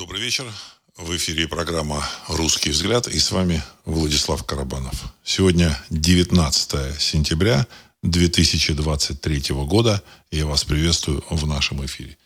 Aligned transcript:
Добрый 0.00 0.22
вечер. 0.22 0.50
В 0.96 1.14
эфире 1.14 1.46
программа 1.46 2.02
«Русский 2.26 2.70
взгляд» 2.70 3.06
и 3.06 3.18
с 3.18 3.32
вами 3.32 3.62
Владислав 3.84 4.42
Карабанов. 4.44 4.94
Сегодня 5.22 5.78
19 5.90 6.98
сентября 6.98 7.66
2023 8.02 9.54
года. 9.66 10.02
Я 10.30 10.46
вас 10.46 10.64
приветствую 10.64 11.22
в 11.28 11.46
нашем 11.46 11.84
эфире. 11.84 12.16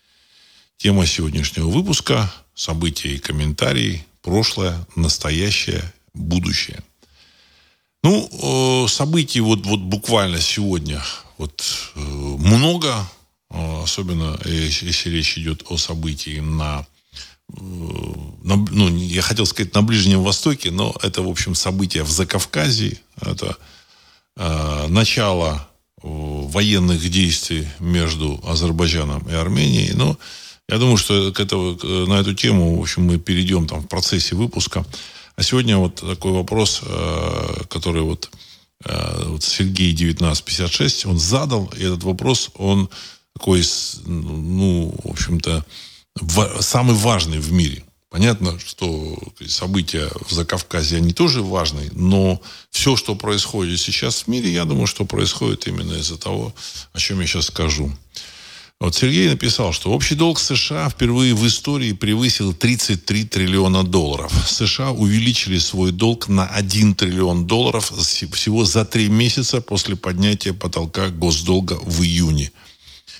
Тема 0.76 1.04
сегодняшнего 1.04 1.66
выпуска– 1.66 2.32
события 2.54 3.09
и 3.09 3.18
комментарии, 3.18 4.06
прошлое, 4.22 4.86
настоящее, 4.95 5.82
будущее. 6.14 6.80
Ну, 8.04 8.84
э, 8.84 8.88
событий 8.88 9.41
вот, 9.41 9.66
вот 9.66 9.80
буквально 9.80 10.41
сегодня 10.41 11.02
вот 11.38 11.64
э, 11.96 11.98
много, 11.98 13.04
э, 13.50 13.82
особенно 13.82 14.38
если 14.45 15.11
речь 15.11 15.36
идет 15.36 15.64
о 15.70 15.77
событии 15.77 16.38
на 16.38 16.86
на, 17.48 18.56
ну, 18.56 18.88
я 18.96 19.22
хотел 19.22 19.46
сказать 19.46 19.75
на 19.75 19.82
Ближнем 19.82 20.22
Востоке, 20.22 20.71
но 20.71 20.94
это, 21.02 21.22
в 21.22 21.29
общем, 21.29 21.54
событие 21.54 22.02
в 22.02 22.11
Закавказье. 22.11 22.98
Это 23.21 23.57
э, 24.36 24.86
начало 24.89 25.68
э, 26.02 26.07
военных 26.07 27.08
действий 27.11 27.68
между 27.80 28.40
Азербайджаном 28.46 29.29
и 29.29 29.32
Арменией. 29.32 29.93
Но 29.94 30.18
я 30.68 30.79
думаю, 30.79 30.96
что 30.96 31.32
к 31.32 31.40
этого, 31.40 32.06
на 32.06 32.20
эту 32.20 32.34
тему, 32.34 32.77
в 32.77 32.83
общем, 32.83 33.05
мы 33.05 33.19
перейдем 33.19 33.66
там 33.66 33.83
в 33.83 33.88
процессе 33.88 34.34
выпуска. 34.34 34.84
А 35.36 35.42
сегодня 35.42 35.78
вот 35.78 35.97
такой 35.97 36.33
вопрос, 36.33 36.80
э, 36.84 37.64
который 37.69 38.02
вот, 38.02 38.30
э, 38.84 39.22
вот 39.27 39.42
Сергей 39.42 39.92
1956, 39.94 41.06
он 41.06 41.19
задал, 41.19 41.72
и 41.77 41.83
этот 41.83 42.05
вопрос, 42.05 42.50
он 42.55 42.88
такой, 43.34 43.62
ну, 44.06 44.94
в 45.02 45.11
общем-то, 45.11 45.64
самый 46.61 46.95
важный 46.95 47.39
в 47.39 47.53
мире. 47.53 47.84
Понятно, 48.11 48.56
что 48.61 49.19
события 49.48 50.09
в 50.28 50.33
Закавказье, 50.33 50.98
они 50.98 51.12
тоже 51.12 51.42
важны, 51.42 51.91
но 51.92 52.41
все, 52.70 52.94
что 52.94 53.16
происходит 53.16 53.80
сейчас 53.80 54.22
в 54.22 54.28
мире, 54.28 54.53
я 54.53 54.64
думаю, 54.64 54.86
что 54.86 55.05
происходит 55.05 55.66
именно 55.66 55.94
из-за 55.94 56.16
того, 56.16 56.55
о 56.92 56.98
чем 57.00 57.20
я 57.20 57.27
сейчас 57.27 57.47
скажу. 57.47 57.91
Вот 58.78 58.94
Сергей 58.94 59.28
написал, 59.28 59.72
что 59.72 59.91
общий 59.91 60.14
долг 60.14 60.38
США 60.38 60.88
впервые 60.91 61.34
в 61.34 61.44
истории 61.44 61.92
превысил 61.92 62.55
33 62.55 63.25
триллиона 63.25 63.83
долларов. 63.83 64.33
США 64.48 64.92
увеличили 64.92 65.58
свой 65.58 65.91
долг 65.91 66.28
на 66.28 66.47
1 66.47 66.94
триллион 66.94 67.47
долларов 67.47 67.91
всего 67.91 68.64
за 68.64 68.84
три 68.84 69.08
месяца 69.08 69.60
после 69.60 69.97
поднятия 69.97 70.53
потолка 70.53 71.08
госдолга 71.08 71.81
в 71.83 72.00
июне– 72.03 72.53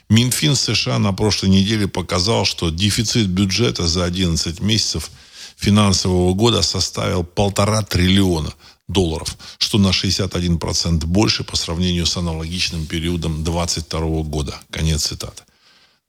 Минфин 0.09 0.55
США 0.55 0.99
на 0.99 1.13
прошлой 1.13 1.49
неделе 1.49 1.89
показал, 1.89 2.45
что 2.45 2.71
дефицит 2.71 3.29
бюджета 3.29 3.87
за 3.87 4.05
11 4.05 4.61
месяцев 4.61 5.11
финансового 5.57 6.35
года 6.35 6.63
составил 6.63 7.25
полтора 7.25 7.83
триллиона 7.83 8.53
долларов, 8.89 9.37
что 9.59 9.79
на 9.79 9.89
61% 9.89 11.07
больше 11.07 11.45
по 11.45 11.57
сравнению 11.57 12.07
с 12.07 12.17
аналогичным 12.17 12.87
периодом 12.87 13.43
2022 13.45 14.23
года. 14.23 14.55
Конец 14.71 15.07
цитаты. 15.07 15.43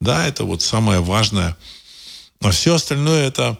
Да, 0.00 0.26
это 0.26 0.44
вот 0.44 0.62
самое 0.62 1.00
важное. 1.00 1.56
А 2.40 2.50
все 2.50 2.74
остальное 2.74 3.26
это 3.26 3.58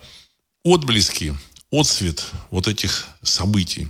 отблески, 0.64 1.34
отсвет 1.70 2.26
вот 2.50 2.68
этих 2.68 3.06
событий. 3.22 3.88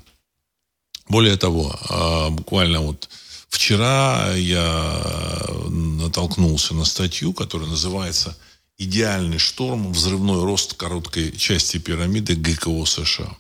Более 1.09 1.37
того, 1.37 1.77
а, 1.89 2.31
буквально 2.31 2.81
вот 2.81 3.09
Вчера 3.49 4.35
я 4.35 5.47
натолкнулся 5.69 6.75
на 6.75 6.85
статью, 6.85 7.33
которая 7.33 7.69
называется 7.69 8.37
«Идеальный 8.79 9.39
шторм. 9.39 9.93
Взрывной 9.93 10.45
рост 10.45 10.75
короткой 10.75 11.37
части 11.37 11.79
пирамиды 11.79 12.35
ГКО 12.35 12.85
США». 12.85 13.37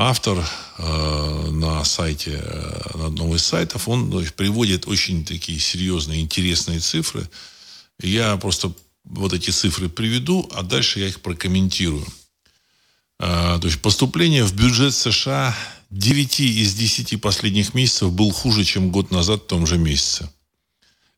Автор 0.00 0.38
э, 0.78 1.50
на 1.50 1.82
сайте, 1.84 2.40
э, 2.40 2.98
на 2.98 3.06
одном 3.06 3.34
из 3.34 3.44
сайтов, 3.44 3.88
он 3.88 4.16
есть, 4.20 4.34
приводит 4.34 4.86
очень 4.86 5.24
такие 5.24 5.58
серьезные, 5.58 6.20
интересные 6.20 6.78
цифры. 6.78 7.28
Я 8.00 8.36
просто 8.36 8.72
вот 9.02 9.32
эти 9.32 9.50
цифры 9.50 9.88
приведу, 9.88 10.48
а 10.54 10.62
дальше 10.62 11.00
я 11.00 11.08
их 11.08 11.20
прокомментирую. 11.20 12.06
Э, 13.20 13.58
то 13.60 13.66
есть 13.66 13.80
поступление 13.80 14.44
в 14.44 14.54
бюджет 14.54 14.94
США 14.94 15.54
9 15.90 16.40
из 16.40 16.74
10 16.74 17.20
последних 17.20 17.74
месяцев 17.74 18.12
был 18.12 18.30
хуже, 18.30 18.64
чем 18.64 18.90
год 18.90 19.10
назад 19.10 19.42
в 19.42 19.46
том 19.46 19.66
же 19.66 19.78
месяце. 19.78 20.30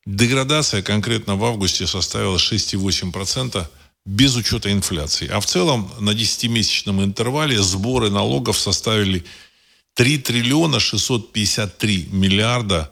Деградация 0.06 0.82
конкретно 0.82 1.36
в 1.36 1.44
августе 1.44 1.86
составила 1.86 2.36
6,8% 2.36 3.66
без 4.06 4.34
учета 4.36 4.72
инфляции. 4.72 5.28
А 5.28 5.40
в 5.40 5.46
целом 5.46 5.92
на 5.98 6.10
10-месячном 6.10 7.04
интервале 7.04 7.62
сборы 7.62 8.10
налогов 8.10 8.58
составили 8.58 9.24
3 9.94 10.18
триллиона 10.18 10.80
653 10.80 12.08
миллиарда 12.10 12.90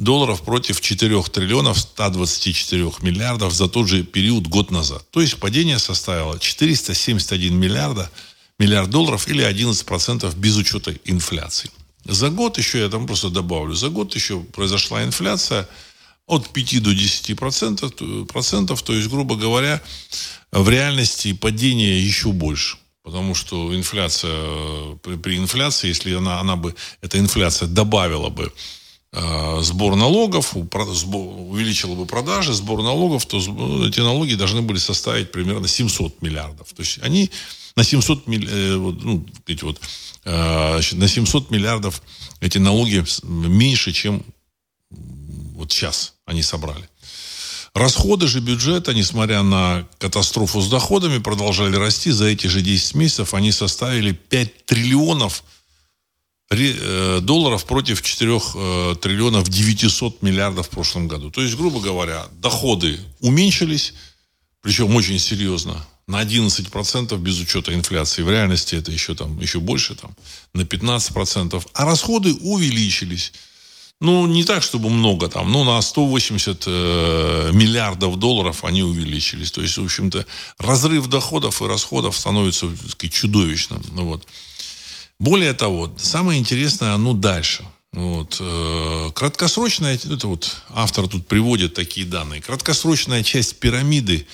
долларов 0.00 0.42
против 0.42 0.80
4 0.80 1.22
триллионов 1.24 1.78
124 1.78 2.90
миллиардов 3.02 3.52
за 3.52 3.68
тот 3.68 3.88
же 3.88 4.02
период 4.02 4.46
год 4.46 4.70
назад. 4.70 5.04
То 5.10 5.20
есть 5.20 5.38
падение 5.38 5.78
составило 5.78 6.38
471 6.38 7.54
миллиарда 7.54 8.10
миллиард 8.58 8.90
долларов 8.90 9.28
или 9.28 9.44
11% 9.44 10.34
без 10.36 10.56
учета 10.56 10.94
инфляции. 11.04 11.70
За 12.04 12.30
год 12.30 12.58
еще, 12.58 12.78
я 12.80 12.88
там 12.88 13.06
просто 13.06 13.28
добавлю, 13.28 13.74
за 13.74 13.90
год 13.90 14.14
еще 14.14 14.40
произошла 14.40 15.04
инфляция 15.04 15.68
от 16.26 16.48
5 16.48 16.82
до 16.82 16.94
10 16.94 17.38
процентов, 17.38 17.92
процентов, 18.26 18.82
то 18.82 18.94
есть, 18.94 19.08
грубо 19.08 19.36
говоря, 19.36 19.82
в 20.52 20.68
реальности 20.68 21.32
падение 21.32 22.04
еще 22.04 22.32
больше. 22.32 22.76
Потому 23.02 23.34
что 23.34 23.74
инфляция, 23.74 24.96
при, 25.02 25.16
при 25.16 25.36
инфляции, 25.38 25.88
если 25.88 26.14
она, 26.14 26.38
она 26.40 26.56
бы, 26.56 26.74
эта 27.00 27.18
инфляция 27.18 27.66
добавила 27.66 28.28
бы 28.28 28.44
э, 28.44 28.79
сбор 29.12 29.96
налогов, 29.96 30.54
увеличила 30.54 31.94
бы 31.96 32.06
продажи, 32.06 32.54
сбор 32.54 32.82
налогов, 32.82 33.26
то 33.26 33.38
эти 33.84 34.00
налоги 34.00 34.34
должны 34.34 34.62
были 34.62 34.78
составить 34.78 35.32
примерно 35.32 35.66
700 35.66 36.22
миллиардов. 36.22 36.72
То 36.72 36.82
есть 36.82 37.00
они 37.02 37.30
на 37.76 37.84
700, 37.84 38.24
э, 38.28 38.76
ну, 38.76 39.26
эти 39.46 39.64
вот, 39.64 39.80
э, 40.24 40.80
на 40.92 41.08
700 41.08 41.50
миллиардов 41.50 42.02
эти 42.40 42.58
налоги 42.58 43.04
меньше, 43.22 43.92
чем 43.92 44.22
вот 45.54 45.72
сейчас 45.72 46.14
они 46.26 46.42
собрали. 46.42 46.88
Расходы 47.74 48.26
же 48.26 48.40
бюджета, 48.40 48.94
несмотря 48.94 49.42
на 49.42 49.86
катастрофу 49.98 50.60
с 50.60 50.68
доходами, 50.68 51.18
продолжали 51.18 51.76
расти. 51.76 52.10
За 52.10 52.26
эти 52.26 52.48
же 52.48 52.62
10 52.62 52.94
месяцев 52.96 53.32
они 53.34 53.52
составили 53.52 54.12
5 54.12 54.66
триллионов 54.66 55.44
э, 55.44 55.59
долларов 56.50 57.64
против 57.64 58.02
4 58.02 58.38
триллионов 58.96 59.48
900 59.48 60.22
миллиардов 60.22 60.66
в 60.66 60.70
прошлом 60.70 61.06
году. 61.06 61.30
То 61.30 61.42
есть, 61.42 61.56
грубо 61.56 61.80
говоря, 61.80 62.26
доходы 62.42 62.98
уменьшились, 63.20 63.94
причем 64.60 64.94
очень 64.96 65.18
серьезно 65.18 65.86
на 66.10 66.22
11% 66.22 67.16
без 67.18 67.40
учета 67.40 67.72
инфляции. 67.72 68.22
В 68.22 68.30
реальности 68.30 68.74
это 68.74 68.90
еще, 68.90 69.14
там, 69.14 69.38
еще 69.40 69.60
больше, 69.60 69.94
там, 69.94 70.14
на 70.52 70.62
15%. 70.62 71.64
А 71.72 71.84
расходы 71.84 72.34
увеличились. 72.34 73.32
Ну, 74.00 74.26
не 74.26 74.44
так, 74.44 74.62
чтобы 74.62 74.88
много 74.88 75.28
там, 75.28 75.52
но 75.52 75.62
на 75.62 75.80
180 75.80 76.64
э, 76.66 77.50
миллиардов 77.52 78.18
долларов 78.18 78.64
они 78.64 78.82
увеличились. 78.82 79.52
То 79.52 79.60
есть, 79.60 79.76
в 79.76 79.84
общем-то, 79.84 80.26
разрыв 80.58 81.06
доходов 81.06 81.62
и 81.62 81.66
расходов 81.66 82.16
становится 82.16 82.66
сказать, 82.88 83.12
чудовищным. 83.12 83.82
Ну, 83.92 84.06
вот. 84.06 84.26
Более 85.20 85.54
того, 85.54 85.92
самое 85.96 86.40
интересное, 86.40 86.94
оно 86.94 87.12
дальше. 87.12 87.64
Вот. 87.92 88.38
Э, 88.40 89.10
краткосрочная, 89.14 89.94
это 89.94 90.26
вот 90.26 90.56
автор 90.70 91.06
тут 91.06 91.28
приводит 91.28 91.74
такие 91.74 92.06
данные. 92.06 92.42
Краткосрочная 92.42 93.22
часть 93.22 93.60
пирамиды 93.60 94.26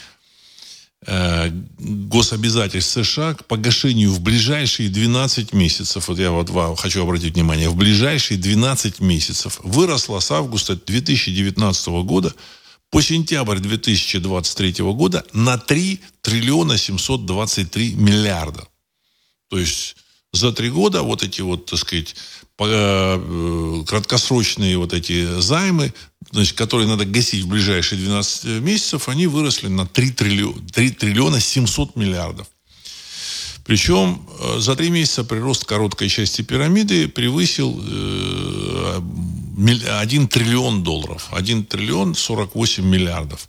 Э, 1.08 1.50
гособязательств 1.78 2.92
США 2.92 3.34
к 3.34 3.44
погашению 3.44 4.10
в 4.10 4.20
ближайшие 4.20 4.88
12 4.88 5.52
месяцев, 5.52 6.08
вот 6.08 6.18
я 6.18 6.32
вот 6.32 6.50
хочу 6.80 7.02
обратить 7.02 7.34
внимание, 7.34 7.68
в 7.68 7.76
ближайшие 7.76 8.38
12 8.38 8.98
месяцев 9.00 9.60
выросла 9.62 10.18
с 10.18 10.32
августа 10.32 10.74
2019 10.74 11.88
года 12.02 12.34
по 12.90 13.00
сентябрь 13.02 13.58
2023 13.58 14.84
года 14.94 15.24
на 15.32 15.58
3 15.58 16.00
триллиона 16.22 16.76
723 16.76 17.94
миллиарда. 17.94 18.66
То 19.48 19.58
есть 19.58 19.96
за 20.36 20.52
три 20.52 20.70
года 20.70 21.02
вот 21.02 21.22
эти 21.22 21.40
вот, 21.40 21.66
так 21.66 21.78
сказать, 21.78 22.14
э, 22.58 23.84
краткосрочные 23.86 24.78
вот 24.78 24.92
эти 24.92 25.40
займы 25.40 25.92
значит, 26.32 26.56
которые 26.56 26.88
надо 26.88 27.04
гасить 27.04 27.44
в 27.44 27.48
ближайшие 27.48 28.00
12 28.00 28.60
месяцев, 28.60 29.08
они 29.08 29.26
выросли 29.26 29.68
на 29.68 29.86
3 29.86 30.10
триллиона, 30.10 30.60
3 30.72 30.90
триллиона 30.90 31.40
700 31.40 31.96
миллиардов. 31.96 32.46
Причем 33.64 34.26
э, 34.40 34.58
за 34.60 34.76
три 34.76 34.90
месяца 34.90 35.24
прирост 35.24 35.64
короткой 35.64 36.08
части 36.08 36.42
пирамиды 36.42 37.08
превысил 37.08 37.80
1 39.58 40.24
э, 40.24 40.28
триллион 40.28 40.84
долларов. 40.84 41.28
1 41.32 41.64
триллион 41.64 42.14
48 42.14 42.84
миллиардов. 42.84 43.48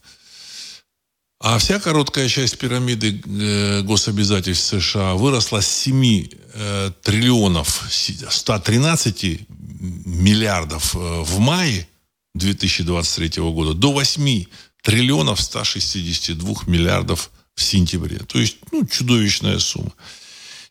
А 1.40 1.60
вся 1.60 1.80
короткая 1.80 2.28
часть 2.28 2.58
пирамиды 2.58 3.22
э, 3.24 3.82
гособязательств 3.84 4.82
США 4.82 5.14
выросла 5.14 5.62
с 5.62 5.68
7 5.68 6.28
э, 6.54 6.92
триллионов 7.04 7.86
113 7.90 9.48
миллиардов 9.80 10.96
э, 10.96 10.98
в 10.98 11.38
мае 11.38 11.88
2023 12.34 13.44
года 13.44 13.76
до 13.76 13.92
8 13.92 14.46
триллионов 14.82 15.40
162 15.40 16.56
миллиардов 16.66 17.30
в 17.54 17.62
сентябре. 17.62 18.18
То 18.20 18.40
есть, 18.40 18.58
ну, 18.72 18.86
чудовищная 18.88 19.60
сумма. 19.60 19.94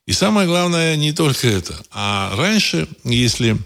И 0.06 0.12
самое 0.12 0.48
главное 0.48 0.96
не 0.96 1.12
только 1.12 1.46
это. 1.46 1.80
А 1.92 2.34
раньше, 2.36 2.88
если 3.04 3.56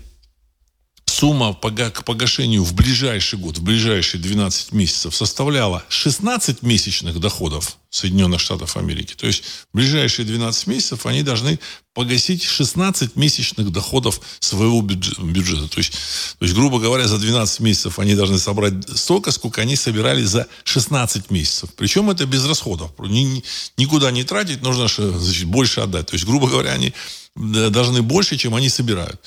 сумма 1.21 1.53
к 1.53 2.05
погашению 2.05 2.65
в 2.65 2.73
ближайший 2.73 3.39
год, 3.39 3.59
в 3.59 3.63
ближайшие 3.63 4.23
12 4.23 4.73
месяцев 4.73 5.15
составляла 5.15 5.85
16 5.91 6.63
месячных 6.63 7.21
доходов 7.21 7.77
Соединенных 7.91 8.41
Штатов 8.41 8.79
Америки. 8.79 9.15
То 9.15 9.27
есть 9.27 9.43
в 9.71 9.77
ближайшие 9.77 10.25
12 10.25 10.67
месяцев 10.69 11.05
они 11.05 11.23
должны 11.23 11.61
погасить 11.93 12.43
16 12.43 13.17
месячных 13.17 13.71
доходов 13.71 14.19
своего 14.39 14.81
бюджета. 14.81 15.69
То 15.69 15.79
есть, 15.79 15.93
то 16.39 16.45
есть, 16.47 16.55
грубо 16.55 16.81
говоря, 16.81 17.07
за 17.07 17.19
12 17.19 17.61
месяцев 17.61 17.99
они 17.99 18.15
должны 18.15 18.39
собрать 18.39 18.73
столько, 18.97 19.31
сколько 19.31 19.61
они 19.61 19.77
собирали 19.77 20.25
за 20.25 20.47
16 20.65 21.31
месяцев. 21.31 21.69
Причем 21.77 22.09
это 22.09 22.25
без 22.25 22.47
расходов. 22.47 22.93
Ни, 22.99 23.45
никуда 23.77 24.11
не 24.11 24.25
тратить, 24.25 24.63
нужно 24.63 24.89
значит, 24.89 25.45
больше 25.45 25.83
отдать. 25.83 26.07
То 26.07 26.15
есть, 26.15 26.25
грубо 26.25 26.49
говоря, 26.49 26.73
они 26.73 26.95
должны 27.37 28.01
больше, 28.01 28.39
чем 28.39 28.55
они 28.55 28.71
собирают 28.71 29.21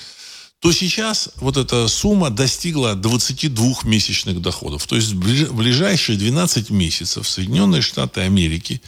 то 0.63 0.71
сейчас 0.71 1.29
вот 1.35 1.57
эта 1.57 1.89
сумма 1.89 2.29
достигла 2.29 2.95
22 2.95 3.79
месячных 3.83 4.41
доходов. 4.41 4.87
То 4.87 4.95
есть 4.95 5.11
в 5.11 5.53
ближайшие 5.53 6.17
12 6.17 6.69
месяцев 6.69 7.27
Соединенные 7.27 7.81
Штаты 7.81 8.21
Америки 8.21 8.81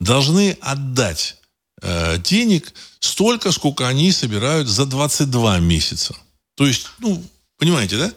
должны 0.00 0.56
отдать 0.62 1.36
э, 1.82 2.16
денег 2.24 2.72
столько, 3.00 3.52
сколько 3.52 3.86
они 3.86 4.10
собирают 4.10 4.68
за 4.68 4.86
22 4.86 5.58
месяца. 5.58 6.16
То 6.56 6.66
есть, 6.66 6.86
ну, 6.98 7.22
понимаете, 7.58 7.98
да? 7.98 8.10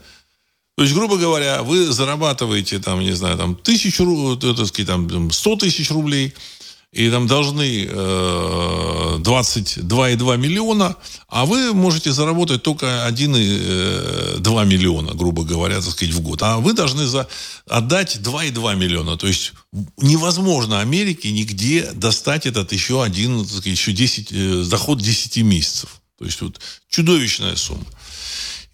То 0.78 0.84
есть, 0.84 0.96
грубо 0.96 1.18
говоря, 1.18 1.64
вы 1.64 1.92
зарабатываете, 1.92 2.80
там, 2.80 3.02
не 3.02 3.12
знаю, 3.12 3.38
там, 3.38 3.58
тысячу, 3.58 4.38
так 4.38 4.68
сказать, 4.68 4.88
там, 4.88 5.32
100 5.32 5.56
тысяч 5.58 5.92
рублей– 5.92 6.34
и 6.92 7.10
там 7.10 7.26
должны 7.26 7.86
э, 7.86 9.18
22,2 9.20 10.38
миллиона, 10.38 10.98
а 11.30 11.46
вы 11.46 11.74
можете 11.74 12.12
заработать 12.12 12.64
только 12.64 13.08
1,2 13.08 13.34
э, 13.34 14.66
миллиона, 14.66 15.14
грубо 15.14 15.46
говоря, 15.46 15.76
так 15.76 15.92
сказать, 15.92 16.14
в 16.14 16.20
год. 16.20 16.44
А 16.44 16.58
вы 16.58 16.74
должны 16.74 17.06
за, 17.06 17.30
отдать 17.66 18.18
2,2 18.18 18.76
миллиона. 18.76 19.16
То 19.18 19.28
есть 19.28 19.54
невозможно 19.98 20.82
Америке 20.82 21.32
нигде 21.32 21.90
достать 21.94 22.46
этот 22.46 22.74
еще 22.74 23.02
один, 23.02 23.40
так 23.40 23.48
сказать, 23.48 23.68
еще 23.68 23.94
10, 23.94 24.32
э, 24.32 24.66
доход 24.70 25.02
10 25.02 25.38
месяцев. 25.44 26.02
То 26.20 26.26
есть 26.26 26.42
вот 26.42 26.60
чудовищная 26.90 27.56
сумма. 27.56 27.86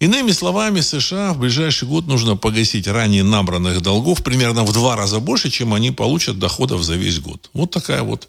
Иными 0.00 0.30
словами, 0.30 0.80
США 0.80 1.32
в 1.32 1.38
ближайший 1.38 1.88
год 1.88 2.06
нужно 2.06 2.36
погасить 2.36 2.86
ранее 2.86 3.24
набранных 3.24 3.80
долгов 3.80 4.22
примерно 4.22 4.64
в 4.64 4.72
два 4.72 4.94
раза 4.94 5.18
больше, 5.18 5.50
чем 5.50 5.74
они 5.74 5.90
получат 5.90 6.38
доходов 6.38 6.84
за 6.84 6.94
весь 6.94 7.18
год. 7.18 7.50
Вот 7.52 7.72
такая 7.72 8.02
вот 8.02 8.28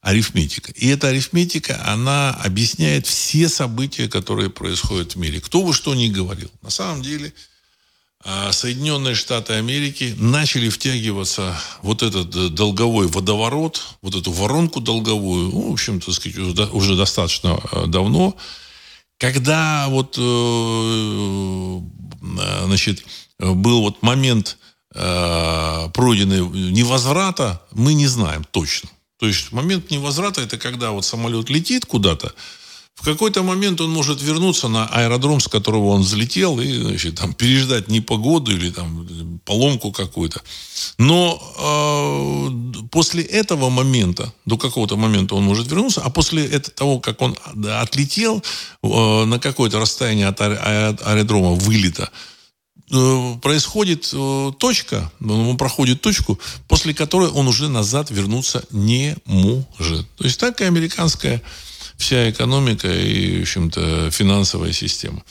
арифметика. 0.00 0.70
И 0.72 0.86
эта 0.86 1.08
арифметика, 1.08 1.82
она 1.86 2.30
объясняет 2.44 3.06
все 3.06 3.48
события, 3.48 4.08
которые 4.08 4.48
происходят 4.48 5.14
в 5.14 5.18
мире. 5.18 5.40
Кто 5.40 5.62
бы 5.62 5.74
что 5.74 5.94
ни 5.94 6.06
говорил. 6.08 6.50
На 6.62 6.70
самом 6.70 7.02
деле, 7.02 7.32
а, 8.24 8.52
Соединенные 8.52 9.16
Штаты 9.16 9.54
Америки 9.54 10.14
начали 10.18 10.68
втягиваться 10.68 11.60
вот 11.82 12.04
этот 12.04 12.54
долговой 12.54 13.08
водоворот, 13.08 13.82
вот 14.02 14.14
эту 14.14 14.30
воронку 14.30 14.80
долговую, 14.80 15.50
ну, 15.50 15.70
в 15.70 15.72
общем-то, 15.72 16.12
сказать, 16.12 16.38
уже 16.72 16.96
достаточно 16.96 17.58
а, 17.72 17.86
давно, 17.86 18.36
когда 19.18 19.86
вот, 19.88 20.16
э, 20.18 21.80
значит, 22.64 23.04
был 23.38 23.82
вот 23.82 24.02
момент 24.02 24.58
э, 24.94 25.88
пройденный 25.92 26.70
невозврата, 26.70 27.62
мы 27.72 27.94
не 27.94 28.06
знаем 28.06 28.44
точно. 28.50 28.88
То 29.18 29.26
есть 29.26 29.52
момент 29.52 29.90
невозврата 29.90 30.40
это 30.40 30.58
когда 30.58 30.92
вот 30.92 31.04
самолет 31.04 31.50
летит 31.50 31.84
куда-то, 31.84 32.32
в 32.98 33.04
какой-то 33.04 33.44
момент 33.44 33.80
он 33.80 33.90
может 33.90 34.20
вернуться 34.20 34.66
на 34.66 34.86
аэродром, 34.86 35.38
с 35.38 35.46
которого 35.46 35.90
он 35.90 36.00
взлетел, 36.00 36.58
и 36.58 36.82
значит, 36.82 37.14
там, 37.14 37.32
переждать 37.32 37.86
непогоду 37.86 38.50
или 38.50 38.70
там, 38.70 39.40
поломку 39.44 39.92
какую-то. 39.92 40.42
Но 40.98 41.40
э, 41.58 42.88
после 42.90 43.22
этого 43.22 43.70
момента, 43.70 44.32
до 44.46 44.58
какого-то 44.58 44.96
момента 44.96 45.36
он 45.36 45.44
может 45.44 45.68
вернуться, 45.70 46.00
а 46.00 46.10
после 46.10 46.48
того, 46.58 46.98
как 46.98 47.22
он 47.22 47.36
отлетел 47.68 48.42
э, 48.82 49.24
на 49.24 49.38
какое-то 49.38 49.78
расстояние 49.78 50.26
от 50.26 50.40
аэродрома 50.40 51.52
вылета, 51.52 52.10
э, 52.90 53.34
происходит 53.40 54.10
э, 54.12 54.52
точка, 54.58 55.12
он 55.20 55.56
проходит 55.56 56.00
точку, 56.00 56.40
после 56.66 56.94
которой 56.94 57.28
он 57.28 57.46
уже 57.46 57.68
назад 57.68 58.10
вернуться 58.10 58.64
не 58.72 59.16
может. 59.24 60.04
То 60.16 60.24
есть 60.24 60.40
так 60.40 60.60
и 60.60 60.64
американская 60.64 61.40
вся 61.98 62.30
экономика 62.30 62.88
и, 62.88 63.38
в 63.38 63.42
общем-то, 63.42 64.10
финансовая 64.10 64.72
система. 64.72 65.22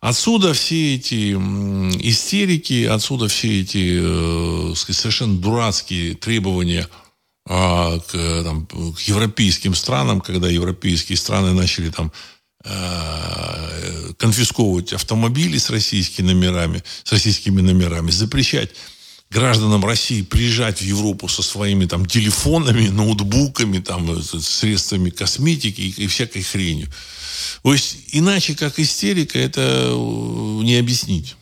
Отсюда 0.00 0.54
все 0.54 0.94
эти 0.94 1.32
истерики, 1.32 2.84
отсюда 2.84 3.28
все 3.28 3.60
эти 3.60 3.98
э, 4.00 4.74
совершенно 4.74 5.36
дурацкие 5.36 6.14
требования 6.14 6.88
а, 7.46 7.98
к, 7.98 8.42
там, 8.44 8.66
к 8.66 9.00
европейским 9.00 9.74
странам, 9.74 10.20
когда 10.20 10.48
европейские 10.48 11.18
страны 11.18 11.52
начали 11.52 11.90
там 11.90 12.12
э, 12.64 14.12
конфисковывать 14.18 14.92
автомобили 14.92 15.58
с 15.58 15.68
российскими 15.68 16.28
номерами, 16.32 16.82
с 17.04 17.12
российскими 17.12 17.60
номерами, 17.60 18.10
запрещать 18.10 18.70
гражданам 19.30 19.84
России 19.84 20.22
приезжать 20.22 20.80
в 20.80 20.84
Европу 20.84 21.28
со 21.28 21.42
своими 21.42 21.86
там 21.86 22.04
телефонами, 22.04 22.88
ноутбуками, 22.88 23.78
там, 23.78 24.18
э, 24.18 24.22
средствами 24.22 25.10
косметики 25.10 25.80
и, 25.80 26.06
всякой 26.08 26.42
хренью. 26.42 26.88
То 27.62 27.72
есть, 27.72 27.96
иначе 28.12 28.54
как 28.54 28.78
истерика, 28.78 29.38
это 29.38 29.60
э, 29.60 30.62
не 30.64 30.76
объяснить. 30.76 31.36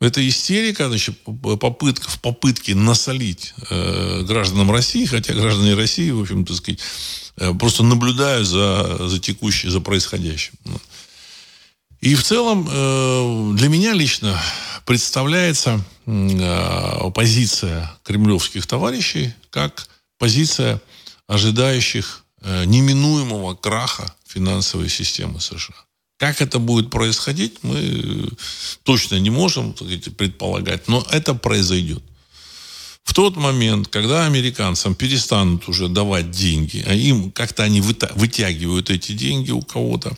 Это 0.00 0.26
истерика, 0.26 0.88
значит, 0.88 1.16
попытка, 1.22 2.10
в 2.10 2.20
попытке 2.20 2.74
насолить 2.74 3.54
э, 3.70 4.22
гражданам 4.22 4.70
России, 4.70 5.04
хотя 5.04 5.34
граждане 5.34 5.74
России, 5.74 6.10
в 6.10 6.20
общем, 6.20 6.44
так 6.44 6.56
сказать, 6.56 6.80
э, 7.36 7.52
просто 7.54 7.82
наблюдают 7.82 8.46
за, 8.46 9.08
за 9.08 9.18
текущим, 9.18 9.70
за 9.70 9.80
происходящим. 9.80 10.54
И 12.00 12.14
в 12.14 12.22
целом 12.22 12.68
э, 12.70 13.52
для 13.56 13.68
меня 13.68 13.94
лично 13.94 14.38
представляется 14.84 15.82
позиция 17.14 17.90
кремлевских 18.02 18.66
товарищей 18.66 19.34
как 19.50 19.88
позиция 20.18 20.80
ожидающих 21.26 22.24
э, 22.40 22.64
неминуемого 22.64 23.54
краха 23.54 24.14
финансовой 24.26 24.88
системы 24.88 25.40
США. 25.40 25.74
Как 26.18 26.40
это 26.40 26.58
будет 26.58 26.90
происходить, 26.90 27.58
мы 27.62 28.28
точно 28.82 29.18
не 29.18 29.30
можем 29.30 29.74
предполагать, 29.74 30.88
но 30.88 31.06
это 31.10 31.34
произойдет. 31.34 32.02
В 33.04 33.12
тот 33.12 33.36
момент, 33.36 33.88
когда 33.88 34.24
американцам 34.24 34.94
перестанут 34.94 35.68
уже 35.68 35.88
давать 35.88 36.30
деньги, 36.30 36.82
а 36.86 36.94
им 36.94 37.30
как-то 37.30 37.62
они 37.62 37.82
вытягивают 37.82 38.88
эти 38.88 39.12
деньги 39.12 39.50
у 39.50 39.60
кого-то, 39.60 40.16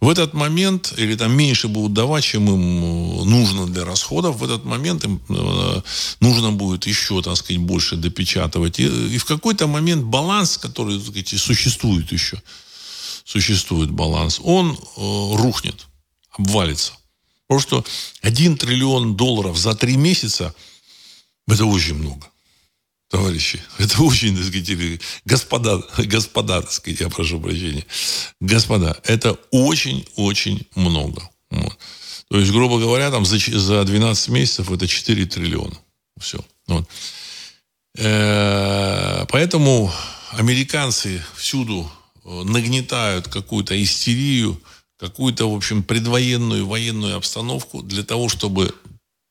в 0.00 0.08
этот 0.08 0.34
момент, 0.34 0.92
или 0.96 1.14
там 1.14 1.32
меньше 1.32 1.68
будут 1.68 1.92
давать, 1.92 2.24
чем 2.24 2.48
им 2.48 3.20
э, 3.20 3.24
нужно 3.24 3.68
для 3.68 3.84
расходов, 3.84 4.38
в 4.38 4.44
этот 4.44 4.64
момент 4.64 5.04
им 5.04 5.22
э, 5.28 5.80
нужно 6.18 6.50
будет 6.50 6.88
еще, 6.88 7.22
так 7.22 7.36
сказать, 7.36 7.62
больше 7.62 7.94
допечатывать. 7.94 8.80
И, 8.80 8.86
и 8.86 9.18
в 9.18 9.24
какой-то 9.26 9.68
момент 9.68 10.02
баланс, 10.02 10.58
который, 10.58 10.98
так 10.98 11.06
сказать, 11.06 11.40
существует 11.40 12.10
еще, 12.10 12.42
существует 13.24 13.92
баланс, 13.92 14.40
он 14.42 14.72
э, 14.72 15.36
рухнет, 15.36 15.86
обвалится. 16.36 16.94
Потому 17.46 17.60
что 17.60 17.84
1 18.22 18.56
триллион 18.56 19.14
долларов 19.14 19.56
за 19.56 19.76
три 19.76 19.96
месяца– 19.96 20.52
это 21.48 21.64
очень 21.66 21.94
много, 21.94 22.26
товарищи. 23.10 23.60
Это 23.78 24.02
очень, 24.02 24.36
так 24.36 24.46
сказать, 24.46 25.00
господа, 25.24 25.82
господа, 25.98 26.62
так 26.62 26.72
сказать, 26.72 27.00
я 27.00 27.08
прошу 27.08 27.40
прощения. 27.40 27.84
Господа, 28.40 28.96
это 29.04 29.32
очень-очень 29.50 30.66
много. 30.74 31.28
Вот. 31.50 31.78
То 32.30 32.38
есть, 32.38 32.50
грубо 32.50 32.78
говоря, 32.78 33.10
там 33.10 33.24
за, 33.24 33.38
за 33.38 33.84
12 33.84 34.28
месяцев 34.28 34.70
это 34.72 34.86
4 34.88 35.26
триллиона. 35.26 35.76
Все. 36.18 36.38
Вот. 36.66 36.88
Э-э- 37.96 39.26
поэтому 39.28 39.92
американцы 40.30 41.22
всюду 41.36 41.90
э, 42.24 42.42
нагнетают 42.44 43.28
какую-то 43.28 43.80
истерию, 43.80 44.60
какую-то, 44.98 45.50
в 45.50 45.54
общем, 45.54 45.82
предвоенную 45.82 46.66
военную 46.66 47.16
обстановку 47.16 47.82
для 47.82 48.02
того, 48.02 48.28
чтобы 48.28 48.74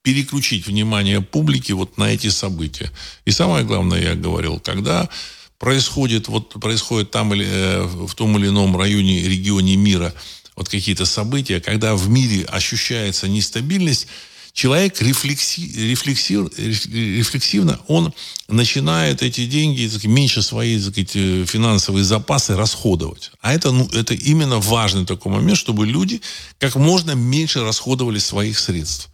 переключить 0.03 0.67
внимание 0.67 1.21
публики 1.21 1.71
вот 1.71 1.97
на 1.97 2.13
эти 2.13 2.27
события. 2.27 2.91
И 3.25 3.31
самое 3.31 3.65
главное, 3.65 4.01
я 4.01 4.15
говорил, 4.15 4.59
когда 4.59 5.09
происходит, 5.57 6.27
вот 6.27 6.49
происходит 6.59 7.09
там 7.09 7.33
или 7.33 7.47
э, 7.49 7.83
в 7.83 8.13
том 8.13 8.37
или 8.37 8.49
ином 8.49 8.77
районе, 8.77 9.23
регионе 9.23 9.77
мира 9.77 10.13
вот 10.55 10.69
какие-то 10.69 11.05
события, 11.05 11.61
когда 11.61 11.95
в 11.95 12.09
мире 12.09 12.43
ощущается 12.45 13.27
нестабильность, 13.29 14.07
человек 14.51 15.01
рефлекси, 15.01 15.89
рефлексив, 15.89 16.51
рефлексивно, 16.57 17.79
он 17.87 18.13
начинает 18.49 19.23
эти 19.23 19.45
деньги, 19.45 19.87
так, 19.87 20.03
меньше 20.03 20.41
свои 20.41 20.79
так, 20.79 20.97
эти 20.97 21.45
финансовые 21.45 22.03
запасы 22.03 22.55
расходовать. 22.55 23.31
А 23.41 23.53
это, 23.53 23.71
ну, 23.71 23.87
это 23.93 24.13
именно 24.13 24.59
важный 24.59 25.05
такой 25.05 25.31
момент, 25.31 25.57
чтобы 25.57 25.87
люди 25.87 26.21
как 26.59 26.75
можно 26.75 27.11
меньше 27.11 27.63
расходовали 27.63 28.19
своих 28.19 28.59
средств. 28.59 29.09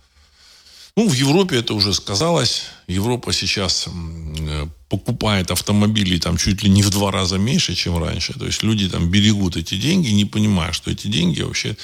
Ну, 1.00 1.08
в 1.08 1.14
Европе 1.14 1.60
это 1.60 1.74
уже 1.76 1.94
сказалось. 1.94 2.64
Европа 2.88 3.32
сейчас 3.32 3.88
э, 3.88 4.66
покупает 4.90 5.50
автомобили 5.50 6.20
там 6.20 6.36
чуть 6.36 6.62
ли 6.62 6.70
не 6.70 6.84
в 6.84 6.90
два 6.90 7.10
раза 7.10 7.38
меньше, 7.38 7.74
чем 7.74 8.04
раньше. 8.04 8.38
То 8.38 8.46
есть 8.46 8.64
люди 8.64 8.90
там 8.90 9.10
берегут 9.10 9.56
эти 9.56 9.76
деньги, 9.76 10.10
не 10.10 10.26
понимая, 10.26 10.74
что 10.74 10.92
эти 10.92 11.08
деньги 11.08 11.42
вообще 11.42 11.78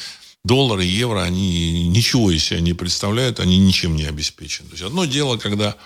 доллары, 0.43 0.83
евро, 0.83 1.21
они 1.21 1.87
ничего 1.87 2.29
из 2.29 2.43
себя 2.43 2.59
не 2.59 2.73
представляют, 2.73 3.39
они 3.39 3.57
ничем 3.57 3.95
не 3.95 4.03
обеспечены. 4.03 4.67
То 4.67 4.73
есть 4.73 4.83
одно 4.83 5.05
дело, 5.05 5.37
когда 5.37 5.77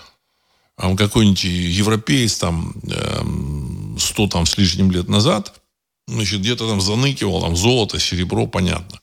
какой-нибудь 0.76 1.44
европеец 1.44 2.36
там 2.38 2.74
100 3.96 4.26
там, 4.26 4.44
с 4.44 4.58
лишним 4.58 4.90
лет 4.90 5.08
назад, 5.08 5.54
значит, 6.08 6.40
где-то 6.40 6.68
там 6.68 6.80
заныкивал 6.80 7.42
там 7.42 7.54
золото, 7.54 8.00
серебро, 8.00 8.48
понятно. 8.48 9.00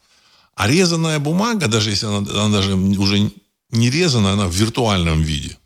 А 0.54 0.68
резаная 0.68 1.20
бумага, 1.20 1.70
даже 1.70 1.92
если 1.92 2.08
она, 2.08 2.18
она 2.18 2.50
даже 2.50 2.76
уже 2.76 3.32
не 3.72 3.90
резана, 3.90 4.34
она 4.34 4.48
в 4.48 4.54
виртуальном 4.54 5.22
виде. 5.22 5.58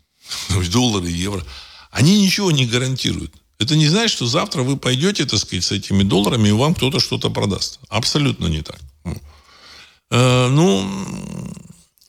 Доллары, 0.72 1.08
евро. 1.08 1.44
Они 1.90 2.22
ничего 2.22 2.50
не 2.50 2.66
гарантируют. 2.66 3.34
Это 3.58 3.76
не 3.76 3.88
значит, 3.88 4.16
что 4.16 4.26
завтра 4.26 4.62
вы 4.62 4.76
пойдете, 4.76 5.24
так 5.24 5.38
сказать, 5.38 5.64
с 5.64 5.72
этими 5.72 6.02
долларами, 6.02 6.48
и 6.48 6.52
вам 6.52 6.74
кто-то 6.74 6.98
что-то 6.98 7.30
продаст. 7.30 7.78
Абсолютно 7.88 8.46
не 8.46 8.62
так. 8.62 8.80
Э, 10.10 10.48
ну, 10.48 10.84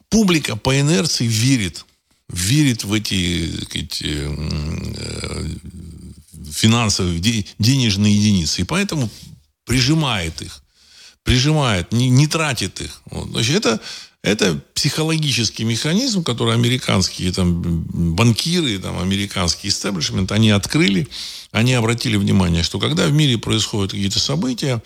публика 0.10 0.56
по 0.56 0.80
инерции 0.80 1.28
верит. 1.28 1.86
Верит 2.30 2.84
в 2.84 2.94
эти, 2.94 3.52
эти 3.78 4.26
э, 4.26 5.48
финансовые, 6.52 7.20
денежные 7.60 8.16
единицы. 8.16 8.62
И 8.62 8.66
поэтому 8.66 9.10
прижимает 9.66 10.42
их. 10.42 10.64
Прижимает, 11.24 11.92
не, 11.92 12.10
не 12.10 12.28
тратит 12.28 12.82
их. 12.82 13.02
Вот. 13.06 13.30
Значит, 13.30 13.56
это 13.58 13.82
это 14.24 14.62
психологический 14.74 15.66
механизм, 15.66 16.24
который 16.24 16.54
американские 16.54 17.32
там, 17.34 17.62
банкиры, 18.16 18.80
там, 18.80 19.00
американский 19.00 19.68
истеблишмент, 19.68 20.32
они 20.32 20.50
открыли, 20.52 21.10
они 21.52 21.74
обратили 21.74 22.16
внимание, 22.16 22.64
что 22.64 22.80
когда 22.80 23.06
в 23.06 23.12
мире 23.12 23.38
происходят 23.38 23.92
какие-то 23.92 24.20
события, 24.20 24.82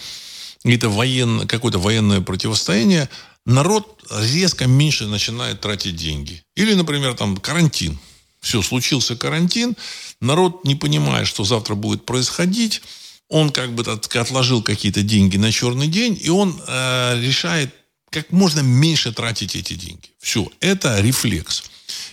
какие-то 0.63 0.89
военно, 0.89 1.46
какое-то 1.46 1.77
военное 1.77 2.20
противостояние, 2.22 3.10
народ 3.46 4.03
резко 4.10 4.65
меньше 4.65 5.06
начинает 5.06 5.62
тратить 5.62 5.96
деньги. 5.96 6.44
Или, 6.56 6.74
например, 6.74 7.13
там 7.13 7.38
карантин. 7.38 8.00
Все, 8.41 8.63
случился 8.63 9.15
карантин, 9.15 9.75
народ 10.20 10.63
не 10.63 10.75
понимает, 10.75 11.27
что 11.27 11.44
завтра 11.44 11.75
будет 11.75 12.06
происходить, 12.06 12.82
он 13.29 13.51
как 13.51 13.74
бы 13.74 13.84
отложил 13.84 14.63
какие-то 14.63 15.03
деньги 15.03 15.38
на 15.38 15.51
черный 15.51 15.88
день, 15.88 16.17
и 16.20 16.29
он 16.29 16.60
э, 16.65 17.22
решает 17.22 17.74
как 18.09 18.31
можно 18.31 18.61
меньше 18.61 19.11
тратить 19.11 19.55
эти 19.55 19.73
деньги. 19.73 20.09
Все, 20.19 20.49
это 20.59 20.99
рефлекс. 21.01 21.63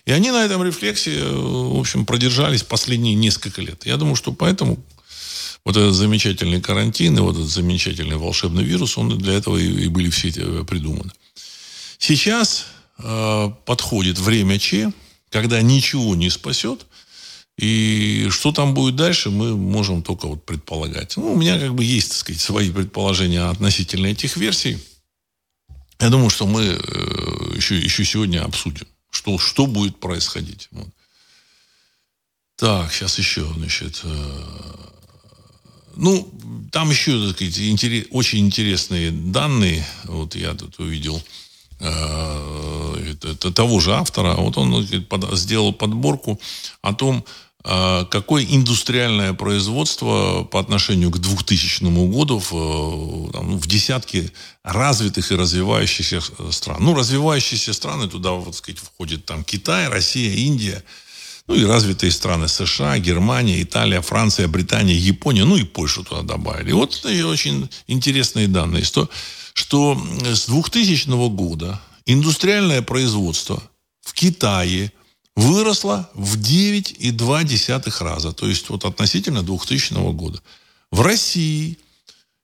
И 0.04 0.12
они 0.12 0.30
на 0.30 0.44
этом 0.44 0.62
рефлексе, 0.62 1.18
э, 1.18 1.32
в 1.32 1.78
общем, 1.78 2.04
продержались 2.04 2.62
последние 2.62 3.14
несколько 3.14 3.62
лет. 3.62 3.86
Я 3.86 3.96
думаю, 3.96 4.16
что 4.16 4.32
поэтому 4.32 4.78
вот 5.64 5.76
этот 5.76 5.94
замечательный 5.94 6.60
карантин 6.60 7.16
и 7.16 7.20
вот 7.20 7.36
этот 7.36 7.48
замечательный 7.48 8.16
волшебный 8.16 8.64
вирус, 8.64 8.98
он 8.98 9.16
для 9.18 9.32
этого 9.32 9.56
и, 9.56 9.88
были 9.88 10.10
все 10.10 10.28
эти 10.28 10.40
э, 10.40 10.64
придуманы. 10.64 11.10
Сейчас 11.98 12.66
э, 12.98 13.50
подходит 13.64 14.18
время 14.18 14.58
Че, 14.58 14.92
когда 15.30 15.62
ничего 15.62 16.14
не 16.14 16.28
спасет, 16.28 16.86
и 17.56 18.28
что 18.30 18.52
там 18.52 18.74
будет 18.74 18.96
дальше, 18.96 19.30
мы 19.30 19.56
можем 19.56 20.02
только 20.02 20.26
вот 20.26 20.44
предполагать. 20.44 21.16
Ну, 21.16 21.32
у 21.32 21.36
меня 21.36 21.58
как 21.58 21.74
бы 21.74 21.84
есть, 21.84 22.08
так 22.08 22.18
сказать, 22.18 22.42
свои 22.42 22.70
предположения 22.70 23.48
относительно 23.48 24.08
этих 24.08 24.36
версий. 24.36 24.78
Я 26.00 26.10
думаю, 26.10 26.30
что 26.30 26.46
мы 26.46 26.62
э, 26.62 27.56
еще, 27.56 27.78
еще 27.78 28.04
сегодня 28.04 28.44
обсудим, 28.44 28.86
что, 29.10 29.38
что 29.38 29.66
будет 29.66 30.00
происходить. 30.00 30.68
Вот. 30.72 30.88
Так, 32.56 32.92
сейчас 32.92 33.18
еще, 33.18 33.46
значит, 33.56 34.00
э, 34.04 34.42
ну, 35.96 36.32
там 36.72 36.90
еще, 36.90 37.26
так 37.26 37.36
сказать, 37.36 37.58
интерес, 37.58 38.06
очень 38.10 38.40
интересные 38.40 39.10
данные, 39.10 39.86
вот 40.04 40.34
я 40.34 40.54
тут 40.54 40.78
увидел, 40.78 41.22
э, 41.80 43.14
это, 43.22 43.52
того 43.52 43.80
же 43.80 43.94
автора, 43.94 44.34
вот 44.34 44.56
он 44.58 44.70
говорит, 44.70 45.08
под, 45.08 45.36
сделал 45.36 45.72
подборку 45.72 46.40
о 46.82 46.92
том, 46.92 47.24
какое 47.64 48.44
индустриальное 48.44 49.32
производство 49.32 50.44
по 50.44 50.60
отношению 50.60 51.10
к 51.10 51.18
2000 51.18 51.82
году 52.10 52.38
в, 52.38 52.52
э, 52.52 53.32
там, 53.32 53.52
ну, 53.52 53.56
в 53.56 53.66
десятке 53.66 54.30
развитых 54.62 55.32
и 55.32 55.34
развивающихся 55.34 56.20
стран. 56.50 56.84
Ну, 56.84 56.94
развивающиеся 56.94 57.72
страны, 57.72 58.06
туда, 58.06 58.32
вот 58.32 58.54
сказать, 58.54 58.78
входят 58.78 59.24
там 59.24 59.44
Китай, 59.44 59.88
Россия, 59.88 60.34
Индия, 60.34 60.84
ну 61.46 61.54
и 61.54 61.64
развитые 61.64 62.12
страны 62.12 62.48
США, 62.48 62.98
Германия, 62.98 63.62
Италия, 63.62 64.02
Франция, 64.02 64.46
Британия, 64.46 64.94
Япония, 64.94 65.44
ну 65.44 65.56
и 65.56 65.64
Польшу 65.64 66.04
туда 66.04 66.20
добавили. 66.20 66.72
Вот 66.72 67.00
это 67.02 67.26
очень 67.26 67.70
интересные 67.86 68.46
данные, 68.46 68.84
что, 68.84 69.08
что 69.54 69.98
с 70.22 70.46
2000 70.46 71.08
года 71.30 71.80
индустриальное 72.04 72.82
производство 72.82 73.62
в 74.02 74.12
Китае– 74.12 74.92
выросла 75.36 76.10
в 76.14 76.36
9,2 76.36 78.04
раза. 78.04 78.32
То 78.32 78.48
есть 78.48 78.68
вот 78.70 78.84
относительно 78.84 79.42
2000 79.42 80.12
года. 80.12 80.40
В 80.90 81.00
России 81.00 81.78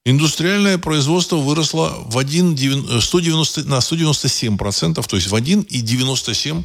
индустриальное 0.04 0.78
производство 0.78 1.36
выросло 1.36 2.02
в 2.06 2.18
1, 2.18 3.00
190, 3.00 3.64
на 3.64 3.80
197 3.80 4.56
процентов, 4.56 5.06
то 5.06 5.16
есть 5.16 5.28
в 5.28 5.34
1,97 5.34 6.64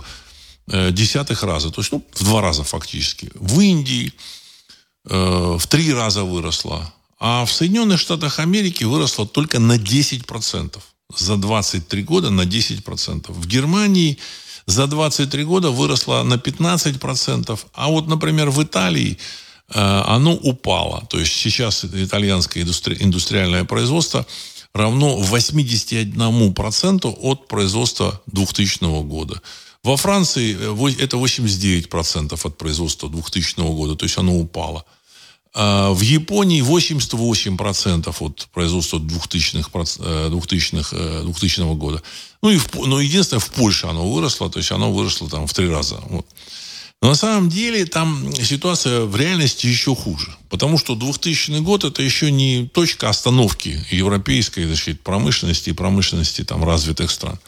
э, 0.68 0.92
десятых 0.92 1.44
раза. 1.44 1.70
То 1.70 1.82
есть 1.82 1.92
ну, 1.92 2.04
в 2.14 2.24
два 2.24 2.42
раза 2.42 2.64
фактически. 2.64 3.32
В 3.36 3.60
Индии 3.60 4.14
э, 5.08 5.58
в 5.60 5.68
три 5.68 5.94
раза 5.94 6.24
выросла. 6.24 6.92
А 7.20 7.46
в 7.46 7.52
Соединенных 7.52 8.00
Штатах 8.00 8.40
Америки 8.40 8.84
выросла 8.84 9.28
только 9.28 9.60
на 9.60 9.78
10 9.78 10.26
процентов. 10.26 10.84
За 11.16 11.38
23 11.38 12.04
года 12.04 12.30
на 12.30 12.46
10 12.46 12.84
процентов. 12.84 13.36
В 13.36 13.48
Германии 13.48 14.18
за 14.68 14.88
23 14.88 15.44
года 15.44 15.70
выросло 15.72 16.24
на 16.24 16.36
15%, 16.36 17.60
а 17.74 17.88
вот, 17.88 18.08
например, 18.08 18.50
в 18.50 18.64
Италии 18.64 19.18
э, 19.70 20.04
оно 20.08 20.34
упало. 20.34 21.06
То 21.10 21.20
есть 21.20 21.34
сейчас 21.34 21.86
итальянское 21.86 22.64
индустри- 22.64 22.98
индустриальное 23.00 23.64
производство 23.64 24.26
равно 24.74 25.20
81% 25.20 27.16
от 27.22 27.48
производства 27.48 28.22
2000 28.28 29.04
года. 29.04 29.42
Во 29.84 29.98
Франции 29.98 30.58
э, 30.60 31.04
это 31.04 31.18
89% 31.18 32.40
от 32.44 32.58
производства 32.58 33.10
2000 33.10 33.62
года, 33.74 33.96
то 33.96 34.06
есть 34.06 34.18
оно 34.18 34.36
упало. 34.38 34.84
А 35.58 35.94
в 35.94 36.02
Японии 36.02 36.62
88% 36.62 38.14
от 38.20 38.48
производства 38.54 39.00
2000-х, 39.00 40.30
2000 40.30 41.24
2000 41.24 41.76
года. 41.76 42.04
Ну, 42.42 42.50
и 42.50 42.58
в, 42.58 42.68
но 42.86 43.00
единственное, 43.00 43.40
в 43.40 43.50
Польше 43.52 43.88
оно 43.88 44.12
выросло, 44.12 44.50
то 44.50 44.60
есть 44.60 44.72
оно 44.72 44.92
выросло 44.92 45.30
там 45.30 45.48
в 45.48 45.54
три 45.54 45.70
раза. 45.70 46.02
Вот. 46.10 46.28
Но 47.02 47.10
на 47.10 47.16
самом 47.16 47.50
деле 47.50 47.86
там 47.86 48.34
ситуация 48.36 49.06
в 49.06 49.16
реальности 49.16 49.68
еще 49.68 49.96
хуже. 49.96 50.36
Потому 50.50 50.78
что 50.78 50.94
2000 50.94 51.60
год 51.60 51.86
это 51.86 52.02
еще 52.02 52.32
не 52.32 52.68
точка 52.68 53.10
остановки 53.10 53.86
европейской 53.92 54.66
значит, 54.66 55.02
промышленности 55.02 55.70
и 55.70 55.74
промышленности 55.74 56.44
там, 56.44 56.66
развитых 56.66 57.12
стран. 57.12 57.40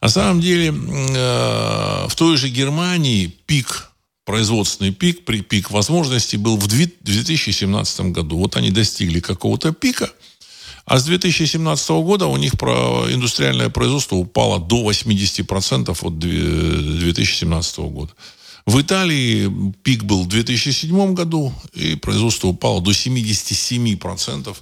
На 0.00 0.08
самом 0.08 0.40
деле 0.40 0.68
э, 0.68 2.06
в 2.08 2.14
той 2.14 2.36
же 2.38 2.48
Германии 2.48 3.26
пик 3.46 3.90
производственный 4.26 4.92
пик, 4.92 5.24
при 5.24 5.40
пик 5.40 5.70
возможностей 5.70 6.36
был 6.36 6.58
в 6.58 6.66
2017 6.66 8.00
году. 8.12 8.36
Вот 8.36 8.56
они 8.56 8.70
достигли 8.70 9.20
какого-то 9.20 9.72
пика, 9.72 10.10
а 10.84 10.98
с 10.98 11.04
2017 11.04 11.90
года 11.90 12.26
у 12.26 12.36
них 12.36 12.52
индустриальное 12.54 13.70
производство 13.70 14.16
упало 14.16 14.58
до 14.58 14.90
80% 14.90 15.96
от 16.00 16.18
2017 16.18 17.78
года. 17.78 18.12
В 18.66 18.80
Италии 18.80 19.72
пик 19.84 20.02
был 20.02 20.24
в 20.24 20.28
2007 20.28 21.14
году, 21.14 21.54
и 21.72 21.94
производство 21.94 22.48
упало 22.48 22.82
до 22.82 22.90
77% 22.90 24.56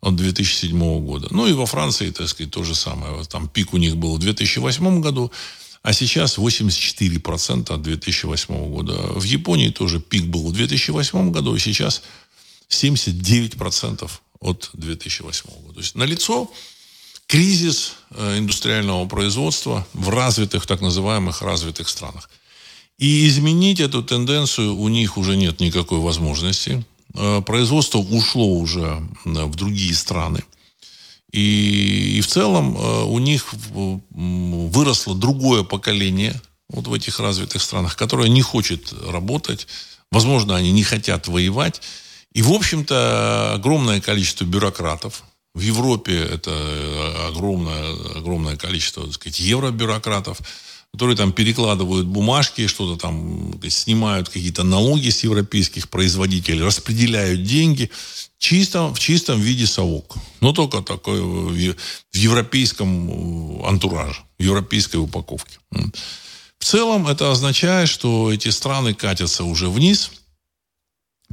от 0.00 0.16
2007 0.16 1.04
года. 1.04 1.28
Ну 1.30 1.46
и 1.46 1.52
во 1.52 1.66
Франции, 1.66 2.10
так 2.10 2.28
сказать, 2.28 2.50
то 2.50 2.64
же 2.64 2.74
самое. 2.74 3.22
Там 3.24 3.48
пик 3.48 3.74
у 3.74 3.76
них 3.76 3.96
был 3.96 4.16
в 4.16 4.18
2008 4.18 5.00
году, 5.00 5.30
а 5.82 5.92
сейчас 5.92 6.38
84% 6.38 7.72
от 7.72 7.82
2008 7.82 8.70
года. 8.70 8.92
В 8.92 9.24
Японии 9.24 9.68
тоже 9.68 10.00
пик 10.00 10.24
был 10.26 10.48
в 10.48 10.52
2008 10.52 11.32
году, 11.32 11.56
и 11.56 11.58
сейчас 11.58 12.02
79% 12.70 14.10
от 14.40 14.70
2008 14.74 15.50
года. 15.62 15.74
То 15.74 15.80
есть 15.80 15.94
налицо 15.94 16.50
кризис 17.26 17.94
э, 18.10 18.38
индустриального 18.38 19.06
производства 19.06 19.86
в 19.92 20.08
развитых, 20.08 20.66
так 20.66 20.80
называемых 20.80 21.42
развитых 21.42 21.88
странах. 21.88 22.30
И 22.98 23.26
изменить 23.26 23.80
эту 23.80 24.02
тенденцию 24.02 24.76
у 24.76 24.88
них 24.88 25.16
уже 25.16 25.36
нет 25.36 25.58
никакой 25.58 25.98
возможности. 25.98 26.84
Э, 27.14 27.42
производство 27.44 27.98
ушло 27.98 28.46
уже 28.46 29.02
в 29.24 29.54
другие 29.56 29.94
страны. 29.94 30.44
И, 31.32 32.18
и 32.18 32.20
в 32.20 32.26
целом 32.26 32.76
э, 32.76 33.04
у 33.04 33.18
них 33.18 33.46
выросло 34.10 35.14
другое 35.14 35.62
поколение 35.62 36.40
вот 36.68 36.86
в 36.86 36.92
этих 36.92 37.20
развитых 37.20 37.62
странах, 37.62 37.96
которое 37.96 38.28
не 38.28 38.42
хочет 38.42 38.92
работать. 39.08 39.66
Возможно, 40.10 40.56
они 40.56 40.72
не 40.72 40.84
хотят 40.84 41.28
воевать. 41.28 41.80
И, 42.32 42.42
в 42.42 42.52
общем-то, 42.52 43.54
огромное 43.54 44.00
количество 44.00 44.44
бюрократов. 44.44 45.24
В 45.54 45.60
Европе 45.60 46.16
это 46.18 46.50
э, 46.50 47.28
огромное, 47.28 47.92
огромное 48.16 48.56
количество, 48.56 49.04
так 49.04 49.14
сказать, 49.14 49.40
евробюрократов, 49.40 50.38
которые 50.92 51.16
там 51.16 51.32
перекладывают 51.32 52.06
бумажки, 52.06 52.66
что-то 52.66 53.00
там 53.00 53.58
снимают 53.68 54.28
какие-то 54.28 54.62
налоги 54.62 55.08
с 55.08 55.24
европейских 55.24 55.88
производителей, 55.88 56.62
распределяют 56.62 57.42
деньги 57.42 57.90
чистом, 58.42 58.92
в 58.92 58.98
чистом 58.98 59.40
виде 59.40 59.66
совок. 59.66 60.16
Но 60.40 60.52
только 60.52 60.82
такой 60.82 61.20
в, 61.20 61.76
в 62.12 62.16
европейском 62.16 62.88
э, 63.08 63.68
антураже, 63.68 64.22
в 64.38 64.42
европейской 64.42 64.96
упаковке. 64.96 65.58
В 66.58 66.64
целом 66.64 67.06
это 67.06 67.30
означает, 67.30 67.88
что 67.88 68.32
эти 68.32 68.48
страны 68.50 68.94
катятся 68.94 69.44
уже 69.44 69.68
вниз, 69.68 70.10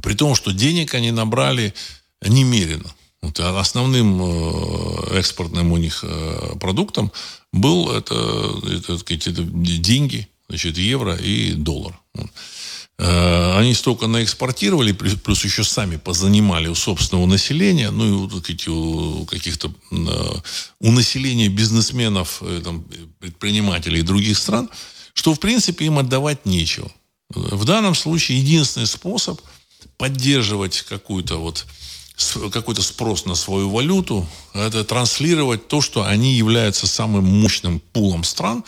при 0.00 0.14
том, 0.14 0.36
что 0.36 0.52
денег 0.52 0.94
они 0.94 1.10
набрали 1.10 1.74
немерено. 2.22 2.94
Вот 3.22 3.40
основным 3.40 4.22
э, 4.22 5.18
экспортным 5.18 5.72
у 5.72 5.78
них 5.78 6.04
э, 6.04 6.56
продуктом 6.60 7.10
был 7.52 7.90
это, 7.90 8.14
это, 8.76 8.92
это 8.92 9.42
деньги, 9.42 10.28
значит, 10.48 10.78
евро 10.78 11.16
и 11.16 11.54
доллар. 11.54 11.98
Э, 13.02 13.56
они 13.58 13.72
столько 13.72 14.06
наэкспортировали, 14.08 14.92
плюс 14.92 15.42
еще 15.42 15.64
сами 15.64 15.96
позанимали 15.96 16.68
у 16.68 16.74
собственного 16.74 17.24
населения, 17.24 17.90
ну 17.90 18.06
и 18.06 18.68
у, 18.68 19.22
у 19.22 19.24
каких-то 19.24 19.72
у 20.80 20.92
населения 20.92 21.48
бизнесменов, 21.48 22.42
там, 22.62 22.84
предпринимателей 23.18 24.02
других 24.02 24.36
стран, 24.36 24.68
что 25.14 25.32
в 25.32 25.40
принципе 25.40 25.86
им 25.86 25.98
отдавать 25.98 26.44
нечего. 26.44 26.92
В 27.30 27.64
данном 27.64 27.94
случае 27.94 28.40
единственный 28.40 28.86
способ 28.86 29.40
поддерживать 29.96 30.82
какую-то 30.82 31.36
вот 31.36 31.64
какой-то 32.52 32.82
спрос 32.82 33.24
на 33.24 33.34
свою 33.34 33.70
валюту, 33.70 34.26
это 34.54 34.84
транслировать 34.84 35.68
то, 35.68 35.80
что 35.80 36.04
они 36.04 36.34
являются 36.34 36.86
самым 36.86 37.24
мощным 37.24 37.80
пулом 37.80 38.24
стран, 38.24 38.64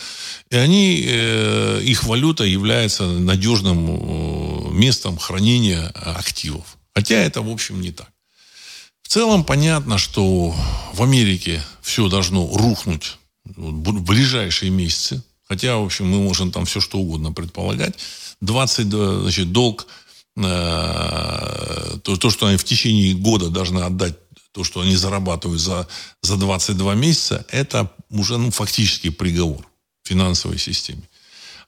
и 0.51 0.57
они, 0.57 1.03
э, 1.05 1.81
их 1.83 2.05
валюта 2.05 2.45
является 2.45 3.07
надежным 3.07 3.87
э, 3.89 4.71
местом 4.73 5.19
хранения 5.19 5.89
активов. 5.89 6.79
Хотя 6.95 7.17
это, 7.17 7.43
в 7.43 7.51
общем, 7.51 7.81
не 7.81 7.91
так. 7.91 8.09
В 9.03 9.09
целом 9.09 9.45
понятно, 9.45 9.99
что 9.99 10.55
в 10.95 11.03
Америке 11.03 11.63
все 11.83 12.09
должно 12.09 12.47
рухнуть 12.57 13.19
в 13.45 14.01
ближайшие 14.03 14.71
месяцы. 14.71 15.23
Хотя, 15.49 15.77
в 15.77 15.85
общем, 15.85 16.09
мы 16.09 16.23
можем 16.23 16.51
там 16.51 16.65
все 16.65 16.81
что 16.81 16.99
угодно 16.99 17.33
предполагать. 17.33 17.95
20, 18.41 18.87
значит, 18.87 19.53
долг 19.53 19.87
Э, 19.87 20.02
то, 20.35 22.17
то, 22.17 22.31
что 22.31 22.47
они 22.47 22.57
в 22.57 22.65
течение 22.65 23.15
года 23.15 23.51
должны 23.51 23.81
отдать, 23.81 24.15
то, 24.53 24.65
что 24.65 24.81
они 24.81 24.97
зарабатывают 24.97 25.61
за, 25.61 25.89
за 26.23 26.37
22 26.37 26.95
месяца, 26.95 27.45
это 27.49 27.91
уже 28.11 28.39
ну, 28.39 28.51
фактически 28.51 29.11
приговор 29.11 29.67
финансовой 30.05 30.59
системе. 30.59 31.03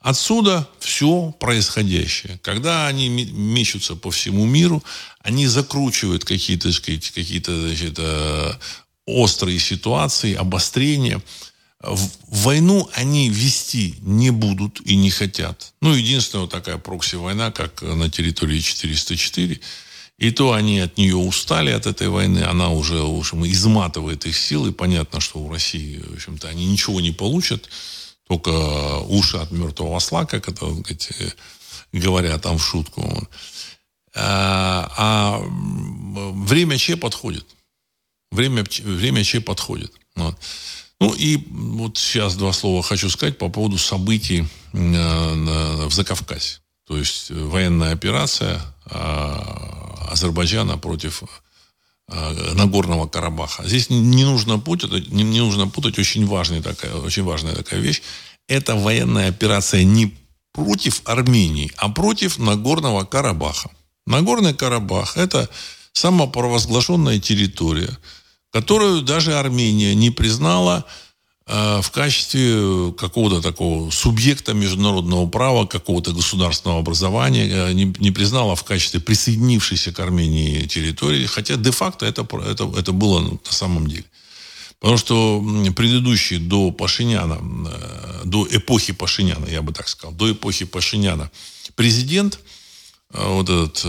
Отсюда 0.00 0.68
все 0.81 1.35
происходящее. 1.40 2.38
Когда 2.42 2.87
они 2.87 3.09
мечутся 3.09 3.96
по 3.96 4.11
всему 4.11 4.44
миру, 4.44 4.85
они 5.20 5.46
закручивают 5.46 6.27
какие-то 6.27 6.70
значит, 6.70 7.94
э, 7.98 8.53
острые 9.07 9.59
ситуации, 9.59 10.35
обострения. 10.35 11.22
Войну 12.29 12.88
они 12.94 13.29
вести 13.29 13.97
не 14.01 14.31
будут 14.31 14.81
и 14.85 14.97
не 14.97 15.11
хотят. 15.11 15.73
Ну, 15.81 15.94
единственная 15.94 16.42
вот 16.42 16.51
такая 16.51 16.79
прокси-война, 16.79 17.51
как 17.51 17.83
на 17.83 18.11
территории 18.11 18.61
404. 18.61 19.61
И 20.18 20.31
то 20.31 20.53
они 20.53 20.81
от 20.81 20.97
нее 20.97 21.16
устали, 21.16 21.70
от 21.70 21.87
этой 21.87 22.09
войны. 22.09 22.40
Она 22.44 22.70
уже, 22.70 22.94
в 22.94 23.18
общем, 23.18 23.44
изматывает 23.47 24.27
их 24.27 24.37
силы. 24.37 24.73
Понятно, 24.73 25.20
что 25.20 25.40
у 25.40 25.51
России, 25.51 25.99
в 25.99 26.14
общем-то, 26.14 26.49
они 26.49 26.66
ничего 26.66 27.01
не 27.01 27.12
получат. 27.12 27.68
Только 28.29 28.51
уши 29.09 29.37
от 29.37 29.51
мертвого 29.51 29.97
осла, 29.97 30.25
как 30.25 30.49
это 30.49 30.73
сказать, 30.83 31.37
там 32.42 32.59
в 32.59 32.64
шутку. 32.64 33.29
А, 34.14 34.90
а 34.97 35.42
время 35.47 36.79
Че 36.79 36.97
подходит. 36.97 37.47
Время, 38.31 38.64
время 38.83 39.25
Че 39.25 39.40
подходит. 39.40 39.92
Вот. 40.14 40.38
Ну 41.04 41.12
и 41.12 41.38
вот 41.50 41.98
сейчас 41.98 42.34
два 42.34 42.54
слова 42.54 42.82
хочу 42.82 43.10
сказать 43.10 43.36
по 43.36 43.50
поводу 43.50 43.76
событий 43.76 44.46
в 44.72 45.90
Закавказье. 45.90 46.60
То 46.86 46.96
есть 46.96 47.30
военная 47.30 47.92
операция 47.92 48.60
а, 48.86 50.08
Азербайджана 50.10 50.78
против 50.78 51.22
а, 52.08 52.54
Нагорного 52.54 53.06
Карабаха. 53.06 53.68
Здесь 53.68 53.90
не 53.90 54.24
нужно 54.24 54.58
путать, 54.58 55.12
не, 55.12 55.24
не 55.24 55.40
нужно 55.40 55.68
путать 55.68 55.98
очень 55.98 56.26
важная 56.26 56.62
такая, 56.62 56.94
очень 56.94 57.22
важная 57.24 57.54
такая 57.54 57.80
вещь. 57.80 58.00
Это 58.48 58.74
военная 58.74 59.28
операция 59.28 59.84
не 59.84 60.16
против 60.52 61.02
Армении, 61.04 61.70
а 61.76 61.90
против 61.90 62.38
Нагорного 62.38 63.04
Карабаха. 63.04 63.70
Нагорный 64.06 64.54
Карабах– 64.54 65.16
это 65.18 65.50
самопровозглашенная 65.92 67.18
территория, 67.20 67.98
которую 68.54 69.02
даже 69.02 69.36
Армения 69.36 69.96
не 69.96 70.10
признала 70.10 70.84
э, 71.48 71.80
в 71.82 71.90
качестве 71.90 72.92
какого-то 72.92 73.42
такого 73.42 73.90
субъекта 73.90 74.54
международного 74.54 75.26
права, 75.26 75.66
какого-то 75.66 76.12
государственного 76.12 76.78
образования, 76.78 77.48
э, 77.48 77.72
не, 77.72 77.92
не 77.98 78.12
признала 78.12 78.54
в 78.54 78.62
качестве 78.62 79.00
присоединившейся 79.00 79.92
к 79.92 79.98
Армении 79.98 80.68
территории, 80.68 81.26
хотя 81.26 81.56
де-факто 81.56 82.06
это, 82.06 82.22
это, 82.48 82.72
это 82.78 82.92
было 82.92 83.22
на 83.22 83.38
самом 83.52 83.88
деле. 83.88 84.04
Потому 84.78 84.98
что 84.98 85.44
предыдущий 85.74 86.38
до 86.38 86.70
Пашиняна, 86.70 87.40
э, 87.42 88.20
до 88.24 88.46
эпохи 88.48 88.92
Пашиняна, 88.92 89.46
я 89.46 89.62
бы 89.62 89.72
так 89.72 89.88
сказал, 89.88 90.14
до 90.14 90.30
эпохи 90.30 90.64
Пашиняна, 90.64 91.28
президент, 91.74 92.38
вот 93.10 93.48
этот 93.48 93.84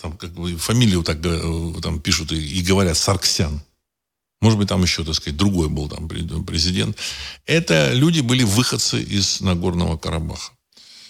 там, 0.00 0.16
как 0.16 0.32
бы, 0.32 0.56
фамилию 0.56 1.02
так 1.02 1.18
э, 1.24 1.74
там 1.82 2.00
пишут 2.00 2.32
и, 2.32 2.58
и 2.58 2.62
говорят 2.62 2.96
Сарксян. 2.96 3.60
Может 4.40 4.58
быть, 4.58 4.68
там 4.68 4.82
еще, 4.82 5.04
так 5.04 5.14
сказать, 5.14 5.36
другой 5.36 5.68
был 5.68 5.88
там 5.88 6.08
президент. 6.08 6.96
Это 7.46 7.92
люди 7.92 8.20
были 8.20 8.44
выходцы 8.44 9.02
из 9.02 9.40
Нагорного 9.40 9.96
Карабаха. 9.96 10.52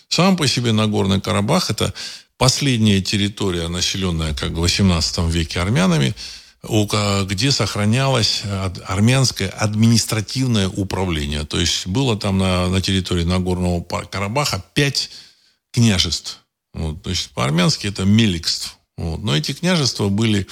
Сам 0.08 0.36
по 0.36 0.46
себе 0.48 0.72
Нагорный 0.72 1.20
Карабах– 1.20 1.70
это 1.70 1.92
последняя 2.38 3.02
территория, 3.02 3.68
населенная 3.68 4.32
как 4.32 4.52
в 4.52 4.60
18 4.60 5.18
веке 5.28 5.60
армянами, 5.60 6.14
где 6.62 7.52
сохранялось 7.52 8.42
армянское 8.86 9.50
административное 9.50 10.68
управление. 10.68 11.44
То 11.44 11.60
есть 11.60 11.86
было 11.86 12.16
там 12.16 12.38
на, 12.38 12.68
на 12.68 12.80
территории 12.80 13.24
Нагорного 13.24 13.82
Карабаха 13.82 14.64
пять 14.72 15.10
княжеств. 15.72 16.42
Вот, 16.78 17.06
есть 17.08 17.30
по-армянски 17.30 17.88
это 17.88 18.04
меликств. 18.04 18.78
Вот. 18.96 19.22
Но 19.22 19.36
эти 19.36 19.52
княжества 19.52 20.08
были 20.08 20.46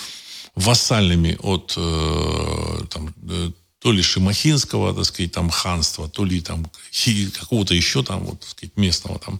вассальными 0.56 1.38
от 1.40 1.74
э, 1.76 2.80
там, 2.90 3.14
э, 3.28 3.50
то 3.78 3.92
ли 3.92 4.02
Шимахинского, 4.02 4.92
так 4.92 5.04
сказать, 5.04 5.30
там 5.30 5.50
ханства, 5.50 6.08
то 6.08 6.24
ли 6.24 6.40
там 6.40 6.68
какого-то 7.38 7.74
еще 7.74 8.02
там, 8.02 8.24
вот, 8.24 8.40
так 8.40 8.50
сказать, 8.50 8.76
местного 8.76 9.20
там. 9.20 9.38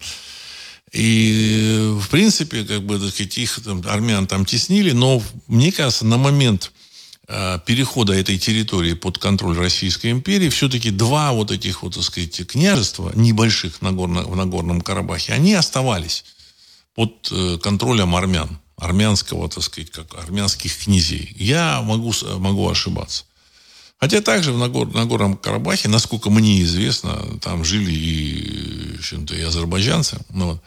И, 0.93 1.93
в 2.01 2.09
принципе, 2.09 2.63
как 2.63 2.85
бы, 2.85 3.01
так 3.01 3.11
сказать, 3.11 3.37
их 3.39 3.61
там, 3.65 3.83
армян 3.87 4.29
там 4.29 4.45
теснили, 4.45 4.93
но, 4.93 5.21
мне 5.49 5.73
кажется, 5.73 6.07
на 6.07 6.19
момент 6.19 6.71
э, 7.27 7.59
перехода 7.67 8.13
этой 8.13 8.39
территории 8.39 8.93
под 8.93 9.19
контроль 9.19 9.57
Российской 9.57 10.13
империи, 10.13 10.51
все-таки 10.51 10.91
два 10.91 11.33
вот 11.33 11.51
этих, 11.51 11.83
вот, 11.83 11.95
так 11.95 12.05
сказать, 12.05 12.47
княжества, 12.47 13.11
небольших 13.17 13.83
на 13.83 13.91
Горно, 13.91 14.23
в 14.23 14.37
Нагорном 14.37 14.81
Карабахе, 14.81 15.33
они 15.33 15.55
оставались 15.55 16.25
под 16.97 17.29
э, 17.31 17.59
контролем 17.63 18.17
армян, 18.17 18.59
армянского, 18.77 19.49
так 19.49 19.63
сказать, 19.63 19.91
как 19.91 20.15
армянских 20.15 20.77
князей. 20.77 21.33
Я 21.37 21.83
могу, 21.83 22.13
могу 22.39 22.69
ошибаться. 22.69 23.25
Хотя 23.99 24.21
также 24.21 24.53
в 24.53 24.59
Нагор, 24.59 24.93
Нагорном 24.93 25.37
Карабахе, 25.37 25.89
насколько 25.89 26.31
мне 26.31 26.63
известно, 26.63 27.39
там 27.41 27.65
жили 27.65 27.93
и, 27.93 28.97
в 28.97 29.33
и 29.33 29.43
азербайджанцы. 29.43 30.19
Ну, 30.31 30.53
вот. 30.53 30.63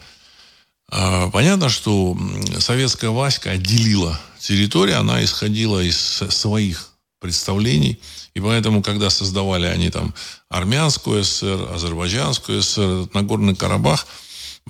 а, 0.88 1.30
понятно, 1.30 1.68
что 1.68 2.16
советская 2.58 3.10
власть 3.10 3.46
отделила 3.46 4.18
территорию, 4.40 4.98
она 4.98 5.22
исходила 5.22 5.80
из 5.80 5.96
своих 5.98 6.90
представлений. 7.20 8.00
И 8.34 8.40
поэтому, 8.40 8.82
когда 8.82 9.10
создавали 9.10 9.66
они 9.66 9.90
там 9.90 10.14
армянскую 10.48 11.22
ССР, 11.22 11.68
азербайджанскую 11.72 12.62
ССР, 12.62 13.08
Нагорный 13.14 13.54
Карабах, 13.54 14.06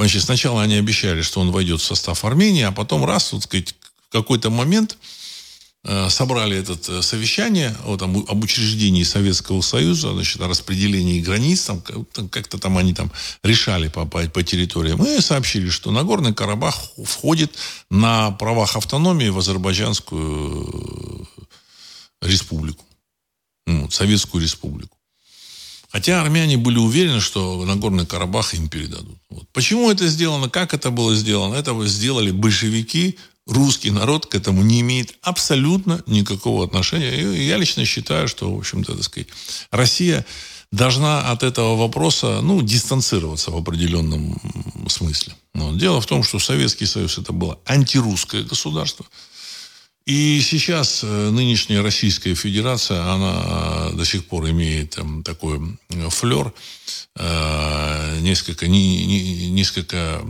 значит, 0.01 0.25
сначала 0.25 0.63
они 0.63 0.75
обещали, 0.75 1.23
что 1.23 1.41
он 1.41 1.51
войдет 1.53 1.81
в 1.81 1.85
состав 1.85 2.25
Армении, 2.25 2.63
а 2.63 2.73
потом 2.73 3.05
раз, 3.05 3.33
вот 3.33 3.45
сказать, 3.45 3.75
в 4.09 4.13
какой-то 4.13 4.51
момент 4.51 4.97
Э, 5.83 6.11
собрали 6.11 6.59
это 6.59 6.79
э, 6.89 7.01
совещание 7.01 7.75
вот, 7.85 8.03
об, 8.03 8.15
об 8.31 8.45
учреждении 8.45 9.03
Советского 9.03 9.63
Союза, 9.63 10.13
значит, 10.13 10.39
о 10.43 10.49
распределении 10.49 11.23
границ, 11.23 11.65
там, 11.65 11.81
как-то 11.81 12.59
там 12.59 12.77
они 12.77 12.93
там 12.93 13.11
решали 13.43 13.89
по, 13.89 14.05
по, 14.05 14.29
по 14.29 14.43
территориям, 14.43 15.03
и 15.03 15.21
сообщили, 15.23 15.71
что 15.71 15.91
Нагорный 15.91 16.35
Карабах 16.35 16.75
входит 17.03 17.55
на 17.89 18.31
правах 18.33 18.77
автономии 18.77 19.31
в 19.31 19.39
Азербайджанскую 19.39 21.27
э, 22.21 22.29
республику, 22.29 22.85
ну, 23.67 23.89
Советскую 23.91 24.43
республику. 24.43 25.00
Хотя 25.93 26.21
армяне 26.21 26.57
были 26.57 26.79
уверены, 26.79 27.21
что 27.21 27.65
Нагорный 27.65 28.07
Карабах 28.07 28.55
им 28.55 28.69
передадут. 28.69 29.19
Вот. 29.29 29.49
Почему 29.53 29.91
это 29.91 30.07
сделано, 30.07 30.49
как 30.49 30.73
это 30.73 30.91
было 30.91 31.15
сделано? 31.15 31.55
Это 31.55 31.75
сделали 31.87 32.31
большевики 32.31 33.19
русский 33.47 33.91
народ 33.91 34.27
к 34.27 34.35
этому 34.35 34.63
не 34.63 34.81
имеет 34.81 35.15
абсолютно 35.23 36.03
никакого 36.07 36.65
отношения. 36.65 37.35
И 37.35 37.47
я 37.47 37.57
лично 37.57 37.85
считаю, 37.85 38.29
что, 38.29 38.55
в 38.55 38.59
общем-то, 38.59 38.95
так 38.95 39.03
сказать, 39.03 39.29
Россия 39.71 40.25
должна 40.73 41.31
от 41.31 41.43
этого 41.43 41.77
вопроса, 41.77 42.41
ну, 42.43 42.63
дистанцироваться 42.63 43.51
в 43.51 43.57
определенном 43.57 44.41
смысле. 44.89 45.35
Но 45.55 45.75
дело 45.75 46.01
в 46.01 46.07
том, 46.07 46.23
что 46.23 46.39
Советский 46.39 46.87
Союз 46.87 47.19
это 47.19 47.33
было 47.33 47.59
антирусское 47.67 48.45
государство. 48.45 49.05
И 50.07 50.41
сейчас 50.41 51.05
э, 51.05 51.31
нынешняя 51.31 51.83
Российская 51.83 52.35
Федерация, 52.35 53.03
она 53.05 53.91
до 53.93 54.05
сих 54.05 54.25
пор 54.27 54.49
имеет 54.51 54.91
там, 54.91 55.23
такой 55.23 55.61
флер, 56.09 56.53
э, 57.17 58.19
несколько, 58.21 58.67
не, 58.67 59.07
не, 59.07 59.51
несколько 59.51 60.23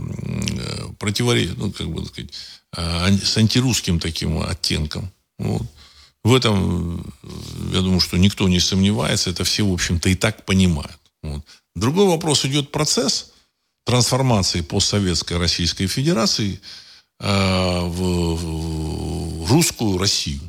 противоречий, 0.99 1.53
ну, 1.57 1.71
как 1.71 1.87
бы 1.89 2.05
сказать, 2.05 2.31
с 2.73 3.37
антирусским 3.37 3.99
таким 3.99 4.41
оттенком. 4.41 5.11
Вот. 5.39 5.63
В 6.23 6.35
этом, 6.35 7.13
я 7.73 7.81
думаю, 7.81 7.99
что 7.99 8.17
никто 8.17 8.47
не 8.47 8.59
сомневается, 8.59 9.31
это 9.31 9.43
все, 9.43 9.65
в 9.65 9.73
общем-то, 9.73 10.09
и 10.09 10.15
так 10.15 10.45
понимают. 10.45 10.99
Вот. 11.23 11.43
Другой 11.75 12.07
вопрос, 12.07 12.45
идет 12.45 12.71
процесс 12.71 13.31
трансформации 13.85 14.61
постсоветской 14.61 15.37
Российской 15.37 15.87
Федерации 15.87 16.61
э, 17.19 17.79
в, 17.81 18.35
в 18.35 18.90
русскую 19.49 19.97
Россию. 19.97 20.41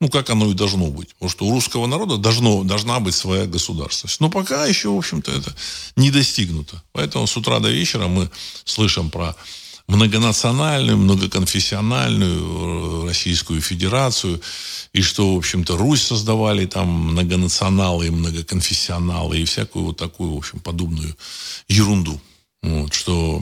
Ну, 0.00 0.10
как 0.10 0.28
оно 0.28 0.50
и 0.50 0.54
должно 0.54 0.88
быть. 0.88 1.14
Потому 1.14 1.30
что 1.30 1.46
у 1.46 1.50
русского 1.50 1.86
народа 1.86 2.18
должно, 2.18 2.64
должна 2.64 3.00
быть 3.00 3.14
своя 3.14 3.46
государственность. 3.46 4.20
Но 4.20 4.28
пока 4.28 4.66
еще, 4.66 4.90
в 4.90 4.98
общем-то, 4.98 5.32
это 5.32 5.54
не 5.96 6.10
достигнуто. 6.10 6.82
Поэтому 6.92 7.26
с 7.26 7.36
утра 7.36 7.60
до 7.60 7.70
вечера 7.70 8.06
мы 8.06 8.30
слышим 8.64 9.10
про 9.10 9.34
многонациональную, 9.88 10.98
многоконфессиональную 10.98 13.04
э, 13.04 13.08
Российскую 13.08 13.60
Федерацию, 13.60 14.40
и 14.92 15.00
что, 15.00 15.34
в 15.34 15.38
общем-то, 15.38 15.76
Русь 15.76 16.02
создавали 16.02 16.66
там 16.66 16.88
многонационалы 16.88 18.08
и 18.08 18.10
многоконфессионалы, 18.10 19.38
и 19.38 19.44
всякую 19.44 19.86
вот 19.86 19.96
такую, 19.96 20.34
в 20.34 20.38
общем, 20.38 20.58
подобную 20.58 21.16
ерунду. 21.68 22.20
Вот, 22.66 22.92
что 22.94 23.40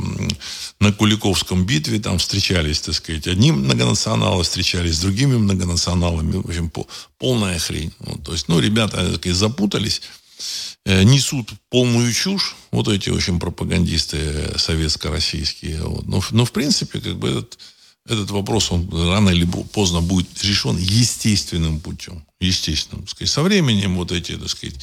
на 0.81 0.93
Куликовском 0.93 1.65
битве 1.65 1.99
там 1.99 2.19
встречались, 2.19 2.81
так 2.81 2.95
сказать, 2.95 3.27
одни 3.27 3.53
многонационалы 3.53 4.45
встречались 4.45 4.97
с 4.97 5.01
другими 5.01 5.37
многонационалами. 5.37 6.37
В 6.37 6.47
общем, 6.47 6.71
полная 7.19 7.59
хрень. 7.59 7.93
Вот, 8.01 8.23
то 8.23 8.33
есть, 8.33 8.49
ну, 8.49 8.61
ребята 8.61 8.99
так 8.99 9.17
сказать, 9.17 9.39
запутались. 9.39 10.03
Э, 10.85 11.05
несут 11.05 11.49
полную 11.71 12.13
чушь, 12.13 12.55
вот 12.71 12.89
эти 12.89 13.09
очень 13.09 13.41
пропагандисты 13.41 14.53
советско-российские. 14.59 15.83
Вот. 15.83 16.07
Но, 16.07 16.23
но, 16.33 16.45
в 16.45 16.53
принципе, 16.53 17.01
как 17.01 17.17
бы 17.17 17.31
этот, 17.31 17.59
этот 18.07 18.31
вопрос, 18.31 18.71
он 18.71 18.87
рано 18.93 19.31
или 19.31 19.47
поздно 19.73 20.03
будет 20.03 20.45
решен 20.45 20.77
естественным 20.77 21.81
путем. 21.81 22.23
Естественным. 22.41 23.09
Сказать. 23.09 23.33
Со 23.33 23.43
временем 23.43 23.97
вот 23.97 24.13
эти, 24.13 24.37
так 24.37 24.51
сказать, 24.51 24.77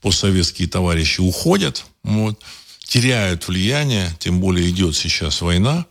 постсоветские 0.00 0.66
товарищи 0.66 1.20
уходят, 1.20 1.84
вот, 2.02 2.42
теряют 2.84 3.48
влияние, 3.48 4.14
тем 4.18 4.40
более 4.40 4.70
идет 4.70 4.96
сейчас 4.96 5.40
война. 5.40 5.86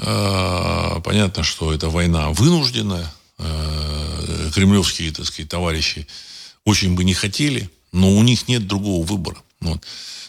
А, 0.00 1.00
понятно, 1.00 1.42
что 1.42 1.72
это 1.72 1.88
война 1.88 2.30
вынужденная. 2.30 3.12
А, 3.38 4.50
кремлевские, 4.54 5.12
так 5.12 5.26
сказать, 5.26 5.48
товарищи 5.50 6.06
очень 6.64 6.94
бы 6.94 7.04
не 7.04 7.14
хотели 7.14 7.70
но 7.94 8.10
у 8.10 8.22
них 8.22 8.48
нет 8.48 8.66
другого 8.66 9.06
выбора. 9.06 9.38
Вот. 9.60 9.80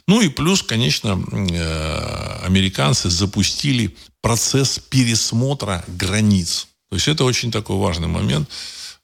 Ну 0.07 0.21
и 0.21 0.29
плюс, 0.29 0.61
конечно, 0.61 1.21
э, 1.31 2.39
американцы 2.45 3.09
запустили 3.09 3.97
процесс 4.21 4.79
пересмотра 4.79 5.83
границ. 5.87 6.67
То 6.89 6.95
есть 6.95 7.07
это 7.07 7.25
очень 7.25 7.51
такой 7.51 7.77
важный 7.77 8.07
момент. 8.07 8.47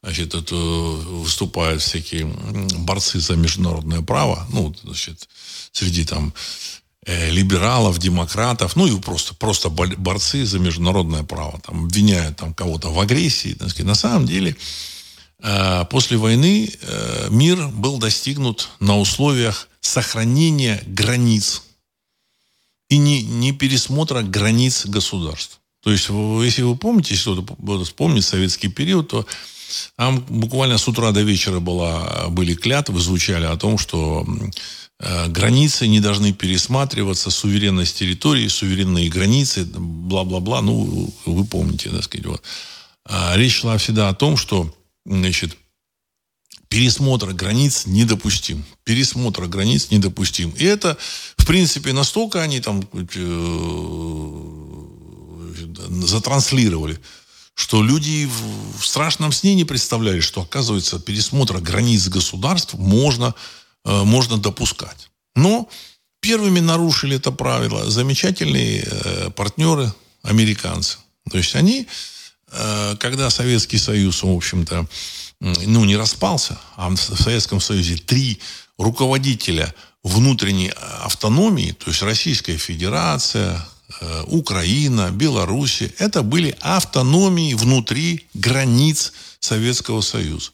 Значит, 0.04 0.36
это 0.36 0.56
выступают 0.56 1.82
всякие 1.82 2.26
борцы 2.26 3.20
за 3.20 3.36
международное 3.36 4.02
право, 4.02 4.48
ну, 4.52 4.74
значит, 4.84 5.28
среди 5.72 6.06
там 6.06 6.34
э, 7.06 7.30
либералов, 7.30 8.00
демократов, 8.00 8.76
ну 8.76 8.88
и 8.88 9.00
просто, 9.00 9.34
просто 9.34 9.70
борцы 9.70 10.46
за 10.46 10.60
международное 10.60 11.24
право. 11.24 11.60
Там 11.62 11.86
обвиняют 11.86 12.38
там, 12.38 12.54
кого-то 12.54 12.90
в 12.94 13.00
агрессии. 13.00 13.54
Так. 13.54 13.78
На 13.80 13.96
самом 13.96 14.26
деле 14.26 14.56
Э, 15.42 15.86
после 15.90 16.18
войны 16.18 16.72
э, 16.82 17.28
мир 17.32 17.68
был 17.70 17.98
достигнут 17.98 18.70
на 18.80 19.00
условиях 19.00 19.70
сохранения 19.80 20.84
границ 20.86 21.64
и 22.90 22.98
не, 22.98 23.24
не 23.24 23.52
пересмотра 23.52 24.22
границ 24.22 24.86
государств. 24.86 25.60
То 25.82 25.92
есть, 25.92 26.10
если 26.10 26.62
вы 26.62 26.76
помните, 26.76 27.16
если 27.16 27.34
кто-то 27.34 27.84
вспомнит 27.84 28.24
советский 28.24 28.68
период, 28.68 29.10
то 29.10 29.26
там 29.98 30.26
буквально 30.30 30.78
с 30.78 30.88
утра 30.88 31.12
до 31.12 31.22
вечера 31.22 31.60
была, 31.60 32.28
были 32.30 32.54
клятвы, 32.54 33.00
звучали 33.00 33.46
о 33.46 33.58
том, 33.58 33.78
что 33.78 34.26
э, 35.00 35.28
границы 35.28 35.88
не 35.88 36.00
должны 36.00 36.34
пересматриваться, 36.34 37.32
суверенность 37.32 37.98
территории, 37.98 38.48
суверенные 38.48 39.10
границы, 39.10 39.66
бла-бла-бла. 39.66 40.62
Ну, 40.62 41.14
вы 41.26 41.46
помните, 41.46 41.90
так 41.90 42.04
сказать. 42.04 42.26
Вот. 42.26 42.44
А 43.06 43.36
речь 43.36 43.56
шла 43.56 43.78
всегда 43.78 44.10
о 44.10 44.14
том, 44.14 44.38
что 44.38 44.74
значит, 45.06 45.58
пересмотр 46.72 47.34
границ 47.34 47.86
недопустим. 47.86 48.64
Пересмотр 48.86 49.46
границ 49.48 49.92
недопустим. 49.92 50.52
И 50.52 50.64
это, 50.64 50.98
в 51.36 51.46
принципе, 51.46 51.92
настолько 51.92 52.42
они 52.42 52.62
там 52.62 52.82
э, 52.94 53.12
затранслировали, 56.06 56.98
что 57.62 57.84
люди 57.84 58.28
в 58.80 58.86
страшном 58.86 59.32
сне 59.32 59.54
не 59.54 59.66
представляли, 59.66 60.20
что, 60.20 60.42
оказывается, 60.42 61.00
пересмотр 61.00 61.60
границ 61.60 62.08
государств 62.08 62.74
можно, 62.74 63.36
э, 63.86 64.04
можно 64.04 64.38
допускать. 64.38 65.10
Но 65.36 65.70
первыми 66.22 66.60
нарушили 66.60 67.18
это 67.18 67.32
правило 67.32 67.90
замечательные 67.90 68.84
э, 68.84 69.30
партнеры, 69.36 69.94
американцы. 70.24 70.98
То 71.30 71.38
есть 71.38 71.56
они 71.56 71.88
Э, 72.52 72.96
когда 73.00 73.30
Советский 73.30 73.78
Союз, 73.78 74.24
в 74.24 74.30
общем-то, 74.30 74.86
ну, 75.40 75.86
не 75.86 75.96
распался, 75.96 76.60
а 76.76 76.90
в 76.90 76.98
Советском 76.98 77.60
Союзе 77.62 77.96
три 77.96 78.40
руководителя 78.78 79.74
внутренней 80.04 80.72
автономии, 81.04 81.72
то 81.72 81.90
есть 81.90 82.04
Российская 82.04 82.58
Федерация, 82.58 83.66
Украина, 84.28 85.12
Беларусь, 85.12 85.84
это 85.98 86.22
были 86.24 86.56
автономии 86.62 87.54
внутри 87.54 88.28
границ 88.34 89.14
Советского 89.40 90.02
Союза. 90.02 90.52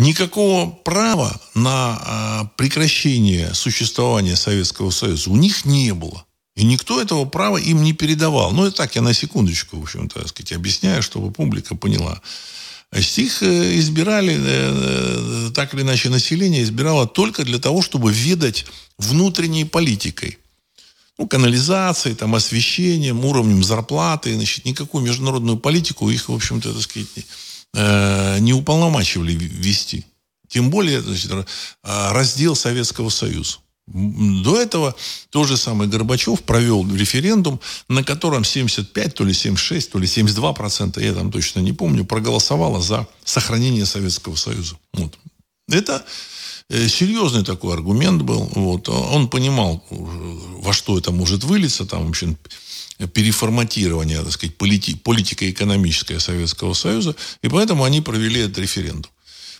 Никакого 0.00 0.70
права 0.70 1.38
на 1.54 2.00
э, 2.00 2.56
прекращение 2.56 3.52
существования 3.52 4.34
Советского 4.34 4.90
Союза 4.90 5.28
у 5.30 5.36
них 5.36 5.66
не 5.66 5.92
было. 5.92 6.24
И 6.56 6.64
никто 6.64 7.00
этого 7.00 7.26
права 7.26 7.58
им 7.58 7.82
не 7.82 7.92
передавал. 7.92 8.52
Ну, 8.52 8.66
и 8.66 8.70
так 8.70 8.96
я 8.96 9.02
на 9.02 9.12
секундочку, 9.12 9.78
в 9.78 9.82
общем-то, 9.82 10.26
сказать, 10.26 10.52
объясняю, 10.52 11.02
чтобы 11.02 11.30
публика 11.30 11.74
поняла. 11.74 12.20
Стих 12.98 13.42
э, 13.42 13.78
избирали, 13.78 14.34
э, 14.34 15.48
э, 15.48 15.50
так 15.54 15.74
или 15.74 15.82
иначе, 15.82 16.08
население 16.08 16.62
избирало 16.62 17.06
только 17.06 17.44
для 17.44 17.58
того, 17.58 17.82
чтобы 17.82 18.12
ведать 18.12 18.66
внутренней 18.98 19.64
политикой. 19.64 20.38
Ну, 21.20 21.28
канализацией, 21.28 22.16
там, 22.16 22.34
освещением, 22.34 23.26
уровнем 23.26 23.62
зарплаты. 23.62 24.34
Значит, 24.34 24.64
никакую 24.64 25.04
международную 25.04 25.58
политику 25.58 26.08
их, 26.08 26.30
в 26.30 26.34
общем-то, 26.34 26.72
так 26.72 26.80
сказать, 26.80 28.40
не 28.40 28.54
уполномачивали 28.54 29.34
вести. 29.34 30.06
Тем 30.48 30.70
более 30.70 31.02
значит, 31.02 31.30
а, 31.82 32.14
раздел 32.14 32.56
Советского 32.56 33.10
Союза. 33.10 33.58
До 33.86 34.58
этого 34.58 34.94
тот 35.28 35.46
же 35.46 35.58
самый 35.58 35.88
Горбачев 35.88 36.42
провел 36.42 36.88
референдум, 36.96 37.60
на 37.88 38.02
котором 38.02 38.42
75, 38.42 39.14
то 39.14 39.24
ли 39.24 39.34
76, 39.34 39.92
то 39.92 39.98
ли 39.98 40.06
72 40.06 40.54
процента, 40.54 41.02
я 41.02 41.12
там 41.12 41.30
точно 41.30 41.60
не 41.60 41.74
помню, 41.74 42.06
проголосовало 42.06 42.80
за 42.80 43.06
сохранение 43.24 43.84
Советского 43.84 44.36
Союза. 44.36 44.76
Вот. 44.94 45.18
Это 45.68 45.96
э, 45.96 46.29
серьезный 46.70 47.44
такой 47.44 47.74
аргумент 47.74 48.22
был. 48.22 48.48
Вот. 48.54 48.88
Он 48.88 49.28
понимал, 49.28 49.84
во 49.90 50.72
что 50.72 50.98
это 50.98 51.10
может 51.10 51.44
вылиться. 51.44 51.84
Там, 51.84 52.06
в 52.06 52.10
общем, 52.10 52.36
переформатирование, 53.12 54.22
так 54.22 54.32
сказать, 54.32 54.56
полити, 54.56 54.94
политико-экономическое 54.94 56.20
Советского 56.20 56.74
Союза. 56.74 57.16
И 57.42 57.48
поэтому 57.48 57.84
они 57.84 58.00
провели 58.00 58.42
этот 58.42 58.58
референдум. 58.58 59.10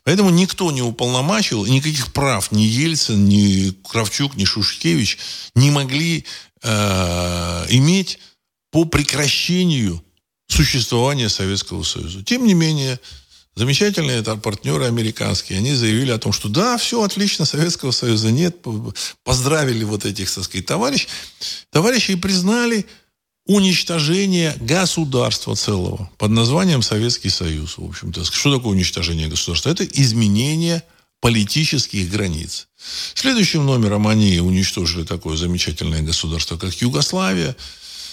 Поэтому 0.05 0.31
никто 0.31 0.71
не 0.71 0.83
уполномачивал, 0.83 1.67
никаких 1.67 2.13
прав 2.13 2.53
ни 2.53 2.63
Ельцин, 2.63 3.27
ни 3.27 3.71
Кравчук, 3.89 4.37
ни 4.37 4.45
Шушкевич 4.45 5.19
не 5.55 5.71
могли 5.71 6.25
э, 6.63 7.67
иметь 7.71 8.19
по 8.71 8.85
прекращению 8.87 10.03
существования 10.47 11.29
Советского 11.29 11.83
Союза. 11.83 12.25
Тем 12.25 12.47
не 12.47 12.55
менее, 12.55 12.99
замечательные 13.55 14.19
это 14.19 14.37
партнеры 14.37 14.87
американские, 14.87 15.59
они 15.59 15.75
заявили 15.75 16.11
о 16.11 16.19
том, 16.19 16.33
что 16.33 16.49
да, 16.49 16.77
все 16.77 17.03
отлично, 17.03 17.45
Советского 17.45 17.91
Союза 17.91 18.31
нет, 18.31 18.57
поздравили 19.25 19.85
вот 19.85 20.05
этих, 20.05 20.33
так 20.33 20.45
сказать, 20.45 20.67
товарищей, 20.67 21.09
товарищей 21.71 22.13
и 22.13 22.17
признали 22.17 22.87
уничтожение 23.47 24.55
государства 24.61 25.57
целого 25.57 26.11
под 26.19 26.31
названием 26.31 26.83
Советский 26.83 27.31
Союз. 27.31 27.79
В 27.79 27.85
общем-то, 27.85 28.25
что 28.25 28.57
такое 28.57 28.73
уничтожение 28.73 29.29
государства? 29.29 29.71
Это 29.71 29.85
изменение 29.85 30.85
политических 31.21 32.11
границ. 32.11 32.69
Следующим 33.15 33.67
номером 33.67 34.07
они 34.07 34.39
уничтожили 34.41 35.05
такое 35.05 35.37
замечательное 35.37 36.03
государство, 36.03 36.57
как 36.57 36.73
Югославия. 36.75 37.57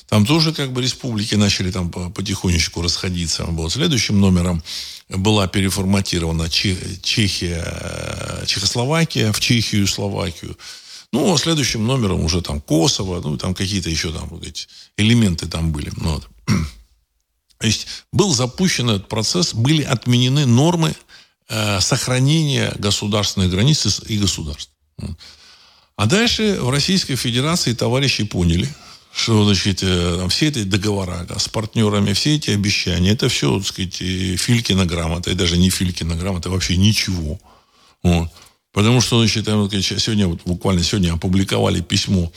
Там 0.07 0.25
тоже 0.25 0.53
как 0.53 0.71
бы 0.71 0.81
республики 0.81 1.35
начали 1.35 1.69
там 1.71 1.91
потихонечку 1.91 2.81
расходиться. 2.81 3.45
Вот. 3.45 3.73
Следующим 3.73 4.19
номером 4.19 4.63
была 5.09 5.47
переформатирована 5.47 6.49
Чехия, 6.49 7.63
Чехословакия 8.45 9.31
в 9.31 9.39
Чехию 9.39 9.83
и 9.83 9.87
Словакию. 9.87 10.57
Ну, 11.13 11.33
а 11.33 11.37
следующим 11.37 11.85
номером 11.85 12.23
уже 12.23 12.41
там 12.41 12.59
Косово, 12.61 13.21
ну, 13.21 13.37
там 13.37 13.53
какие-то 13.53 13.89
еще 13.89 14.11
там 14.11 14.29
эти 14.41 14.67
элементы 14.97 15.47
там 15.47 15.71
были. 15.71 15.91
Ну, 15.95 16.15
вот. 16.15 16.27
То 17.59 17.67
есть 17.67 17.87
был 18.11 18.33
запущен 18.33 18.89
этот 18.89 19.07
процесс, 19.07 19.53
были 19.53 19.83
отменены 19.83 20.45
нормы 20.45 20.95
э, 21.49 21.79
сохранения 21.79 22.73
государственных 22.77 23.49
границ 23.51 24.01
и 24.07 24.17
государств. 24.17 24.71
А 25.95 26.05
дальше 26.05 26.59
в 26.61 26.69
Российской 26.69 27.15
Федерации 27.15 27.73
товарищи 27.73 28.23
поняли, 28.23 28.69
что 29.17 29.43
значит, 29.45 29.79
э, 29.81 30.27
все 30.29 30.49
эти 30.49 30.61
договора 30.61 31.25
с 31.39 31.49
партнерами, 31.49 32.13
все 32.13 32.35
эти 32.35 32.51
обещания, 32.51 33.13
это 33.13 33.29
все, 33.29 33.57
так 33.57 33.67
сказать, 33.67 33.95
Филькина 33.95 34.85
грамота, 34.85 35.31
и 35.31 35.33
даже 35.33 35.57
не 35.57 35.71
Филькина 35.71 36.15
грамота, 36.15 36.51
вообще 36.51 36.77
ничего. 36.77 37.39
Вот. 38.03 38.29
Потому 38.73 39.01
что, 39.01 39.17
значит, 39.17 39.45
сегодня, 39.47 40.27
вот 40.27 40.41
буквально 40.45 40.83
сегодня 40.83 41.13
опубликовали 41.13 41.81
письмо 41.81 42.31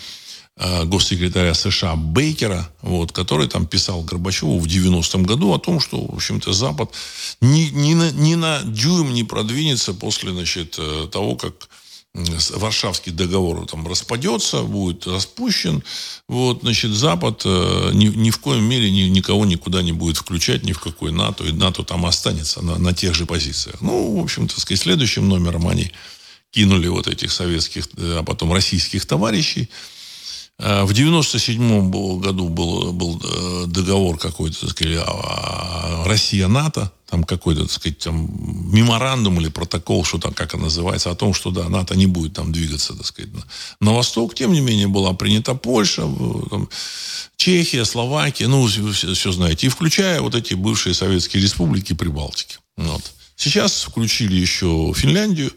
э, 0.56 0.84
госсекретаря 0.86 1.52
США 1.52 1.96
Бейкера, 1.96 2.66
вот, 2.80 3.12
который 3.12 3.46
там 3.46 3.66
писал 3.66 4.00
Горбачеву 4.00 4.58
в 4.58 4.64
90-м 4.64 5.24
году 5.24 5.52
о 5.52 5.58
том, 5.58 5.80
что, 5.80 6.02
в 6.02 6.14
общем-то, 6.14 6.54
Запад 6.54 6.94
ни, 7.42 7.68
ни, 7.72 7.92
на, 7.92 8.10
ни 8.10 8.36
на 8.36 8.62
дюйм 8.64 9.12
не 9.12 9.24
продвинется 9.24 9.92
после, 9.92 10.32
значит, 10.32 10.76
э, 10.78 11.08
того, 11.12 11.36
как 11.36 11.68
Варшавский 12.12 13.12
договор 13.12 13.66
там 13.66 13.86
распадется, 13.86 14.62
будет 14.62 15.06
распущен, 15.06 15.84
вот, 16.26 16.62
значит, 16.62 16.90
Запад 16.90 17.42
э, 17.44 17.90
ни, 17.92 18.06
ни 18.06 18.30
в 18.30 18.38
коем 18.38 18.64
мере 18.64 18.90
ни, 18.90 19.02
никого 19.02 19.44
никуда 19.46 19.80
не 19.82 19.92
будет 19.92 20.16
включать, 20.16 20.64
ни 20.64 20.72
в 20.72 20.80
какой 20.80 21.12
НАТО, 21.12 21.44
и 21.44 21.52
НАТО 21.52 21.84
там 21.84 22.04
останется 22.06 22.62
на, 22.62 22.78
на 22.78 22.92
тех 22.92 23.14
же 23.14 23.26
позициях. 23.26 23.80
Ну, 23.80 24.18
в 24.18 24.24
общем-то, 24.24 24.60
сказать, 24.60 24.80
следующим 24.80 25.28
номером 25.28 25.68
они 25.68 25.92
кинули 26.50 26.88
вот 26.88 27.06
этих 27.06 27.30
советских, 27.30 27.86
э, 27.96 28.16
а 28.18 28.24
потом 28.24 28.52
российских 28.52 29.06
товарищей. 29.06 29.70
Э, 30.58 30.82
в 30.82 30.92
97 30.92 31.90
году 32.18 32.48
был, 32.48 32.92
был 32.92 33.22
договор 33.68 34.18
какой-то, 34.18 34.62
так 34.62 34.70
сказать, 34.70 34.98
Россия-НАТО, 36.06 36.90
там 37.10 37.24
какой-то, 37.24 37.62
так 37.62 37.72
сказать, 37.72 37.98
там 37.98 38.28
меморандум 38.72 39.40
или 39.40 39.48
протокол, 39.48 40.04
что 40.04 40.18
там, 40.18 40.32
как 40.32 40.54
он 40.54 40.62
называется, 40.62 41.10
о 41.10 41.14
том, 41.14 41.34
что, 41.34 41.50
да, 41.50 41.68
НАТО 41.68 41.96
не 41.96 42.06
будет 42.06 42.34
там 42.34 42.52
двигаться, 42.52 42.94
так 42.94 43.04
сказать, 43.04 43.32
на, 43.34 43.44
на 43.80 43.92
восток. 43.92 44.34
Тем 44.34 44.52
не 44.52 44.60
менее, 44.60 44.86
была 44.86 45.12
принята 45.12 45.54
Польша, 45.54 46.02
там, 46.50 46.68
Чехия, 47.36 47.84
Словакия, 47.84 48.46
ну, 48.46 48.66
все, 48.66 49.12
все 49.14 49.32
знаете, 49.32 49.66
и 49.66 49.70
включая 49.70 50.20
вот 50.20 50.34
эти 50.34 50.54
бывшие 50.54 50.94
советские 50.94 51.42
республики 51.42 51.94
Прибалтики. 51.94 52.58
Вот. 52.76 53.12
Сейчас 53.36 53.82
включили 53.82 54.36
еще 54.36 54.92
Финляндию, 54.94 55.52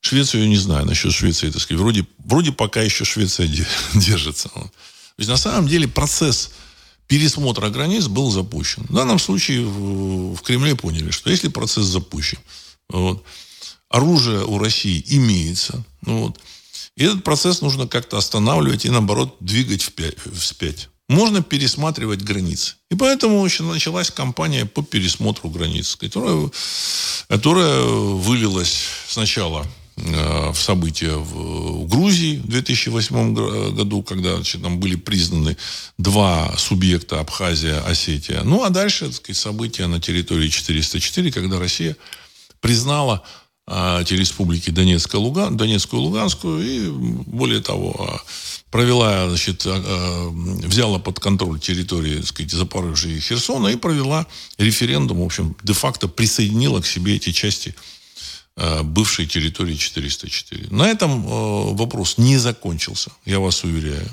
Швецию 0.00 0.48
не 0.48 0.56
знаю. 0.56 0.86
Насчет 0.86 1.12
Швеции, 1.12 1.50
так 1.50 1.60
сказать, 1.60 1.80
вроде, 1.80 2.06
вроде 2.18 2.52
пока 2.52 2.82
еще 2.82 3.04
Швеция 3.04 3.46
держится. 3.94 4.48
То 4.48 4.70
есть, 5.18 5.30
на 5.30 5.36
самом 5.36 5.68
деле, 5.68 5.86
процесс 5.86 6.50
пересмотра 7.08 7.70
границ 7.70 8.06
был 8.06 8.30
запущен. 8.30 8.84
В 8.88 8.94
данном 8.94 9.18
случае 9.18 9.64
в, 9.64 10.40
Кремле 10.42 10.76
поняли, 10.76 11.10
что 11.10 11.30
если 11.30 11.48
процесс 11.48 11.86
запущен, 11.86 12.38
вот, 12.88 13.24
оружие 13.88 14.44
у 14.44 14.58
России 14.58 15.02
имеется, 15.08 15.84
вот, 16.02 16.38
и 16.96 17.04
этот 17.04 17.24
процесс 17.24 17.60
нужно 17.62 17.88
как-то 17.88 18.18
останавливать 18.18 18.84
и, 18.84 18.90
наоборот, 18.90 19.36
двигать 19.40 19.82
впять, 19.82 20.16
вспять. 20.34 20.88
Можно 21.08 21.42
пересматривать 21.42 22.22
границы. 22.22 22.74
И 22.90 22.94
поэтому 22.94 23.42
началась 23.42 24.10
кампания 24.10 24.66
по 24.66 24.82
пересмотру 24.82 25.48
границ, 25.48 25.96
которая, 25.96 26.50
которая 27.28 27.82
вылилась 27.82 28.82
сначала 29.08 29.66
в 30.52 30.56
события 30.56 31.16
в 31.16 31.86
Грузии 31.88 32.38
в 32.38 32.48
2008 32.48 33.74
году, 33.74 34.02
когда 34.02 34.36
значит, 34.36 34.62
там 34.62 34.78
были 34.78 34.96
признаны 34.96 35.56
два 35.98 36.54
субъекта 36.56 37.20
Абхазия, 37.20 37.80
Осетия. 37.80 38.42
Ну, 38.42 38.64
а 38.64 38.70
дальше 38.70 39.06
так 39.06 39.14
сказать, 39.14 39.36
события 39.36 39.86
на 39.86 40.00
территории 40.00 40.48
404, 40.48 41.32
когда 41.32 41.58
Россия 41.58 41.96
признала 42.60 43.22
а, 43.66 44.02
эти 44.02 44.14
республики 44.14 44.70
Донецкую, 44.70 45.22
Луган, 45.22 45.56
Донецкую 45.56 46.02
и 46.02 46.04
Луганскую, 46.04 46.64
и 46.64 46.88
более 46.90 47.60
того, 47.60 48.20
провела, 48.70 49.28
значит, 49.28 49.64
взяла 49.64 50.98
под 50.98 51.20
контроль 51.20 51.58
территории, 51.58 52.16
так 52.16 52.26
сказать, 52.26 52.52
Запорожья 52.52 53.10
и 53.10 53.20
Херсона 53.20 53.68
и 53.68 53.76
провела 53.76 54.26
референдум, 54.58 55.20
в 55.20 55.24
общем, 55.24 55.56
де-факто 55.62 56.08
присоединила 56.08 56.80
к 56.80 56.86
себе 56.86 57.16
эти 57.16 57.32
части 57.32 57.74
Э, 57.74 57.97
бывшей 58.82 59.26
территории 59.26 59.76
404. 59.76 60.68
На 60.70 60.88
этом 60.88 61.26
э, 61.26 61.74
вопрос 61.74 62.18
не 62.18 62.38
закончился, 62.38 63.10
я 63.24 63.38
вас 63.38 63.64
уверяю. 63.64 64.08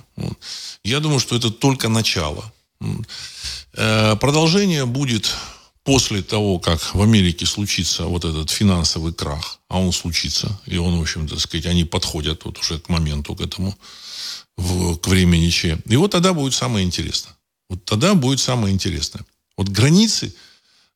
Я 0.84 1.00
думаю, 1.00 1.20
что 1.20 1.36
это 1.36 1.50
только 1.50 1.90
начало. 1.90 2.54
Э, 3.74 4.16
продолжение 4.16 4.86
будет 4.86 5.36
после 5.84 6.22
того, 6.22 6.60
как 6.60 6.96
в 6.96 7.02
Америке 7.02 7.46
случится 7.46 8.06
вот 8.06 8.26
этот 8.26 8.52
финансовый 8.52 9.14
крах, 9.14 9.60
а 9.68 9.80
он 9.80 9.92
случится, 9.92 10.60
и 10.68 10.78
он, 10.78 10.98
в 10.98 11.02
общем-то, 11.02 11.40
сказать, 11.40 11.66
они 11.66 11.84
подходят 11.84 12.46
вот 12.46 12.60
уже 12.60 12.80
к 12.80 12.90
моменту, 12.90 13.36
к 13.36 13.42
этому, 13.42 13.76
в, 14.58 14.98
к 14.98 15.08
времени 15.08 15.50
Че. 15.50 15.80
И 15.86 15.96
вот 15.96 16.12
тогда 16.12 16.34
будет 16.34 16.54
самое 16.54 16.86
интересное. 16.86 17.36
Вот 17.70 17.84
тогда 17.86 18.14
будет 18.14 18.40
самое 18.40 18.74
интересное. 18.74 19.26
Вот 19.58 19.70
границы– 19.70 20.36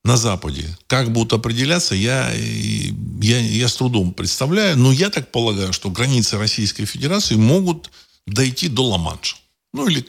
на 0.04 0.18
Западе. 0.18 0.78
Как 0.88 1.12
будут 1.12 1.34
определяться, 1.34 1.96
я, 1.96 2.32
я, 2.32 3.40
я 3.40 3.68
с 3.68 3.76
трудом 3.76 4.14
представляю. 4.14 4.78
Но 4.78 4.92
я 4.92 5.10
так 5.10 5.32
полагаю, 5.32 5.74
что 5.74 5.90
границы 5.90 6.38
Российской 6.38 6.86
Федерации 6.86 7.36
могут 7.36 7.92
дойти 8.26 8.68
до 8.70 8.86
Ла-Манша. 8.86 9.38
Ну, 9.74 9.88
или 9.88 10.06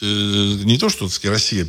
э, 0.00 0.04
не 0.64 0.78
то, 0.78 0.88
что 0.88 1.08
сказать, 1.08 1.34
Россия 1.34 1.68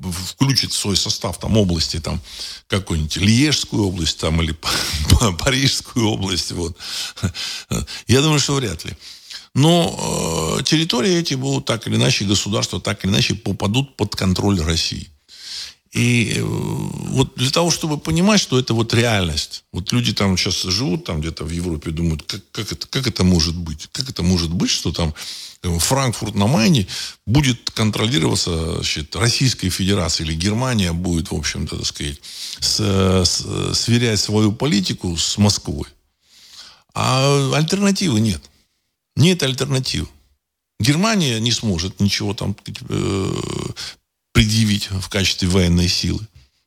включит 0.00 0.72
в 0.72 0.76
свой 0.76 0.96
состав 0.96 1.38
там 1.38 1.56
области, 1.56 2.00
там, 2.00 2.20
какую-нибудь 2.66 3.16
Льежскую 3.18 3.86
область, 3.86 4.18
там, 4.18 4.42
или 4.42 4.56
Парижскую 5.38 6.08
область, 6.08 6.52
вот. 6.52 6.76
Я 8.06 8.22
думаю, 8.22 8.40
что 8.40 8.54
вряд 8.54 8.84
ли. 8.84 8.96
Но 9.54 10.58
э, 10.58 10.62
территории 10.64 11.14
эти 11.14 11.34
будут 11.34 11.66
так 11.66 11.86
или 11.86 11.96
иначе, 11.96 12.24
государства 12.24 12.80
так 12.80 13.04
или 13.04 13.12
иначе 13.12 13.34
попадут 13.34 13.96
под 13.96 14.16
контроль 14.16 14.60
России. 14.60 15.11
И 15.92 16.36
э, 16.38 16.42
вот 16.42 17.34
для 17.36 17.50
того, 17.50 17.70
чтобы 17.70 17.98
понимать, 17.98 18.40
что 18.40 18.58
это 18.58 18.72
вот 18.72 18.94
реальность. 18.94 19.64
Вот 19.72 19.92
люди 19.92 20.14
там 20.14 20.38
сейчас 20.38 20.62
живут 20.62 21.04
там 21.04 21.20
где-то 21.20 21.44
в 21.44 21.50
Европе, 21.50 21.90
думают, 21.90 22.22
как, 22.22 22.40
как, 22.50 22.72
это, 22.72 22.86
как 22.86 23.06
это 23.06 23.24
может 23.24 23.54
быть? 23.54 23.88
Как 23.92 24.08
это 24.08 24.22
может 24.22 24.50
быть, 24.50 24.70
что 24.70 24.90
там 24.92 25.14
э, 25.62 25.78
Франкфурт 25.78 26.34
на 26.34 26.46
Майне 26.46 26.86
будет 27.26 27.70
контролироваться 27.70 28.76
значит, 28.76 29.14
Российской 29.16 29.68
Федерацией 29.68 30.30
или 30.30 30.36
Германия 30.36 30.92
будет, 30.92 31.30
в 31.30 31.34
общем-то, 31.34 31.76
так 31.76 31.86
сказать, 31.86 32.22
с, 32.58 32.80
с, 32.80 33.74
сверять 33.74 34.18
свою 34.18 34.52
политику 34.52 35.14
с 35.18 35.36
Москвой. 35.36 35.88
А 36.94 37.52
альтернативы 37.54 38.20
нет. 38.20 38.42
Нет 39.14 39.42
альтернатив. 39.42 40.08
Германия 40.80 41.38
не 41.38 41.52
сможет 41.52 42.00
ничего 42.00 42.32
там 42.32 42.56
э, 42.88 43.32
предъявить 44.32 44.90
в 44.90 45.08
качестве 45.08 45.48
военной 45.48 45.88
силы. 45.88 46.20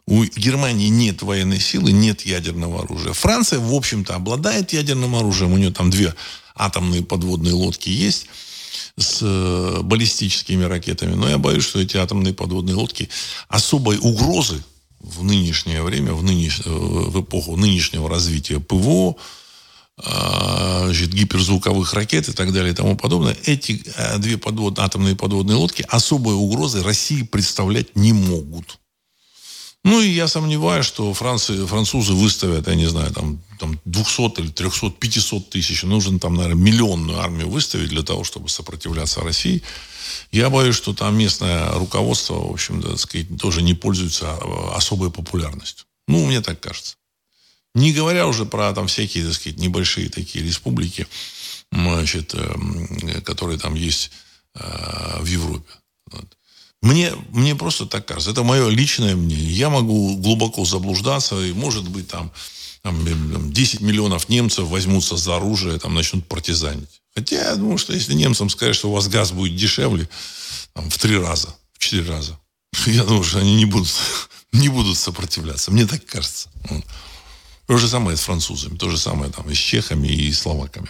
У 0.07 0.23
Германии 0.23 0.87
нет 0.87 1.23
военной 1.23 1.59
силы, 1.59 1.91
нет 1.91 2.21
ядерного 2.25 2.83
оружия. 2.83 3.13
Франция, 3.13 3.59
в 3.59 3.73
общем-то, 3.73 4.13
обладает 4.13 4.71
ядерным 4.71 5.15
оружием. 5.15 5.51
У 5.51 5.57
нее 5.57 5.71
там 5.71 5.89
две 5.89 6.13
атомные 6.55 7.03
подводные 7.03 7.53
лодки 7.53 7.89
есть 7.89 8.27
с 8.97 9.19
э, 9.21 9.81
баллистическими 9.81 10.63
ракетами. 10.63 11.15
Но 11.15 11.27
я 11.27 11.37
боюсь, 11.39 11.63
что 11.63 11.79
эти 11.79 11.97
атомные 11.97 12.33
подводные 12.33 12.75
лодки 12.75 13.09
особой 13.47 13.97
угрозы 13.97 14.63
в 14.99 15.23
нынешнее 15.23 15.81
время, 15.81 16.13
в, 16.13 16.23
нынеш... 16.23 16.61
Э, 16.65 16.69
в 16.69 17.21
эпоху 17.21 17.57
нынешнего 17.57 18.07
развития 18.07 18.59
ПВО, 18.59 19.15
значит, 19.97 21.13
гиперзвуковых 21.13 21.93
ракет 21.93 22.27
и 22.29 22.33
так 22.33 22.53
далее 22.53 22.73
и 22.73 22.75
тому 22.75 22.97
подобное, 22.97 23.35
эти 23.45 23.83
э, 23.95 24.17
две 24.17 24.37
подвод... 24.37 24.79
атомные 24.79 25.15
подводные 25.15 25.55
лодки 25.55 25.85
особой 25.87 26.35
угрозы 26.35 26.83
России 26.83 27.23
представлять 27.23 27.95
не 27.95 28.13
могут. 28.13 28.79
Ну, 29.85 30.01
и 30.01 30.09
я 30.09 30.27
сомневаюсь, 30.27 30.85
что 30.85 31.13
Франции, 31.13 31.63
французы 31.65 32.13
выставят, 32.13 32.67
я 32.67 32.73
не 32.73 32.87
знаю, 32.87 33.13
там, 33.13 33.39
там 33.59 33.79
200 33.85 34.39
или 34.39 34.47
300, 34.49 34.89
500 34.89 35.49
тысяч. 35.51 35.83
Нужно 35.83 36.19
там, 36.19 36.33
наверное, 36.33 36.59
миллионную 36.59 37.19
армию 37.19 37.49
выставить 37.49 37.89
для 37.89 38.01
того, 38.01 38.23
чтобы 38.23 38.49
сопротивляться 38.49 39.21
России. 39.21 39.61
Я 40.31 40.49
боюсь, 40.49 40.75
что 40.75 40.93
там 40.93 41.15
местное 41.15 41.71
руководство, 41.73 42.33
в 42.33 42.51
общем, 42.51 42.81
так 42.81 42.97
сказать, 42.97 43.27
тоже 43.39 43.61
не 43.61 43.75
пользуется 43.75 44.25
а, 44.31 44.73
особой 44.75 45.11
популярностью. 45.11 45.85
Ну, 46.07 46.25
мне 46.25 46.41
так 46.41 46.59
кажется. 46.59 46.95
Не 47.75 47.91
говоря 47.91 48.25
уже 48.25 48.45
про 48.45 48.73
там 48.73 48.87
всякие, 48.87 49.25
так 49.25 49.33
сказать, 49.33 49.59
небольшие 49.59 50.09
такие 50.09 50.43
республики, 50.43 51.07
значит, 51.71 52.33
эм, 52.33 53.21
которые 53.23 53.59
там 53.59 53.75
есть 53.75 54.11
э, 54.55 55.17
в 55.19 55.25
Европе. 55.25 55.71
Вот. 56.09 56.25
Мне, 56.81 57.11
мне 57.31 57.53
просто 57.53 57.85
так 57.85 58.05
кажется. 58.05 58.31
Это 58.31 58.43
мое 58.43 58.69
личное 58.69 59.15
мнение. 59.15 59.51
Я 59.51 59.69
могу 59.69 60.15
глубоко 60.17 60.63
заблуждаться, 60.63 61.43
и 61.43 61.51
может 61.51 61.89
быть 61.89 62.07
там, 62.07 62.31
там 62.81 63.51
10 63.51 63.81
миллионов 63.81 64.29
немцев 64.29 64.67
возьмутся 64.67 65.17
за 65.17 65.35
оружие, 65.35 65.77
там 65.77 65.93
начнут 65.95 66.25
партизанить. 66.27 67.01
Хотя 67.13 67.49
я 67.49 67.55
думаю, 67.55 67.77
что 67.77 67.93
если 67.93 68.13
немцам 68.13 68.49
сказать, 68.49 68.75
что 68.75 68.89
у 68.89 68.93
вас 68.93 69.09
газ 69.09 69.33
будет 69.33 69.57
дешевле 69.57 70.07
там, 70.73 70.89
в 70.89 70.97
три 70.97 71.17
раза, 71.17 71.53
в 71.73 71.79
четыре 71.79 72.07
раза, 72.07 72.39
я 72.85 73.03
думаю, 73.03 73.23
что 73.25 73.39
они 73.39 73.55
не 73.55 73.65
будут, 73.65 73.89
не 74.53 74.69
будут 74.69 74.97
сопротивляться. 74.97 75.71
Мне 75.71 75.85
так 75.85 76.05
кажется. 76.05 76.49
То 77.67 77.77
же 77.77 77.87
самое 77.87 78.15
с 78.15 78.21
французами, 78.21 78.77
то 78.77 78.89
же 78.89 78.97
самое 78.97 79.31
там 79.31 79.49
и 79.49 79.55
с 79.55 79.57
чехами, 79.57 80.07
и 80.07 80.31
словаками. 80.31 80.89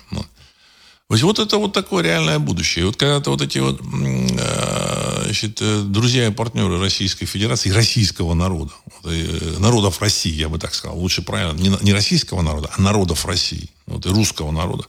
Есть 1.11 1.23
вот 1.23 1.37
это 1.37 1.57
вот 1.57 1.71
такое 1.71 2.03
реальное 2.03 2.39
будущее. 2.39 2.83
И 2.83 2.85
вот 2.87 2.97
когда-то 2.97 3.29
вот 3.29 3.41
эти 3.41 3.59
вот 3.59 3.79
э, 3.79 5.21
значит, 5.23 5.59
э, 5.61 5.83
друзья 5.83 6.27
и 6.27 6.31
партнеры 6.31 6.79
Российской 6.79 7.27
Федерации, 7.27 7.69
российского 7.69 8.33
народа, 8.33 8.73
э, 9.03 9.55
народов 9.59 10.01
России, 10.01 10.33
я 10.33 10.49
бы 10.49 10.57
так 10.57 10.73
сказал, 10.73 10.97
лучше 10.97 11.21
правильно, 11.21 11.77
не, 11.81 11.93
российского 11.93 12.41
народа, 12.41 12.71
а 12.75 12.81
народов 12.81 13.25
России, 13.25 13.69
вот, 13.85 14.05
и 14.07 14.09
русского 14.09 14.49
народа. 14.49 14.85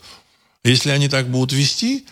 Если 0.64 0.88
они 0.88 1.10
так 1.10 1.30
будут 1.30 1.52
вести, 1.52 2.06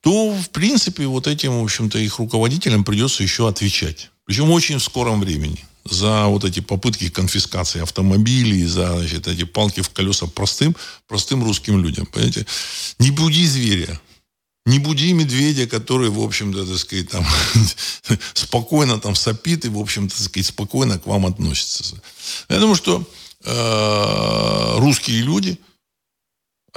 то, 0.00 0.32
в 0.32 0.48
принципе, 0.48 1.06
вот 1.06 1.26
этим, 1.26 1.60
в 1.60 1.64
общем-то, 1.64 1.98
их 1.98 2.18
руководителям 2.18 2.82
придется 2.82 3.22
еще 3.22 3.46
отвечать. 3.46 4.10
Причем 4.24 4.50
очень 4.50 4.78
в 4.78 4.82
скором 4.82 5.20
времени 5.20 5.64
за 5.90 6.26
вот 6.26 6.44
эти 6.44 6.60
попытки 6.60 7.08
конфискации 7.08 7.82
автомобилей, 7.82 8.64
за 8.64 8.98
значит, 8.98 9.26
эти 9.26 9.44
палки 9.44 9.80
в 9.80 9.90
колеса 9.90 10.26
простым, 10.26 10.76
простым 11.06 11.44
русским 11.44 11.82
людям. 11.82 12.06
Понимаете? 12.06 12.46
Не 12.98 13.10
буди 13.10 13.46
зверя, 13.46 14.00
не 14.66 14.78
буди 14.78 15.12
медведя, 15.12 15.66
который, 15.66 16.10
в 16.10 16.20
общем-то, 16.20 16.66
так 16.66 16.78
сказать, 16.78 17.08
там, 17.08 17.26
спокойно 18.34 19.00
там 19.00 19.14
сопит 19.14 19.64
и, 19.64 19.68
в 19.68 19.78
общем-то, 19.78 20.14
так 20.14 20.24
сказать, 20.24 20.46
спокойно 20.46 20.98
к 20.98 21.06
вам 21.06 21.26
относится. 21.26 21.96
Я 22.48 22.58
думаю, 22.58 22.76
что 22.76 23.02
э, 23.44 24.74
русские 24.78 25.22
люди, 25.22 25.58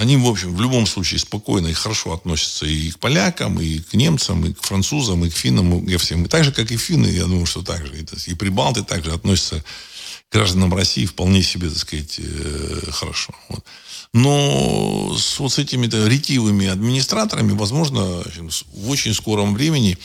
они, 0.01 0.17
в 0.17 0.25
общем, 0.25 0.55
в 0.55 0.61
любом 0.61 0.87
случае 0.87 1.19
спокойно 1.19 1.67
и 1.67 1.73
хорошо 1.73 2.13
относятся 2.13 2.65
и 2.65 2.89
к 2.89 2.97
полякам, 2.97 3.61
и 3.61 3.77
к 3.77 3.93
немцам, 3.93 4.43
и 4.43 4.53
к 4.53 4.63
французам, 4.63 5.23
и 5.23 5.29
к 5.29 5.33
финнам, 5.33 5.85
и 5.85 5.91
ко 5.91 5.99
всем. 5.99 6.25
И 6.25 6.27
так 6.27 6.43
же, 6.43 6.51
как 6.51 6.71
и 6.71 6.77
финны, 6.77 7.05
я 7.05 7.25
думаю, 7.25 7.45
что 7.45 7.61
так 7.61 7.85
же. 7.85 7.93
И, 7.95 8.31
и 8.31 8.33
прибалты 8.33 8.83
также 8.83 9.11
относятся 9.11 9.63
к 10.29 10.33
гражданам 10.33 10.73
России 10.73 11.05
вполне 11.05 11.43
себе, 11.43 11.69
так 11.69 11.77
сказать, 11.77 12.15
э, 12.17 12.89
хорошо. 12.91 13.35
Вот. 13.49 13.63
Но 14.11 15.15
с, 15.15 15.39
вот 15.39 15.53
с 15.53 15.59
этими 15.59 15.85
ретивыми 15.85 16.65
администраторами, 16.65 17.51
возможно, 17.51 18.23
в 18.73 18.89
очень 18.89 19.13
скором 19.13 19.53
времени 19.53 19.99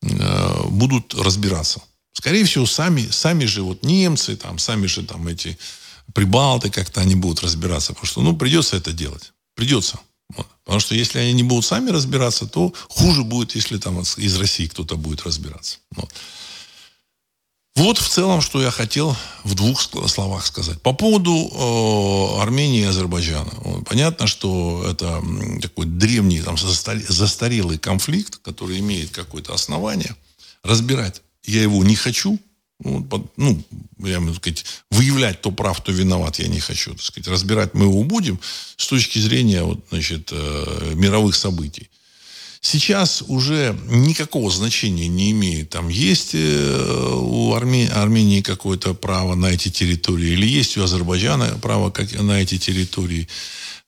э, 0.00 0.62
будут 0.70 1.12
разбираться. 1.12 1.82
Скорее 2.14 2.44
всего, 2.46 2.64
сами, 2.64 3.06
сами 3.10 3.44
же 3.44 3.60
вот 3.60 3.84
немцы, 3.84 4.34
там, 4.36 4.58
сами 4.58 4.86
же 4.86 5.02
там 5.02 5.28
эти 5.28 5.58
прибалты 6.14 6.70
как-то 6.70 7.02
они 7.02 7.16
будут 7.16 7.42
разбираться. 7.42 7.92
Потому 7.92 8.06
что, 8.06 8.22
ну, 8.22 8.34
придется 8.34 8.78
это 8.78 8.94
делать. 8.94 9.32
Придется. 9.54 9.98
Потому 10.64 10.80
что 10.80 10.94
если 10.94 11.18
они 11.18 11.32
не 11.32 11.42
будут 11.42 11.64
сами 11.64 11.90
разбираться, 11.90 12.46
то 12.46 12.72
хуже 12.88 13.22
будет, 13.24 13.54
если 13.54 13.78
там 13.78 14.00
из 14.00 14.36
России 14.36 14.66
кто-то 14.66 14.96
будет 14.96 15.22
разбираться. 15.22 15.78
Вот. 15.96 16.12
Вот 17.74 17.98
в 17.98 18.08
целом, 18.08 18.42
что 18.42 18.62
я 18.62 18.70
хотел 18.70 19.16
в 19.44 19.54
двух 19.54 19.80
словах 19.80 20.44
сказать. 20.44 20.80
По 20.82 20.92
поводу 20.92 21.32
э, 21.32 22.42
Армении 22.42 22.82
и 22.82 22.84
Азербайджана. 22.86 23.50
Понятно, 23.86 24.26
что 24.26 24.84
это 24.86 25.22
такой 25.60 25.86
древний, 25.86 26.42
там, 26.42 26.56
застарелый 26.58 27.78
конфликт, 27.78 28.36
который 28.36 28.78
имеет 28.78 29.10
какое-то 29.10 29.54
основание. 29.54 30.14
Разбирать 30.62 31.22
я 31.44 31.62
его 31.62 31.82
не 31.82 31.96
хочу, 31.96 32.38
ну, 32.84 33.30
ну, 33.36 33.64
я 33.98 34.20
могу 34.20 34.34
сказать, 34.34 34.64
выявлять, 34.90 35.38
кто 35.38 35.50
прав, 35.50 35.80
кто 35.80 35.92
виноват, 35.92 36.38
я 36.38 36.48
не 36.48 36.60
хочу. 36.60 36.92
Так 36.92 37.02
сказать, 37.02 37.28
разбирать 37.28 37.74
мы 37.74 37.84
его 37.84 38.02
будем 38.04 38.40
с 38.76 38.86
точки 38.86 39.18
зрения 39.18 39.62
вот, 39.62 39.84
значит, 39.90 40.30
э, 40.32 40.92
мировых 40.94 41.34
событий. 41.34 41.88
Сейчас 42.64 43.24
уже 43.26 43.76
никакого 43.88 44.48
значения 44.48 45.08
не 45.08 45.32
имеет. 45.32 45.70
Там 45.70 45.88
есть 45.88 46.30
э, 46.34 47.18
у 47.20 47.52
Арме... 47.54 47.88
Армении 47.88 48.40
какое-то 48.40 48.94
право 48.94 49.34
на 49.34 49.46
эти 49.46 49.68
территории, 49.68 50.30
или 50.30 50.46
есть 50.46 50.76
у 50.76 50.84
Азербайджана 50.84 51.58
право 51.60 51.90
как... 51.90 52.12
на 52.12 52.40
эти 52.40 52.58
территории. 52.58 53.26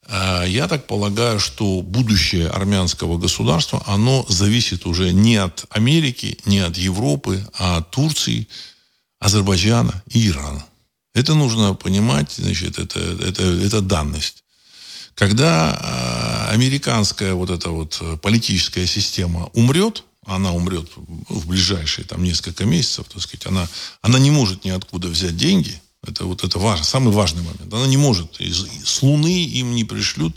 А 0.06 0.44
я 0.44 0.66
так 0.66 0.86
полагаю, 0.86 1.38
что 1.38 1.82
будущее 1.82 2.48
армянского 2.48 3.16
государства, 3.16 3.82
оно 3.86 4.26
зависит 4.28 4.86
уже 4.86 5.12
не 5.12 5.36
от 5.36 5.64
Америки, 5.70 6.38
не 6.44 6.58
от 6.58 6.76
Европы, 6.76 7.46
а 7.56 7.78
от 7.78 7.90
Турции, 7.90 8.48
Азербайджана 9.24 10.02
и 10.10 10.28
Ирана. 10.28 10.66
Это 11.14 11.34
нужно 11.34 11.72
понимать, 11.72 12.32
значит, 12.36 12.78
это, 12.78 13.00
это, 13.00 13.42
это 13.42 13.80
данность. 13.80 14.44
Когда 15.14 15.78
а, 15.80 16.50
американская 16.50 17.32
вот 17.32 17.48
эта 17.48 17.70
вот 17.70 18.02
политическая 18.20 18.86
система 18.86 19.48
умрет, 19.54 20.04
она 20.26 20.52
умрет 20.52 20.90
в 20.96 21.48
ближайшие 21.48 22.04
там 22.04 22.22
несколько 22.22 22.66
месяцев, 22.66 23.06
так 23.10 23.22
сказать, 23.22 23.46
она, 23.46 23.66
она 24.02 24.18
не 24.18 24.30
может 24.30 24.66
ниоткуда 24.66 25.08
взять 25.08 25.38
деньги. 25.38 25.80
Это 26.06 26.26
вот 26.26 26.44
это 26.44 26.58
важно, 26.58 26.84
самый 26.84 27.14
важный 27.14 27.42
момент. 27.42 27.72
Она 27.72 27.86
не 27.86 27.96
может. 27.96 28.38
Из, 28.42 28.66
с 28.84 29.02
Луны 29.02 29.44
им 29.44 29.74
не 29.74 29.84
пришлют, 29.84 30.36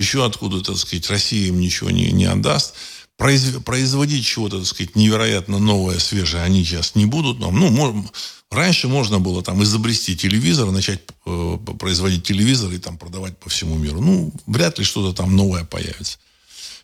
еще 0.00 0.26
откуда, 0.26 0.60
так 0.60 0.76
сказать, 0.76 1.08
Россия 1.08 1.48
им 1.48 1.60
ничего 1.60 1.90
не, 1.90 2.10
не 2.10 2.24
отдаст 2.24 2.74
производить 3.18 4.24
чего-то, 4.24 4.58
так 4.58 4.66
сказать, 4.66 4.94
невероятно 4.94 5.58
новое, 5.58 5.98
свежее 5.98 6.44
они 6.44 6.64
сейчас 6.64 6.94
не 6.94 7.04
будут. 7.04 7.40
Но, 7.40 7.50
ну, 7.50 7.68
мож, 7.68 8.06
раньше 8.50 8.86
можно 8.86 9.18
было 9.18 9.42
там 9.42 9.62
изобрести 9.62 10.16
телевизор, 10.16 10.70
начать 10.70 11.00
э, 11.26 11.58
производить 11.78 12.22
телевизор 12.22 12.72
и 12.72 12.78
там 12.78 12.96
продавать 12.96 13.36
по 13.38 13.50
всему 13.50 13.76
миру. 13.76 14.00
Ну, 14.00 14.32
вряд 14.46 14.78
ли 14.78 14.84
что-то 14.84 15.16
там 15.16 15.34
новое 15.34 15.64
появится. 15.64 16.18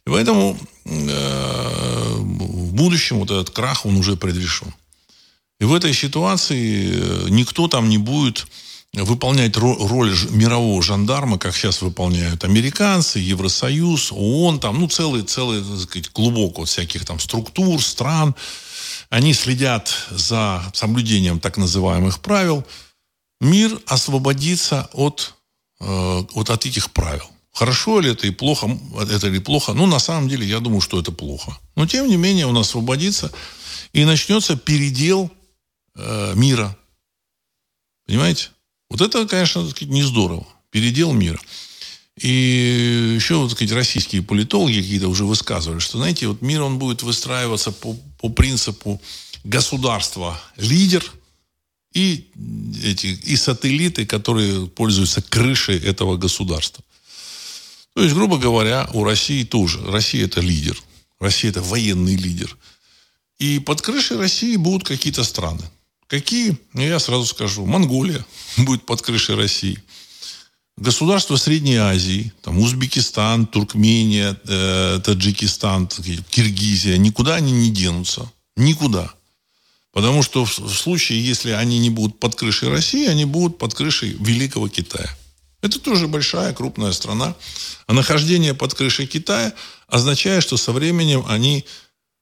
И 0.06 0.10
поэтому 0.10 0.58
э, 0.84 2.16
в 2.18 2.74
будущем 2.74 3.20
вот 3.20 3.30
этот 3.30 3.50
крах, 3.50 3.86
он 3.86 3.96
уже 3.96 4.16
предрешен. 4.16 4.74
И 5.60 5.64
в 5.64 5.72
этой 5.72 5.94
ситуации 5.94 6.90
э, 6.94 7.26
никто 7.30 7.68
там 7.68 7.88
не 7.88 7.98
будет 7.98 8.48
выполнять 9.02 9.56
роль 9.56 10.16
мирового 10.30 10.82
жандарма, 10.82 11.38
как 11.38 11.56
сейчас 11.56 11.82
выполняют 11.82 12.44
американцы, 12.44 13.18
Евросоюз, 13.18 14.12
ООН, 14.12 14.60
там, 14.60 14.80
ну, 14.80 14.88
целый, 14.88 15.22
целый, 15.22 15.62
так 15.62 15.80
сказать, 15.80 16.08
клубок 16.10 16.58
вот 16.58 16.68
всяких 16.68 17.04
там 17.04 17.18
структур, 17.18 17.82
стран. 17.82 18.34
Они 19.10 19.34
следят 19.34 19.92
за 20.10 20.62
соблюдением 20.72 21.40
так 21.40 21.56
называемых 21.56 22.20
правил. 22.20 22.64
Мир 23.40 23.78
освободится 23.86 24.88
от, 24.92 25.34
э, 25.80 26.24
вот 26.34 26.50
от 26.50 26.66
этих 26.66 26.92
правил. 26.92 27.26
Хорошо 27.52 28.00
ли 28.00 28.10
это 28.10 28.26
и 28.26 28.30
плохо, 28.30 28.78
это 29.00 29.28
или 29.28 29.38
плохо? 29.38 29.72
Ну, 29.72 29.86
на 29.86 29.98
самом 29.98 30.28
деле, 30.28 30.46
я 30.46 30.60
думаю, 30.60 30.80
что 30.80 30.98
это 30.98 31.12
плохо. 31.12 31.56
Но, 31.76 31.86
тем 31.86 32.08
не 32.08 32.16
менее, 32.16 32.46
он 32.46 32.56
освободится, 32.56 33.30
и 33.92 34.04
начнется 34.04 34.56
передел 34.56 35.30
э, 35.96 36.32
мира. 36.34 36.76
Понимаете? 38.06 38.50
Вот 38.90 39.00
это, 39.00 39.26
конечно, 39.26 39.68
не 39.82 40.02
здорово. 40.02 40.46
Передел 40.70 41.12
мира. 41.12 41.40
И 42.16 43.14
еще, 43.16 43.36
вот, 43.36 43.52
сказать, 43.52 43.72
российские 43.72 44.22
политологи 44.22 44.80
какие-то 44.80 45.08
уже 45.08 45.24
высказывали, 45.24 45.80
что, 45.80 45.98
знаете, 45.98 46.28
вот 46.28 46.42
мир, 46.42 46.62
он 46.62 46.78
будет 46.78 47.02
выстраиваться 47.02 47.72
по, 47.72 47.94
по 48.20 48.28
принципу 48.28 49.02
государства 49.42 50.40
лидер 50.56 51.04
и, 51.92 52.28
эти, 52.84 53.06
и 53.06 53.36
сателлиты, 53.36 54.06
которые 54.06 54.68
пользуются 54.68 55.22
крышей 55.22 55.78
этого 55.78 56.16
государства. 56.16 56.84
То 57.94 58.02
есть, 58.02 58.14
грубо 58.14 58.38
говоря, 58.38 58.88
у 58.92 59.04
России 59.04 59.44
тоже. 59.44 59.80
Россия 59.84 60.24
это 60.26 60.40
лидер. 60.40 60.80
Россия 61.20 61.50
это 61.50 61.62
военный 61.62 62.16
лидер. 62.16 62.56
И 63.38 63.58
под 63.58 63.82
крышей 63.82 64.16
России 64.16 64.56
будут 64.56 64.86
какие-то 64.86 65.24
страны. 65.24 65.62
Какие? 66.06 66.58
Ну, 66.72 66.82
я 66.82 66.98
сразу 66.98 67.26
скажу. 67.26 67.64
Монголия 67.66 68.24
будет 68.58 68.86
под 68.86 69.02
крышей 69.02 69.34
России. 69.34 69.82
Государства 70.76 71.36
Средней 71.36 71.76
Азии, 71.76 72.32
там 72.42 72.58
Узбекистан, 72.58 73.46
Туркмения, 73.46 74.36
э, 74.46 75.00
Таджикистан, 75.04 75.86
Киргизия, 76.30 76.96
никуда 76.96 77.36
они 77.36 77.52
не 77.52 77.70
денутся. 77.70 78.28
Никуда. 78.56 79.12
Потому 79.92 80.22
что 80.24 80.44
в, 80.44 80.58
в 80.58 80.74
случае, 80.74 81.24
если 81.24 81.52
они 81.52 81.78
не 81.78 81.90
будут 81.90 82.18
под 82.18 82.34
крышей 82.34 82.68
России, 82.68 83.06
они 83.06 83.24
будут 83.24 83.58
под 83.58 83.72
крышей 83.74 84.16
Великого 84.18 84.68
Китая. 84.68 85.08
Это 85.62 85.78
тоже 85.78 86.08
большая, 86.08 86.52
крупная 86.52 86.92
страна. 86.92 87.36
А 87.86 87.92
нахождение 87.92 88.52
под 88.52 88.74
крышей 88.74 89.06
Китая 89.06 89.54
означает, 89.86 90.42
что 90.42 90.56
со 90.56 90.72
временем 90.72 91.24
они 91.28 91.64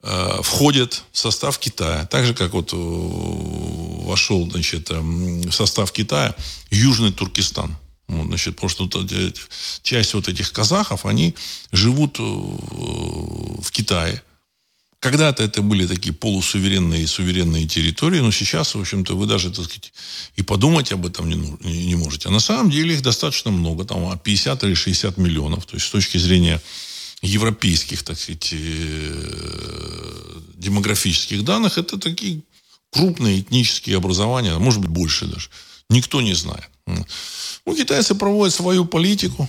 э, 0.03 0.41
входят 0.43 1.05
в 1.13 1.19
состав 1.19 1.59
Китая. 1.59 2.07
Так 2.07 2.27
же, 2.27 2.35
как 2.35 2.53
вот 2.53 2.73
э, 2.73 2.77
вошел 2.77 4.51
значит, 4.51 4.91
э, 4.91 5.01
в 5.01 5.53
состав 5.53 5.93
Китая 5.93 6.35
Южный 6.71 7.13
Туркестан. 7.13 7.77
Вот, 8.09 8.27
значит, 8.27 8.57
потому 8.57 8.69
что 8.69 8.91
часть 9.83 10.15
вот 10.15 10.29
этих 10.29 10.53
казахов, 10.53 11.07
они 11.07 11.35
живут 11.71 12.19
в 12.19 13.71
Китае. 13.71 14.23
Когда-то 15.03 15.43
это 15.43 15.63
были 15.63 15.85
такие 15.85 16.13
полусуверенные 16.15 17.03
и 17.03 17.07
суверенные 17.07 17.67
территории, 17.67 18.21
но 18.21 18.31
сейчас, 18.31 18.77
в 18.77 18.81
общем-то, 18.81 19.17
вы 19.17 19.27
даже, 19.27 19.51
так 19.51 19.65
сказать, 19.65 19.93
и 20.37 20.43
подумать 20.43 20.93
об 20.93 21.05
этом 21.05 21.29
не, 21.29 21.35
не, 21.35 21.87
не 21.87 21.97
можете. 21.97 22.29
А 22.29 22.31
на 22.31 22.39
самом 22.39 22.71
деле 22.71 22.95
их 22.95 23.03
достаточно 23.03 23.51
много, 23.51 23.85
там 23.85 24.17
50 24.17 24.63
или 24.63 24.75
60 24.75 25.17
миллионов. 25.17 25.67
То 25.67 25.75
есть 25.75 25.87
с 25.87 25.91
точки 25.91 26.19
зрения 26.19 26.61
европейских, 27.23 28.03
так 28.03 28.18
сказать, 28.18 28.51
э, 28.53 30.41
демографических 30.57 31.45
данных, 31.45 31.79
это 31.79 31.99
такие 31.99 32.43
крупные 32.91 33.41
этнические 33.41 33.97
образования, 33.97 34.59
может 34.59 34.81
быть, 34.81 34.91
больше 34.91 35.27
даже. 35.27 35.49
Никто 35.89 36.20
не 36.20 36.35
знает. 36.35 36.68
Ну, 36.87 37.77
китайцы 37.77 38.14
проводят 38.14 38.55
свою 38.55 38.85
политику, 38.85 39.49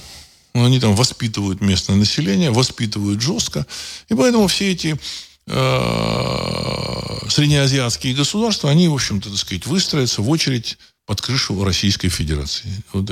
они 0.53 0.80
там 0.80 0.95
воспитывают 0.95 1.61
местное 1.61 1.95
население, 1.95 2.51
воспитывают 2.51 3.21
жестко. 3.21 3.65
И 4.09 4.13
поэтому 4.13 4.47
все 4.47 4.71
эти 4.71 4.99
э, 5.47 7.19
среднеазиатские 7.28 8.13
государства, 8.13 8.69
они, 8.69 8.88
в 8.88 8.93
общем-то, 8.93 9.30
так 9.30 9.39
сказать, 9.39 9.65
выстроятся 9.65 10.21
в 10.21 10.30
очередь 10.30 10.78
под 11.05 11.21
крышу 11.21 11.63
Российской 11.63 12.09
Федерации. 12.09 12.84
Вот. 12.93 13.11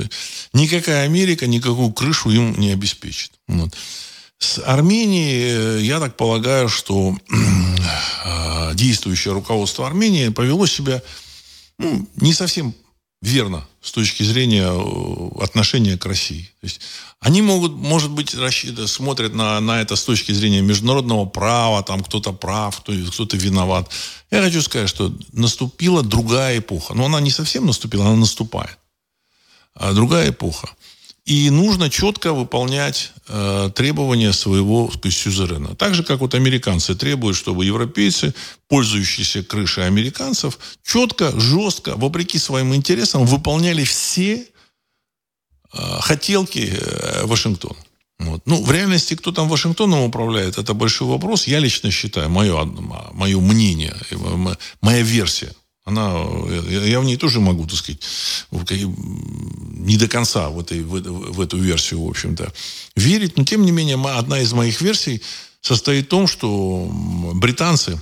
Никакая 0.52 1.04
Америка 1.04 1.46
никакую 1.46 1.92
крышу 1.92 2.30
им 2.30 2.58
не 2.58 2.70
обеспечит. 2.70 3.32
Вот. 3.48 3.74
С 4.42 4.58
Арменией, 4.58 5.78
э, 5.78 5.82
я 5.82 6.00
так 6.00 6.16
полагаю, 6.16 6.68
что 6.68 7.16
э, 7.30 8.74
действующее 8.74 9.32
руководство 9.32 9.86
Армении 9.86 10.30
повело 10.30 10.66
себя 10.66 11.00
ну, 11.78 12.08
не 12.16 12.34
совсем 12.34 12.74
верно 13.20 13.68
с 13.80 13.92
точки 13.92 14.24
зрения 14.24 14.66
э, 14.66 15.42
отношения 15.44 15.96
к 15.96 16.04
России. 16.06 16.50
То 16.60 16.66
есть 16.66 16.80
они 17.20 17.40
могут, 17.40 17.74
может 17.74 18.10
быть, 18.10 18.34
смотрят 18.88 19.32
на, 19.32 19.60
на 19.60 19.80
это 19.80 19.94
с 19.94 20.02
точки 20.02 20.32
зрения 20.32 20.60
международного 20.60 21.24
права, 21.24 21.84
там 21.84 22.02
кто-то 22.02 22.32
прав, 22.32 22.80
кто-то 22.80 23.36
виноват. 23.36 23.92
Я 24.32 24.42
хочу 24.42 24.60
сказать, 24.60 24.88
что 24.88 25.16
наступила 25.32 26.02
другая 26.02 26.58
эпоха. 26.58 26.94
Но 26.94 27.04
она 27.04 27.20
не 27.20 27.30
совсем 27.30 27.64
наступила, 27.66 28.06
она 28.06 28.16
наступает. 28.16 28.76
А 29.74 29.92
другая 29.92 30.30
эпоха. 30.30 30.68
И 31.24 31.50
нужно 31.50 31.88
четко 31.88 32.32
выполнять 32.32 33.12
э, 33.28 33.70
требования 33.76 34.32
своего 34.32 34.90
сюзерена. 35.04 35.76
Так 35.76 35.94
же, 35.94 36.02
как 36.02 36.18
вот 36.18 36.34
американцы 36.34 36.96
требуют, 36.96 37.36
чтобы 37.36 37.64
европейцы, 37.64 38.34
пользующиеся 38.68 39.44
крышей 39.44 39.86
американцев, 39.86 40.58
четко, 40.84 41.38
жестко, 41.38 41.94
вопреки 41.94 42.38
своим 42.38 42.74
интересам, 42.74 43.24
выполняли 43.24 43.84
все 43.84 44.34
э, 45.72 45.78
хотелки 46.00 46.72
э, 46.76 47.24
Вашингтона. 47.24 47.78
Вот. 48.18 48.42
Ну, 48.44 48.62
в 48.62 48.72
реальности, 48.72 49.14
кто 49.14 49.30
там 49.30 49.48
Вашингтоном 49.48 50.02
управляет, 50.02 50.58
это 50.58 50.74
большой 50.74 51.06
вопрос. 51.06 51.46
Я 51.46 51.60
лично 51.60 51.92
считаю, 51.92 52.30
мое, 52.30 52.64
мое 53.12 53.40
мнение, 53.40 53.94
моя 54.80 55.02
версия, 55.02 55.52
она, 55.84 56.12
я 56.68 57.00
в 57.00 57.04
ней 57.04 57.16
тоже 57.16 57.40
могу, 57.40 57.66
так 57.66 57.76
сказать, 57.76 58.02
не 58.50 59.96
до 59.96 60.08
конца 60.08 60.48
в, 60.48 60.60
этой, 60.60 60.82
в, 60.82 61.40
эту 61.40 61.58
версию, 61.58 62.04
в 62.04 62.08
общем-то, 62.08 62.52
верить. 62.94 63.36
Но, 63.36 63.44
тем 63.44 63.64
не 63.64 63.72
менее, 63.72 63.96
одна 63.96 64.40
из 64.40 64.52
моих 64.52 64.80
версий 64.80 65.22
состоит 65.60 66.06
в 66.06 66.08
том, 66.08 66.28
что 66.28 66.88
британцы 67.34 68.00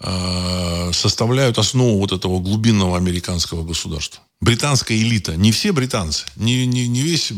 э, 0.00 0.90
составляют 0.92 1.58
основу 1.58 1.98
вот 1.98 2.12
этого 2.12 2.40
глубинного 2.40 2.96
американского 2.96 3.62
государства. 3.62 4.22
Британская 4.40 4.96
элита. 4.96 5.36
Не 5.36 5.52
все 5.52 5.72
британцы, 5.72 6.24
не, 6.36 6.66
не, 6.66 6.88
не, 6.88 7.02
весь, 7.02 7.30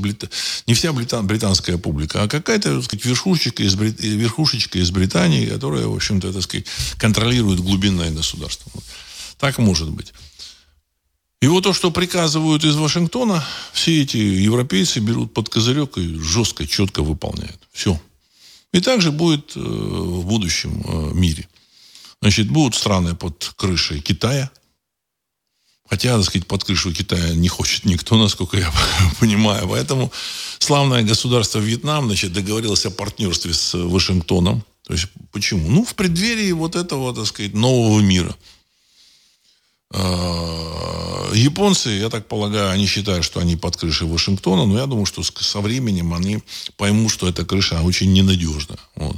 не 0.67 0.75
вся 0.75 0.93
британская 0.93 1.79
публика, 1.79 2.23
а 2.23 2.29
какая-то 2.29 2.77
так 2.77 2.85
сказать, 2.85 3.05
верхушечка, 3.05 3.63
из, 3.63 3.75
верхушечка 3.75 4.79
из 4.79 4.91
Британии, 4.91 5.47
которая, 5.47 5.87
в 5.87 5.95
общем-то, 5.95 6.33
так 6.33 6.43
сказать, 6.43 6.67
контролирует 6.97 7.61
глубинное 7.61 8.11
государство. 8.11 8.71
Так 9.39 9.59
может 9.59 9.91
быть. 9.91 10.13
И 11.41 11.47
вот 11.47 11.63
то, 11.63 11.73
что 11.73 11.93
приказывают 11.93 12.65
из 12.65 12.75
Вашингтона, 12.75 13.45
все 13.73 14.03
эти 14.03 14.17
европейцы 14.17 14.99
берут 14.99 15.33
под 15.33 15.49
козырек 15.49 15.97
и 15.97 16.19
жестко, 16.19 16.67
четко 16.67 17.03
выполняют. 17.03 17.61
Все. 17.73 18.01
И 18.73 18.81
так 18.81 19.01
же 19.01 19.13
будет 19.13 19.57
э, 19.57 19.61
в 19.61 20.27
будущем 20.27 20.83
э, 20.85 21.15
мире. 21.15 21.49
Значит, 22.21 22.51
будут 22.51 22.75
страны 22.75 23.15
под 23.15 23.53
крышей 23.57 24.01
Китая. 24.01 24.51
Хотя, 25.89 26.17
так 26.17 26.25
сказать, 26.27 26.47
под 26.49 26.65
крышу 26.65 26.93
Китая 26.93 27.35
не 27.35 27.49
хочет 27.49 27.85
никто, 27.85 28.17
насколько 28.23 28.59
я 28.59 28.73
понимаю. 29.21 29.69
Поэтому 29.69 30.11
славное 30.59 31.05
государство 31.05 31.61
Вьетнам, 31.61 32.07
значит, 32.07 32.33
договорилось 32.33 32.85
о 32.85 32.91
партнерстве 32.91 33.55
с 33.55 33.75
Вашингтоном. 33.75 34.65
То 34.83 34.95
есть, 34.95 35.07
почему? 35.31 35.71
Ну, 35.71 35.85
в 35.85 35.95
преддверии 35.95 36.51
вот 36.51 36.75
этого, 36.75 37.15
так 37.15 37.27
сказать, 37.27 37.55
нового 37.55 38.01
мира– 38.01 38.35
японцы, 41.35 41.91
я 41.91 42.11
так 42.11 42.27
полагаю, 42.29 42.71
они 42.71 42.87
считают, 42.87 43.25
что 43.25 43.41
они 43.41 43.57
под 43.57 43.77
крышей 43.77 44.07
Вашингтона, 44.07 44.67
но 44.67 44.79
я 44.79 44.87
думаю, 44.87 45.07
что 45.07 45.23
со 45.23 45.61
временем 45.61 46.13
они 46.15 46.43
поймут, 46.77 47.11
что 47.11 47.29
эта 47.29 47.45
крыша 47.45 47.81
очень 47.83 48.13
ненадежна. 48.13 48.77
Вот. 48.97 49.17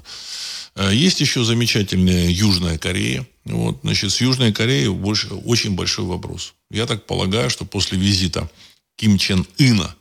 Э, 0.76 0.90
есть 0.92 1.20
еще 1.20 1.44
замечательная 1.44 2.28
Южная 2.28 2.78
Корея. 2.78 3.26
Вот, 3.44 3.80
значит, 3.82 4.12
с 4.12 4.20
Южной 4.20 4.52
Кореей 4.52 4.88
больше, 4.88 5.28
очень 5.34 5.74
большой 5.74 6.04
вопрос. 6.04 6.54
Я 6.70 6.86
так 6.86 7.06
полагаю, 7.06 7.50
что 7.50 7.64
после 7.64 7.98
визита 7.98 8.48
Ким 8.96 9.18
Чен 9.18 9.46
Ына 9.58 9.94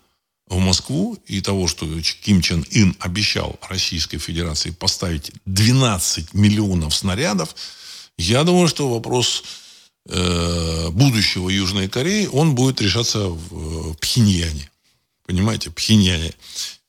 в 0.48 0.60
Москву 0.60 1.18
и 1.26 1.42
того, 1.42 1.68
что 1.68 1.88
Ким 2.22 2.42
Чен 2.42 2.66
Ын 2.72 2.96
обещал 3.00 3.60
Российской 3.70 4.18
Федерации 4.18 4.72
поставить 4.72 5.32
12 5.46 6.34
миллионов 6.34 6.96
снарядов, 6.96 7.56
я 8.18 8.44
думаю, 8.44 8.68
что 8.68 8.90
вопрос 8.90 9.44
Э, 9.44 9.69
будущего 10.10 11.50
Южной 11.50 11.88
Кореи, 11.88 12.28
он 12.32 12.56
будет 12.56 12.82
решаться 12.82 13.28
в 13.28 13.94
Пхеньяне. 13.96 14.70
Понимаете, 15.26 15.70
Пхеньяне. 15.70 16.34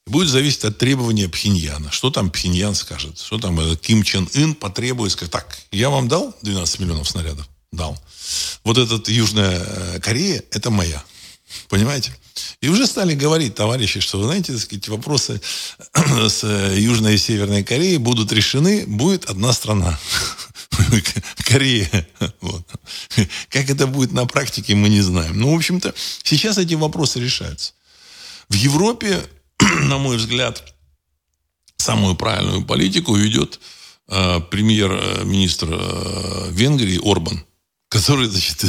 Будет 0.07 0.29
зависеть 0.29 0.65
от 0.65 0.79
требования 0.79 1.29
Пхеньяна. 1.29 1.93
Что 1.93 2.11
там 2.11 2.31
Пхеньян 2.31 2.75
скажет? 2.75 3.19
Что 3.19 3.39
там 3.39 3.61
этот 3.61 3.81
Ким 3.81 4.03
Чен 4.03 4.29
Ын 4.35 4.55
потребует? 4.55 5.13
Скажет, 5.13 5.33
так, 5.33 5.59
я 5.71 5.91
вам 5.91 6.09
дал 6.09 6.35
12 6.43 6.81
миллионов 6.81 7.09
снарядов? 7.09 7.47
Дал. 7.71 7.97
Вот 8.65 8.79
этот 8.79 9.09
Южная 9.09 9.61
э, 9.61 10.01
Корея, 10.01 10.43
это 10.51 10.71
моя. 10.71 11.05
Понимаете? 11.69 12.17
И 12.61 12.69
уже 12.69 12.87
стали 12.87 13.15
говорить 13.15 13.55
товарищи, 13.55 14.01
что, 14.01 14.19
вы 14.19 14.25
знаете, 14.25 14.53
так 14.53 14.63
сказать, 14.63 14.89
вопросы 14.89 15.41
с 16.29 16.45
Южной 16.75 17.15
и 17.15 17.19
Северной 17.19 17.63
Кореей 17.63 17.99
будут 17.99 18.33
решены, 18.33 18.87
будет 18.87 19.27
одна 19.27 19.53
страна. 19.53 19.99
Корея. 21.45 22.07
Вот. 22.41 22.67
Как 23.49 23.71
это 23.71 23.87
будет 23.87 24.13
на 24.13 24.27
практике, 24.27 24.75
мы 24.75 24.89
не 24.89 25.01
знаем. 25.01 25.39
Но, 25.39 25.47
ну, 25.47 25.53
в 25.53 25.57
общем-то, 25.57 25.95
сейчас 26.23 26.59
эти 26.59 26.75
вопросы 26.75 27.21
решаются. 27.21 27.73
В 28.49 28.55
Европе, 28.55 29.23
на 29.83 29.99
мой 29.99 30.17
взгляд, 30.17 30.75
самую 31.77 32.15
правильную 32.15 32.65
политику 32.65 33.15
ведет 33.15 33.61
э, 34.09 34.41
премьер-министр 34.51 35.69
э, 35.73 36.49
Венгрии 36.51 37.01
Орбан. 37.03 37.45
Который 37.91 38.29
значит, 38.29 38.65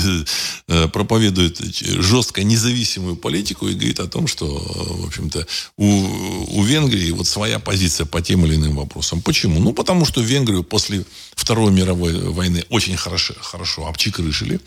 э, 0.68 0.88
проповедует 0.88 1.60
жестко 1.60 2.44
независимую 2.44 3.16
политику 3.16 3.68
и 3.68 3.76
говорит 3.76 4.00
о 4.00 4.08
том, 4.08 4.26
что, 4.26 4.48
в 4.48 5.06
общем-то, 5.06 5.46
у, 5.78 5.86
у 5.86 6.64
Венгрии 6.64 7.12
вот 7.12 7.28
своя 7.28 7.60
позиция 7.60 8.08
по 8.08 8.22
тем 8.22 8.46
или 8.46 8.56
иным 8.56 8.76
вопросам. 8.76 9.22
Почему? 9.22 9.60
Ну, 9.60 9.74
потому 9.74 10.06
что 10.06 10.22
Венгрию 10.22 10.64
после 10.64 11.06
Второй 11.36 11.72
мировой 11.72 12.20
войны 12.32 12.66
очень 12.70 12.98
хорошо, 12.98 13.36
хорошо 13.40 13.86
обчикрышили, 13.86 14.60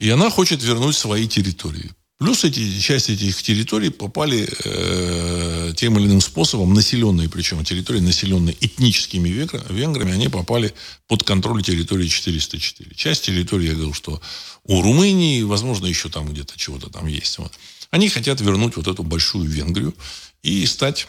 и 0.00 0.10
она 0.10 0.30
хочет 0.30 0.62
вернуть 0.64 0.96
свои 0.96 1.28
территории. 1.28 1.90
Плюс 2.20 2.44
эти, 2.44 2.78
часть 2.80 3.08
этих 3.08 3.42
территорий 3.42 3.88
попали 3.88 4.46
э, 4.64 5.72
тем 5.74 5.98
или 5.98 6.04
иным 6.04 6.20
способом, 6.20 6.74
населенные, 6.74 7.30
причем 7.30 7.64
территории, 7.64 8.00
населенные 8.00 8.54
этническими 8.60 9.30
венграми, 9.70 10.12
они 10.12 10.28
попали 10.28 10.74
под 11.08 11.22
контроль 11.22 11.62
территории 11.62 12.08
404. 12.08 12.94
Часть 12.94 13.24
территории, 13.24 13.68
я 13.68 13.72
говорил, 13.72 13.94
что 13.94 14.20
у 14.64 14.82
Румынии, 14.82 15.40
возможно, 15.44 15.86
еще 15.86 16.10
там 16.10 16.28
где-то 16.30 16.58
чего-то 16.58 16.90
там 16.90 17.06
есть. 17.06 17.38
Вот. 17.38 17.52
Они 17.90 18.10
хотят 18.10 18.42
вернуть 18.42 18.76
вот 18.76 18.86
эту 18.86 19.02
большую 19.02 19.48
Венгрию 19.48 19.94
и 20.42 20.66
стать 20.66 21.08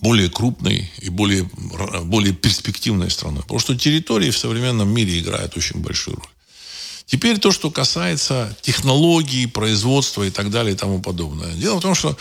более 0.00 0.30
крупной 0.30 0.90
и 1.02 1.10
более, 1.10 1.50
более 2.04 2.32
перспективной 2.32 3.10
страной. 3.10 3.42
Потому 3.42 3.60
что 3.60 3.76
территории 3.76 4.30
в 4.30 4.38
современном 4.38 4.88
мире 4.88 5.18
играют 5.18 5.54
очень 5.54 5.80
большую 5.80 6.16
роль. 6.16 6.32
Теперь 7.12 7.38
то, 7.38 7.52
что 7.52 7.70
касается 7.70 8.56
технологий, 8.62 9.44
производства 9.44 10.22
и 10.22 10.30
так 10.30 10.48
далее 10.48 10.72
и 10.72 10.76
тому 10.78 10.98
подобное. 10.98 11.52
Дело 11.52 11.76
в 11.76 11.82
том, 11.82 11.94
что 11.94 12.16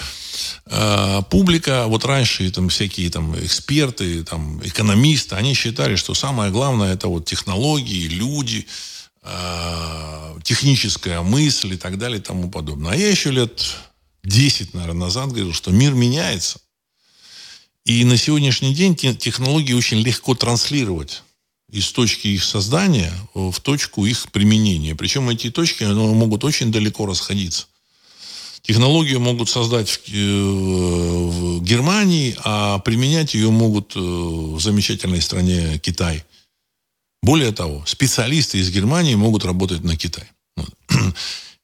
э, 0.65 1.21
публика, 1.29 1.85
вот 1.87 2.03
раньше 2.03 2.51
там 2.51 2.67
всякие 2.67 3.09
там 3.09 3.33
эксперты, 3.39 4.25
там 4.25 4.59
экономисты, 4.61 5.35
они 5.35 5.53
считали, 5.53 5.95
что 5.95 6.13
самое 6.13 6.51
главное 6.51 6.93
это 6.93 7.07
вот 7.07 7.23
технологии, 7.23 8.09
люди, 8.09 8.67
э, 9.23 10.37
техническая 10.43 11.21
мысль 11.21 11.75
и 11.75 11.77
так 11.77 11.97
далее 11.97 12.19
и 12.19 12.21
тому 12.21 12.51
подобное. 12.51 12.91
А 12.91 12.95
я 12.97 13.09
еще 13.09 13.31
лет 13.31 13.77
10, 14.25 14.73
наверное, 14.73 15.05
назад 15.05 15.29
говорил, 15.29 15.53
что 15.53 15.71
мир 15.71 15.93
меняется. 15.93 16.59
И 17.85 18.03
на 18.03 18.17
сегодняшний 18.17 18.75
день 18.75 18.97
технологии 18.97 19.71
очень 19.71 20.01
легко 20.01 20.35
транслировать 20.35 21.23
из 21.71 21.91
точки 21.91 22.27
их 22.27 22.43
создания 22.43 23.13
в 23.33 23.59
точку 23.61 24.05
их 24.05 24.31
применения. 24.31 24.95
Причем 24.95 25.29
эти 25.29 25.49
точки 25.49 25.83
могут 25.85 26.43
очень 26.43 26.71
далеко 26.71 27.05
расходиться. 27.05 27.67
Технологию 28.61 29.19
могут 29.19 29.49
создать 29.49 29.89
в, 29.89 29.99
э, 30.07 30.43
в 30.43 31.63
Германии, 31.63 32.35
а 32.43 32.77
применять 32.79 33.33
ее 33.33 33.49
могут 33.49 33.95
э, 33.95 33.99
в 33.99 34.59
замечательной 34.59 35.21
стране 35.21 35.79
Китай. 35.79 36.23
Более 37.23 37.51
того, 37.53 37.83
специалисты 37.87 38.59
из 38.59 38.69
Германии 38.69 39.15
могут 39.15 39.45
работать 39.45 39.83
на 39.83 39.97
Китай. 39.97 40.25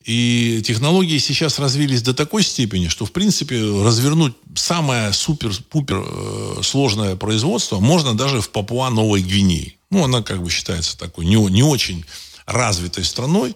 И 0.06 0.64
технологии 0.66 1.18
сейчас 1.20 1.60
развились 1.60 2.02
до 2.02 2.14
такой 2.14 2.42
степени, 2.42 2.88
что, 2.88 3.06
в 3.06 3.12
принципе, 3.12 3.60
развернуть 3.60 4.34
самое 4.56 5.14
супер-пупер 5.14 6.04
э, 6.04 6.62
сложное 6.64 7.16
производство 7.16 7.80
можно 7.80 8.18
даже 8.18 8.42
в 8.42 8.50
Папуа-Новой 8.50 9.22
Гвинее. 9.22 9.77
Ну, 9.90 10.04
она 10.04 10.22
как 10.22 10.44
бы 10.44 10.50
считается 10.50 10.98
такой 10.98 11.26
не, 11.26 11.36
не 11.50 11.64
очень 11.64 12.06
развитой 12.46 13.04
страной. 13.04 13.56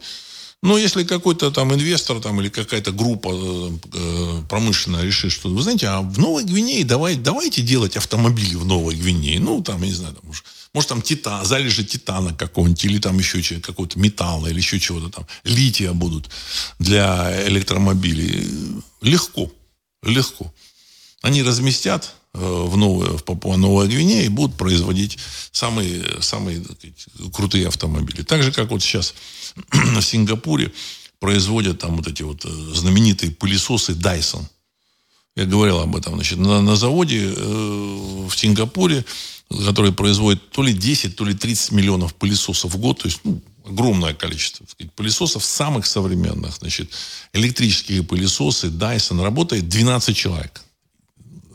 Но 0.64 0.78
если 0.78 1.04
какой-то 1.04 1.50
там 1.50 1.74
инвестор 1.74 2.20
там, 2.22 2.40
или 2.40 2.50
какая-то 2.50 2.92
группа 2.92 3.32
э, 3.34 3.72
э, 3.94 4.42
промышленная 4.48 5.04
решит, 5.04 5.32
что, 5.32 5.50
вы 5.50 5.64
знаете, 5.64 5.88
а 5.88 6.02
в 6.02 6.20
Новой 6.20 6.44
Гвинее 6.44 6.86
давай, 6.86 7.16
давайте 7.16 7.64
делать 7.64 7.98
автомобили 7.98 8.54
в 8.54 8.66
Новой 8.66 8.96
Гвинее. 8.96 9.40
Ну, 9.40 9.64
там, 9.64 9.82
я 9.82 9.88
не 9.88 9.94
знаю, 9.94 10.14
там, 10.14 10.24
может, 10.28 10.46
может 10.72 10.90
там 10.90 11.02
титан, 11.02 11.44
залежи 11.46 11.84
титана 11.84 12.36
какого-нибудь, 12.36 12.86
или 12.86 13.00
там 13.00 13.18
еще 13.18 13.42
какого-то 13.60 13.98
металла, 13.98 14.48
или 14.48 14.58
еще 14.58 14.80
чего-то 14.80 15.10
там. 15.10 15.26
Лития 15.44 15.94
будут 15.94 16.30
для 16.78 17.48
электромобилей. 17.48 18.48
Легко. 19.02 19.52
Легко. 20.04 20.54
Они 21.24 21.42
разместят 21.42 22.14
в, 22.34 22.78
новую, 22.78 23.18
в 23.18 23.24
Папуа 23.24 23.58
Новая 23.58 23.88
Гвинея 23.88 24.24
и 24.24 24.30
будут 24.30 24.58
производить 24.58 25.18
самые, 25.52 26.22
самые 26.22 26.64
сказать, 26.64 27.08
крутые 27.34 27.68
автомобили. 27.68 28.24
Так 28.24 28.44
же, 28.44 28.52
как 28.52 28.72
вот 28.72 28.82
сейчас 28.82 29.14
в 29.72 30.02
Сингапуре 30.02 30.72
производят 31.20 31.80
там 31.80 31.98
вот 31.98 32.08
эти 32.08 32.24
вот 32.24 32.46
э, 32.46 32.50
знаменитые 32.50 33.32
пылесосы 33.32 33.94
Dyson. 33.94 34.44
Я 35.36 35.46
говорил 35.46 35.80
об 35.80 35.96
этом. 35.96 36.16
Значит, 36.16 36.40
на, 36.40 36.62
на 36.62 36.76
заводе 36.76 37.34
э, 37.36 38.28
в 38.28 38.34
Сингапуре, 38.36 39.06
который 39.50 39.94
производит 39.94 40.50
то 40.52 40.64
ли 40.64 40.74
10, 40.74 41.16
то 41.16 41.26
ли 41.26 41.34
30 41.34 41.72
миллионов 41.74 42.16
пылесосов 42.16 42.74
в 42.74 42.78
год, 42.78 43.00
то 43.00 43.08
есть 43.08 43.20
ну, 43.24 43.42
огромное 43.66 44.14
количество 44.14 44.66
сказать, 44.66 44.92
пылесосов, 44.94 45.44
самых 45.44 45.86
современных. 45.86 46.56
Значит, 46.58 46.92
электрические 47.34 48.04
пылесосы 48.04 48.68
Dyson 48.68 49.22
работает 49.22 49.70
12 49.70 50.16
человек 50.16 50.64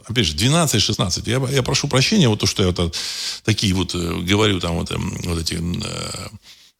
опять 0.07 0.27
же, 0.27 0.37
12-16. 0.37 1.23
Я, 1.27 1.55
я 1.55 1.63
прошу 1.63 1.89
прощения, 1.89 2.29
вот 2.29 2.41
то, 2.41 2.47
что 2.47 2.63
я 2.63 2.71
вот 2.71 2.97
такие 3.45 3.75
вот 3.75 3.95
э, 3.95 3.99
говорю, 4.23 4.61
там 4.61 4.77
вот, 4.77 4.91
эм, 4.91 5.17
вот 5.25 5.39
эти 5.39 5.55
э, 5.55 6.29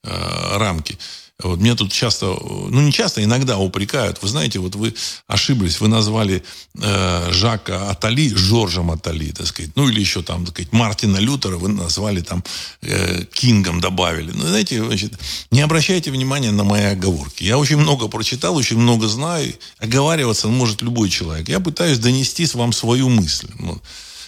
э, 0.05 0.59
рамки. 0.59 0.99
Вот 1.43 1.61
меня 1.61 1.75
тут 1.75 1.93
часто, 1.93 2.27
ну 2.27 2.81
не 2.81 2.91
часто, 2.91 3.23
иногда 3.23 3.59
упрекают. 3.59 4.23
Вы 4.23 4.29
знаете, 4.29 4.59
вот 4.59 4.75
вы 4.75 4.95
ошиблись, 5.27 5.81
вы 5.81 5.89
назвали 5.89 6.43
э, 6.81 7.31
Жака 7.31 7.91
Атали 7.91 8.35
Жоржем 8.35 8.91
Атали, 8.91 9.33
так 9.33 9.47
сказать. 9.47 9.73
Ну 9.77 9.87
или 9.89 10.01
еще 10.01 10.23
там, 10.23 10.47
так 10.47 10.55
сказать, 10.55 10.73
Мартина 10.73 11.19
Лютера 11.19 11.59
вы 11.59 11.69
назвали 11.69 12.23
там 12.23 12.43
э, 12.81 13.25
Кингом 13.25 13.83
добавили. 13.83 14.31
Ну, 14.33 14.47
знаете, 14.47 14.83
значит, 14.83 15.13
не 15.51 15.61
обращайте 15.61 16.11
внимания 16.11 16.53
на 16.53 16.65
мои 16.65 16.85
оговорки. 16.85 17.45
Я 17.45 17.59
очень 17.59 17.77
много 17.77 18.09
прочитал, 18.09 18.57
очень 18.57 18.79
много 18.79 19.07
знаю. 19.07 19.53
Оговариваться 19.79 20.49
может 20.49 20.81
любой 20.81 21.11
человек. 21.11 21.51
Я 21.51 21.61
пытаюсь 21.61 21.99
донести 21.99 22.47
вам 22.55 22.73
свою 22.73 23.11
мысль. 23.11 23.49
Вот. 23.59 23.83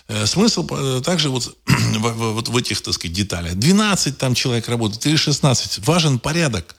Э, 0.08 0.26
смысл 0.26 0.66
э, 0.70 1.00
также 1.02 1.30
вот, 1.30 1.56
вот 1.66 2.48
в 2.48 2.56
этих, 2.56 2.82
так 2.82 2.92
сказать, 2.92 3.16
деталях. 3.16 3.54
12 3.54 4.18
там 4.18 4.34
человек 4.34 4.68
работает 4.68 5.06
или 5.06 5.16
16. 5.16 5.86
Важен 5.86 6.18
порядок 6.18 6.74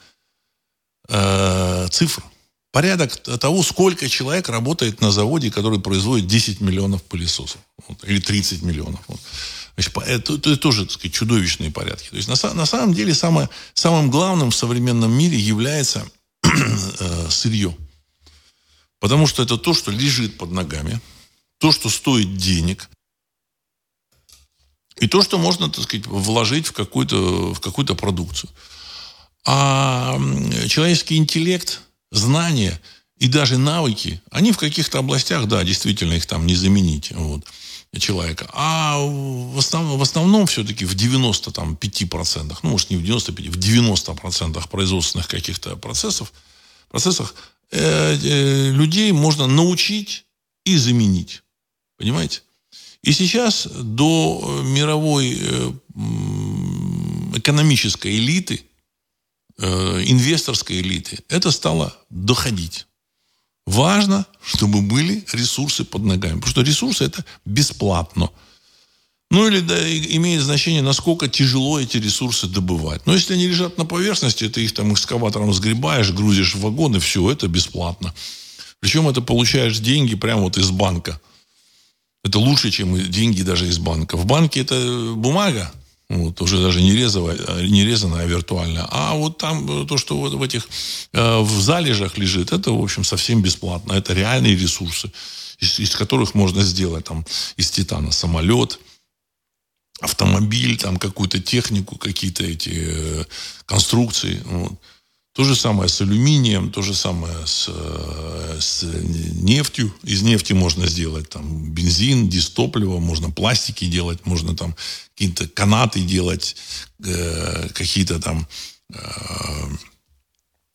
э, 1.10 1.88
цифр. 1.92 2.24
Порядок 2.72 3.18
того, 3.40 3.64
сколько 3.64 4.08
человек 4.08 4.48
работает 4.48 5.02
на 5.02 5.12
заводе, 5.12 5.50
который 5.50 5.80
производит 5.80 6.28
10 6.28 6.62
миллионов 6.62 7.02
пылесосов. 7.04 7.60
Вот, 7.88 8.04
или 8.04 8.20
30 8.20 8.62
миллионов. 8.62 9.00
Вот. 9.08 9.20
Значит, 9.74 9.98
это, 10.08 10.34
это 10.36 10.58
тоже, 10.58 10.86
так 10.86 10.92
сказать, 10.92 11.14
чудовищные 11.14 11.72
порядки. 11.72 12.10
То 12.10 12.18
есть, 12.18 12.28
на, 12.28 12.54
на 12.54 12.66
самом 12.66 12.94
деле, 12.94 13.14
самое, 13.14 13.50
самым 13.74 14.12
главным 14.12 14.52
в 14.52 14.56
современном 14.56 15.12
мире 15.12 15.38
является 15.38 16.06
э, 16.44 17.30
сырье. 17.30 17.76
Потому 19.00 19.26
что 19.26 19.42
это 19.42 19.58
то, 19.58 19.74
что 19.74 19.92
лежит 19.92 20.38
под 20.38 20.52
ногами, 20.52 21.00
то, 21.58 21.72
что 21.72 21.90
стоит 21.90 22.38
денег, 22.38 22.90
и 25.00 25.08
то, 25.08 25.24
что 25.24 25.38
можно, 25.38 25.70
так 25.70 25.84
сказать, 25.86 26.06
вложить 26.08 26.68
в 26.68 26.74
какую-то 26.74 27.54
в 27.54 27.60
какую 27.62 27.86
продукцию. 27.96 28.50
А 29.46 30.20
человеческий 30.68 31.18
интеллект, 31.18 31.82
знания 32.12 32.80
и 33.18 33.28
даже 33.28 33.58
навыки, 33.58 34.22
они 34.32 34.52
в 34.52 34.58
каких-то 34.58 35.00
областях, 35.00 35.48
да, 35.48 35.64
действительно, 35.64 36.14
их 36.14 36.26
там 36.26 36.46
не 36.46 36.56
заменить. 36.56 37.12
Вот 37.12 37.46
человека. 37.98 38.48
А 38.54 39.00
в 39.00 39.58
основном, 39.58 39.98
в 39.98 40.02
основном 40.02 40.46
все-таки 40.46 40.86
в 40.86 40.96
95%, 40.96 42.58
ну, 42.62 42.70
может, 42.70 42.92
не 42.92 42.98
в 42.98 43.04
95%, 43.04 43.50
в 43.50 43.58
90% 43.58 44.70
производственных 44.70 45.28
каких-то 45.28 45.76
процессов, 45.76 46.32
процессах 46.90 47.34
э, 47.72 48.16
э, 48.22 48.72
людей 48.72 49.12
можно 49.12 49.48
научить 49.48 50.26
и 50.66 50.78
заменить. 50.78 51.42
Понимаете? 51.98 52.44
И 53.02 53.12
сейчас 53.12 53.66
до 53.66 54.62
мировой 54.64 55.38
э, 55.42 55.72
экономической 57.36 58.16
элиты 58.16 58.66
инвесторской 59.60 60.80
элиты, 60.80 61.20
это 61.30 61.52
стало 61.52 61.96
доходить. 62.10 62.88
Важно, 63.66 64.26
чтобы 64.44 64.82
были 64.82 65.24
ресурсы 65.32 65.84
под 65.84 66.04
ногами. 66.04 66.36
Потому 66.36 66.52
что 66.52 66.62
ресурсы 66.62 67.04
это 67.04 67.24
бесплатно. 67.46 68.30
Ну 69.32 69.48
или 69.48 69.60
да, 69.60 69.78
имеет 70.16 70.42
значение, 70.42 70.82
насколько 70.82 71.28
тяжело 71.28 71.80
эти 71.80 71.98
ресурсы 71.98 72.48
добывать. 72.48 73.06
Но 73.06 73.14
если 73.14 73.36
они 73.36 73.48
лежат 73.48 73.78
на 73.78 73.86
поверхности, 73.86 74.50
ты 74.50 74.64
их 74.64 74.74
там 74.74 74.92
экскаватором 74.94 75.54
сгребаешь, 75.54 76.10
грузишь 76.12 76.56
в 76.56 76.62
вагоны, 76.62 77.00
все, 77.00 77.30
это 77.30 77.48
бесплатно. 77.48 78.12
Причем 78.80 79.08
это 79.08 79.22
получаешь 79.22 79.78
деньги 79.78 80.16
прямо 80.16 80.42
вот 80.44 80.58
из 80.58 80.72
банка. 80.72 81.22
Это 82.24 82.40
лучше, 82.40 82.72
чем 82.72 83.00
деньги 83.12 83.44
даже 83.44 83.68
из 83.68 83.78
банка. 83.78 84.18
В 84.18 84.26
банке 84.26 84.62
это 84.62 85.14
бумага, 85.16 85.72
вот, 86.10 86.42
уже 86.42 86.62
даже 86.62 86.82
не, 86.82 86.96
резовая, 86.96 87.38
не 87.68 87.86
резаная, 87.86 88.24
а 88.24 88.26
виртуальная. 88.26 88.88
А 88.90 89.14
вот 89.14 89.38
там 89.38 89.84
э, 89.84 89.86
то, 89.86 89.98
что 89.98 90.18
вот 90.18 90.34
в 90.34 90.42
этих 90.42 90.68
э, 91.14 91.40
в 91.40 91.62
залежах 91.62 92.18
лежит, 92.18 92.52
это, 92.52 92.72
в 92.72 92.82
общем, 92.82 93.04
совсем 93.04 93.44
бесплатно. 93.44 93.94
Это 93.94 94.14
реальные 94.14 94.56
ресурсы, 94.56 95.12
из, 95.60 95.80
из 95.80 95.96
которых 95.96 96.34
можно 96.34 96.64
сделать 96.64 97.06
там 97.06 97.26
из 97.58 97.70
титана 97.70 98.12
самолет, 98.12 98.80
автомобиль, 100.02 100.78
там 100.78 100.98
какую-то 100.98 101.40
технику, 101.40 101.98
какие-то 101.98 102.44
эти 102.44 102.72
э, 102.74 103.26
конструкции. 103.68 104.42
Вот. 104.46 104.74
То 105.40 105.46
же 105.46 105.56
самое 105.56 105.88
с 105.88 106.02
алюминием, 106.02 106.70
то 106.70 106.82
же 106.82 106.94
самое 106.94 107.48
с, 107.48 107.70
э, 107.70 108.58
с 108.60 108.84
нефтью. 108.84 109.96
Из 110.04 110.22
нефти 110.22 110.52
можно 110.52 110.86
сделать 110.86 111.30
там 111.30 111.72
бензин, 111.72 112.28
дистопливо, 112.28 113.00
можно 113.00 113.32
пластики 113.32 113.86
делать, 113.86 114.26
можно 114.26 114.54
там 114.54 114.76
какие-то 115.14 115.48
канаты 115.48 116.02
делать, 116.02 116.58
э, 117.06 117.70
какие-то 117.74 118.20
там 118.20 118.50
э, 118.94 118.98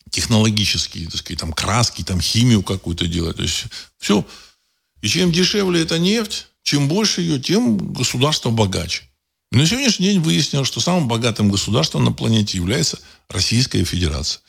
технологические, 0.09 1.11
так 1.11 1.17
сказать, 1.17 1.41
там 1.41 1.53
краски, 1.53 2.03
там 2.03 2.23
химию 2.23 2.63
какую-то 2.63 3.07
делать. 3.07 3.37
То 3.37 3.43
есть 3.43 3.65
все. 3.99 4.27
И 5.03 5.09
чем 5.09 5.31
дешевле 5.31 5.83
эта 5.83 5.99
нефть, 5.99 6.47
чем 6.63 6.89
больше 6.89 7.21
ее, 7.21 7.39
тем 7.39 7.93
государство 7.93 8.49
богаче. 8.49 9.03
На 9.51 9.67
сегодняшний 9.67 10.07
день 10.07 10.21
выяснилось, 10.21 10.69
что 10.69 10.81
самым 10.81 11.07
богатым 11.07 11.51
государством 11.51 12.03
на 12.03 12.13
планете 12.13 12.57
является 12.57 12.99
Российская 13.29 13.85
Федерация. 13.85 14.41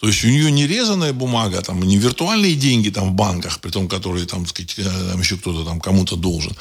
То 0.00 0.06
есть 0.06 0.24
у 0.24 0.28
нее 0.28 0.50
не 0.50 0.66
резаная 0.66 1.12
бумага, 1.12 1.60
там, 1.60 1.82
не 1.82 1.98
виртуальные 1.98 2.54
деньги 2.54 2.88
там, 2.88 3.10
в 3.10 3.12
банках, 3.12 3.60
при 3.60 3.70
том, 3.70 3.86
которые 3.86 4.26
там, 4.26 4.46
сказать, 4.46 4.74
э, 4.78 4.82
там 4.82 5.20
еще 5.20 5.36
кто-то 5.36 5.62
там 5.64 5.78
кому-то 5.78 6.16
должен. 6.16 6.56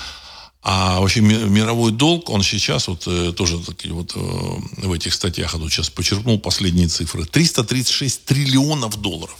А 0.62 1.00
вообще 1.00 1.22
мировой 1.22 1.94
долг, 1.94 2.30
он 2.30 2.44
сейчас 2.44 2.90
вот 2.90 3.08
э, 3.08 3.32
тоже 3.32 3.60
такие 3.60 3.94
вот 3.94 4.12
э, 4.14 4.20
в 4.20 4.92
этих 4.92 5.14
статьях, 5.14 5.54
я 5.54 5.60
тут 5.60 5.72
сейчас 5.72 5.90
почерпнул 5.90 6.38
последние 6.38 6.90
цифры, 6.90 7.24
336 7.24 8.26
триллионов 8.26 8.98
долларов. 8.98 9.38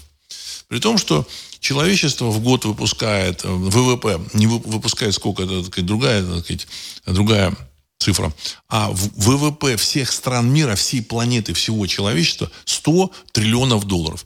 При 0.70 0.80
том, 0.80 0.98
что 0.98 1.28
человечество 1.60 2.30
в 2.30 2.40
год 2.40 2.64
выпускает, 2.64 3.44
ВВП 3.44 4.22
не 4.34 4.48
выпускает 4.48 5.14
сколько, 5.14 5.44
это 5.44 5.62
сказать, 5.66 5.86
другая, 5.86 6.24
так 6.24 6.46
сказать, 6.46 6.68
другая 7.06 7.54
цифра. 8.00 8.34
А 8.70 8.90
ВВП 8.92 9.76
всех 9.78 10.12
стран 10.12 10.52
мира, 10.52 10.76
всей 10.76 11.02
планеты, 11.02 11.54
всего 11.54 11.86
человечества 11.86 12.50
100 12.66 13.12
триллионов 13.34 13.86
долларов. 13.86 14.26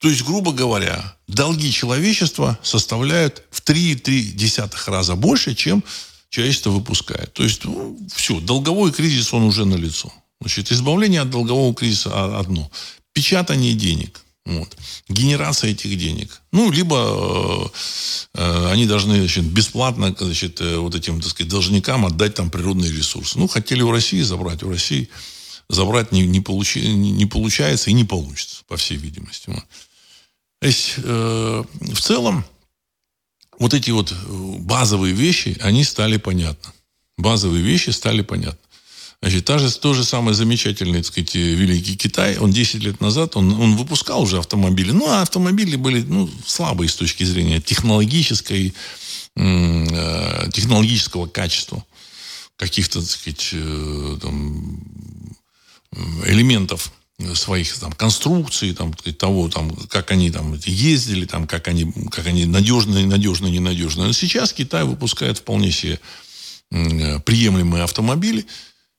То 0.00 0.10
есть, 0.10 0.22
грубо 0.22 0.52
говоря, 0.52 1.16
долги 1.26 1.72
человечества 1.72 2.58
составляют 2.62 3.42
в 3.50 3.62
3,3 3.62 4.90
раза 4.90 5.14
больше, 5.16 5.54
чем 5.54 5.82
человечество 6.28 6.70
выпускает. 6.70 7.32
То 7.32 7.42
есть, 7.42 7.64
ну, 7.64 7.98
все, 8.14 8.38
долговой 8.40 8.92
кризис, 8.92 9.32
он 9.32 9.44
уже 9.44 9.64
налицо. 9.64 10.12
Значит, 10.40 10.70
избавление 10.70 11.22
от 11.22 11.30
долгового 11.30 11.74
кризиса 11.74 12.38
одно. 12.38 12.70
Печатание 13.14 13.72
денег. 13.72 14.23
Вот. 14.46 14.76
Генерация 15.08 15.70
этих 15.70 15.96
денег. 15.98 16.42
Ну, 16.52 16.70
либо 16.70 17.70
э, 18.34 18.38
э, 18.38 18.70
они 18.70 18.86
должны 18.86 19.18
значит, 19.18 19.44
бесплатно 19.44 20.14
значит, 20.18 20.60
э, 20.60 20.76
вот 20.76 20.94
этим 20.94 21.20
так 21.20 21.30
сказать, 21.30 21.50
должникам 21.50 22.04
отдать 22.04 22.34
там 22.34 22.50
природные 22.50 22.92
ресурсы. 22.92 23.38
Ну, 23.38 23.48
хотели 23.48 23.80
у 23.80 23.90
России 23.90 24.20
забрать, 24.20 24.62
у 24.62 24.68
России 24.68 25.08
забрать 25.70 26.12
не, 26.12 26.26
не, 26.26 26.40
получи, 26.40 26.86
не 26.86 27.24
получается 27.24 27.88
и 27.88 27.94
не 27.94 28.04
получится, 28.04 28.64
по 28.68 28.76
всей 28.76 28.98
видимости. 28.98 29.46
То 30.60 30.66
есть, 30.66 30.94
э, 30.98 31.64
в 31.80 32.00
целом, 32.00 32.44
вот 33.58 33.72
эти 33.72 33.92
вот 33.92 34.12
базовые 34.58 35.14
вещи, 35.14 35.56
они 35.60 35.84
стали 35.84 36.18
понятны. 36.18 36.70
Базовые 37.16 37.62
вещи 37.62 37.90
стали 37.90 38.20
понятны. 38.20 38.58
Значит, 39.24 39.46
та 39.46 39.56
же, 39.56 39.72
то 39.72 39.94
же 39.94 40.04
самое 40.04 40.34
замечательный, 40.34 40.98
так 40.98 41.06
сказать, 41.06 41.34
Великий 41.34 41.96
Китай, 41.96 42.36
он 42.36 42.50
10 42.50 42.84
лет 42.84 43.00
назад, 43.00 43.36
он, 43.36 43.58
он 43.58 43.74
выпускал 43.74 44.20
уже 44.20 44.36
автомобили. 44.36 44.90
Ну, 44.90 45.08
а 45.08 45.22
автомобили 45.22 45.76
были 45.76 46.02
ну, 46.02 46.28
слабые 46.46 46.90
с 46.90 46.94
точки 46.94 47.24
зрения 47.24 47.58
технологической, 47.58 48.74
э, 49.34 50.50
технологического 50.52 51.26
качества. 51.26 51.82
Каких-то, 52.56 53.00
так 53.00 53.08
сказать, 53.08 53.48
э, 53.52 54.18
там, 54.20 54.78
элементов 56.26 56.92
своих 57.34 57.78
там, 57.78 57.92
конструкций, 57.92 58.74
там, 58.74 58.92
того, 58.92 59.48
там, 59.48 59.74
как 59.88 60.10
они 60.10 60.30
там 60.32 60.54
ездили, 60.66 61.24
там, 61.24 61.46
как 61.46 61.66
они, 61.68 61.90
как 62.10 62.26
они 62.26 62.44
надежные, 62.44 63.06
надежные, 63.06 63.52
ненадежные. 63.52 64.08
Но 64.08 64.12
сейчас 64.12 64.52
Китай 64.52 64.84
выпускает 64.84 65.38
вполне 65.38 65.72
себе 65.72 65.98
приемлемые 66.70 67.84
автомобили, 67.84 68.44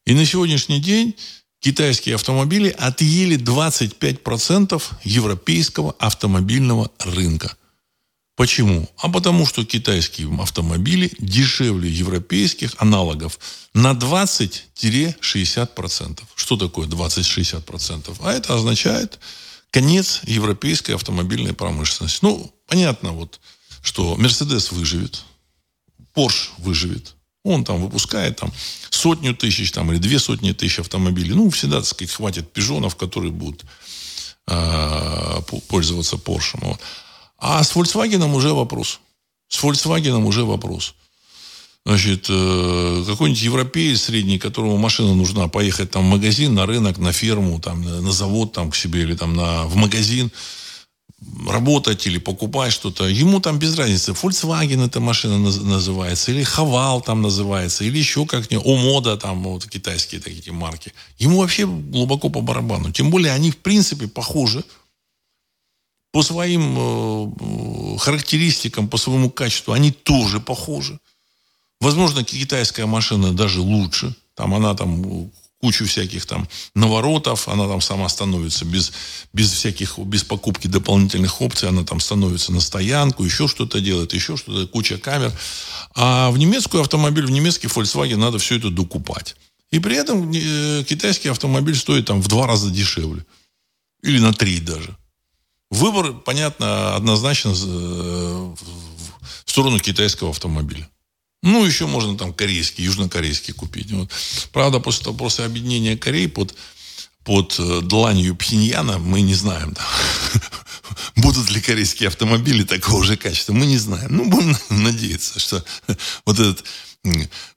и 0.05 0.13
на 0.13 0.25
сегодняшний 0.25 0.79
день 0.79 1.15
китайские 1.59 2.15
автомобили 2.15 2.69
отъели 2.69 3.37
25% 3.37 4.81
европейского 5.03 5.93
автомобильного 5.99 6.89
рынка. 6.99 7.57
Почему? 8.35 8.89
А 8.97 9.09
потому 9.09 9.45
что 9.45 9.65
китайские 9.65 10.33
автомобили 10.39 11.11
дешевле 11.19 11.89
европейских 11.89 12.73
аналогов 12.77 13.39
на 13.73 13.93
20-60%. 13.93 16.21
Что 16.35 16.57
такое 16.57 16.87
20-60%? 16.87 18.17
А 18.21 18.33
это 18.33 18.53
означает 18.53 19.19
конец 19.71 20.21
европейской 20.25 20.91
автомобильной 20.91 21.53
промышленности. 21.53 22.19
Ну, 22.21 22.53
понятно, 22.67 23.13
вот, 23.13 23.39
что 23.81 24.17
Мерседес 24.17 24.71
выживет, 24.71 25.23
Порш 26.13 26.51
выживет, 26.57 27.14
он 27.45 27.63
там 27.63 27.81
выпускает 27.81 28.37
там, 28.37 28.51
сотню 28.89 29.35
тысяч 29.35 29.71
там, 29.71 29.91
или 29.91 29.99
две 29.99 30.19
сотни 30.19 30.51
тысяч 30.51 30.79
автомобилей. 30.79 31.33
Ну, 31.33 31.49
всегда, 31.51 31.77
так 31.77 31.85
сказать, 31.85 32.13
хватит 32.13 32.51
пижонов, 32.51 32.95
которые 32.95 33.31
будут 33.31 33.63
э, 34.47 35.41
пользоваться 35.67 36.15
Porsche. 36.15 36.57
Вот. 36.61 36.79
А 37.37 37.63
с 37.63 37.75
Volkswagen 37.75 38.33
уже 38.33 38.51
вопрос. 38.51 38.99
С 39.47 39.63
Volkswagen 39.63 40.23
уже 40.25 40.43
вопрос. 40.43 40.95
Значит, 41.85 42.25
э, 42.29 43.03
какой-нибудь 43.05 43.43
европеец 43.43 44.01
средний, 44.01 44.39
которому 44.39 44.77
машина 44.77 45.13
нужна, 45.13 45.47
поехать 45.47 45.91
там 45.91 46.03
в 46.03 46.09
магазин, 46.09 46.55
на 46.55 46.65
рынок, 46.65 46.97
на 46.97 47.11
ферму, 47.11 47.59
там, 47.59 47.83
на 47.83 48.11
завод 48.11 48.53
там, 48.53 48.71
к 48.71 48.75
себе 48.75 49.03
или 49.03 49.15
там 49.15 49.35
на, 49.35 49.65
в 49.65 49.75
магазин– 49.75 50.31
работать 51.47 52.07
или 52.07 52.17
покупать 52.17 52.73
что-то, 52.73 53.05
ему 53.07 53.39
там 53.39 53.59
без 53.59 53.77
разницы. 53.77 54.11
Volkswagen 54.11 54.85
эта 54.85 54.99
машина 54.99 55.37
называется, 55.37 56.31
или 56.31 56.43
Хавал 56.43 57.01
там 57.01 57.21
называется, 57.21 57.83
или 57.83 57.97
еще 57.97 58.25
как-нибудь, 58.25 58.65
Омода 58.65 59.17
там, 59.17 59.43
вот 59.43 59.65
китайские 59.65 60.21
такие 60.21 60.53
марки. 60.53 60.93
Ему 61.17 61.39
вообще 61.39 61.65
глубоко 61.65 62.29
по 62.29 62.41
барабану. 62.41 62.91
Тем 62.91 63.09
более 63.09 63.33
они, 63.33 63.51
в 63.51 63.57
принципе, 63.57 64.07
похожи 64.07 64.63
по 66.11 66.23
своим 66.23 66.75
э, 66.77 67.97
характеристикам, 67.97 68.87
по 68.87 68.97
своему 68.97 69.29
качеству, 69.29 69.73
они 69.73 69.91
тоже 69.91 70.39
похожи. 70.39 70.99
Возможно, 71.81 72.23
китайская 72.23 72.85
машина 72.85 73.33
даже 73.33 73.59
лучше. 73.59 74.15
Там 74.33 74.53
она 74.53 74.73
там 74.75 75.29
кучу 75.65 75.85
всяких 75.85 76.27
там 76.27 76.47
наворотов, 76.75 77.47
она 77.47 77.67
там 77.67 77.81
сама 77.81 78.07
становится 78.07 78.65
без, 78.65 78.93
без 79.33 79.51
всяких, 79.51 79.97
без 79.97 80.23
покупки 80.23 80.67
дополнительных 80.67 81.41
опций, 81.41 81.69
она 81.69 81.83
там 81.83 81.99
становится 81.99 82.51
на 82.51 82.61
стоянку, 82.61 83.23
еще 83.23 83.47
что-то 83.47 83.79
делает, 83.79 84.13
еще 84.13 84.37
что-то, 84.37 84.67
куча 84.67 84.99
камер. 84.99 85.33
А 85.95 86.29
в 86.29 86.37
немецкую 86.37 86.81
автомобиль, 86.81 87.25
в 87.25 87.31
немецкий 87.31 87.65
Volkswagen 87.65 88.17
надо 88.17 88.37
все 88.37 88.57
это 88.57 88.69
докупать. 88.69 89.35
И 89.71 89.79
при 89.79 89.95
этом 89.97 90.31
э, 90.31 90.83
китайский 90.83 91.29
автомобиль 91.29 91.75
стоит 91.75 92.05
там 92.05 92.21
в 92.21 92.27
два 92.27 92.45
раза 92.45 92.69
дешевле. 92.69 93.25
Или 94.03 94.19
на 94.19 94.33
три 94.33 94.59
даже. 94.59 94.95
Выбор, 95.71 96.13
понятно, 96.13 96.95
однозначно 96.95 97.55
э, 97.55 98.53
в 99.45 99.49
сторону 99.49 99.79
китайского 99.79 100.29
автомобиля. 100.29 100.87
Ну, 101.45 101.63
еще 101.63 101.85
можно 101.85 102.17
там 102.17 102.33
корейский, 102.33 102.83
южнокорейский 102.83 103.53
купить. 103.53 103.91
Вот. 103.91 104.09
Правда, 104.51 104.79
после, 104.79 105.03
того, 105.03 105.15
после 105.15 105.45
объединения 105.45 105.95
Кореи 105.95 106.25
под, 106.25 106.55
под 107.23 107.55
э, 107.59 107.81
дланью 107.83 108.35
Пхеньяна 108.35 108.97
мы 108.97 109.21
не 109.21 109.35
знаем, 109.35 109.73
да, 109.73 109.87
будут 111.15 111.51
ли 111.51 111.61
корейские 111.61 112.07
автомобили 112.07 112.63
такого 112.63 113.03
же 113.03 113.15
качества. 113.15 113.53
Мы 113.53 113.67
не 113.67 113.77
знаем. 113.77 114.07
Ну, 114.09 114.25
будем 114.25 114.57
надеяться, 114.69 115.39
что 115.39 115.63
вот 116.25 116.39
этот 116.39 116.63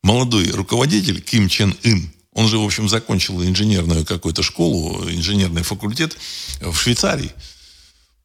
молодой 0.03 0.51
руководитель 0.51 1.23
Ким 1.23 1.49
Чен 1.49 1.75
Ын, 1.83 2.13
он 2.35 2.47
же, 2.47 2.59
в 2.59 2.65
общем, 2.65 2.91
закончил 2.91 3.43
инженерную 3.43 4.05
какую-то 4.05 4.43
школу, 4.43 5.09
инженерный 5.11 5.63
факультет 5.63 6.15
в 6.61 6.77
Швейцарии. 6.77 7.33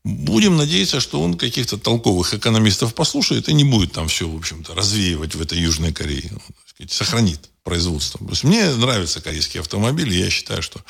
Будем 0.04 0.58
надеяться, 0.58 1.00
что 1.00 1.22
он 1.22 1.38
каких-то 1.38 1.78
толковых 1.78 2.34
экономистов 2.34 2.94
послушает 2.94 3.48
и 3.48 3.54
не 3.54 3.64
будет 3.64 3.94
там 3.94 4.10
все, 4.10 4.28
в 4.28 4.36
общем-то, 4.36 4.76
развеивать 4.76 5.36
в 5.36 5.42
этой 5.42 5.58
Южной 5.58 5.94
Корее. 5.94 6.30
Ну, 6.32 6.88
сохранит 6.90 7.50
производство. 7.64 8.20
То 8.20 8.32
есть 8.32 8.44
мне 8.44 8.70
нравятся 8.76 9.22
корейские 9.22 9.62
автомобили, 9.62 10.14
я 10.14 10.30
считаю, 10.30 10.62
что 10.62 10.82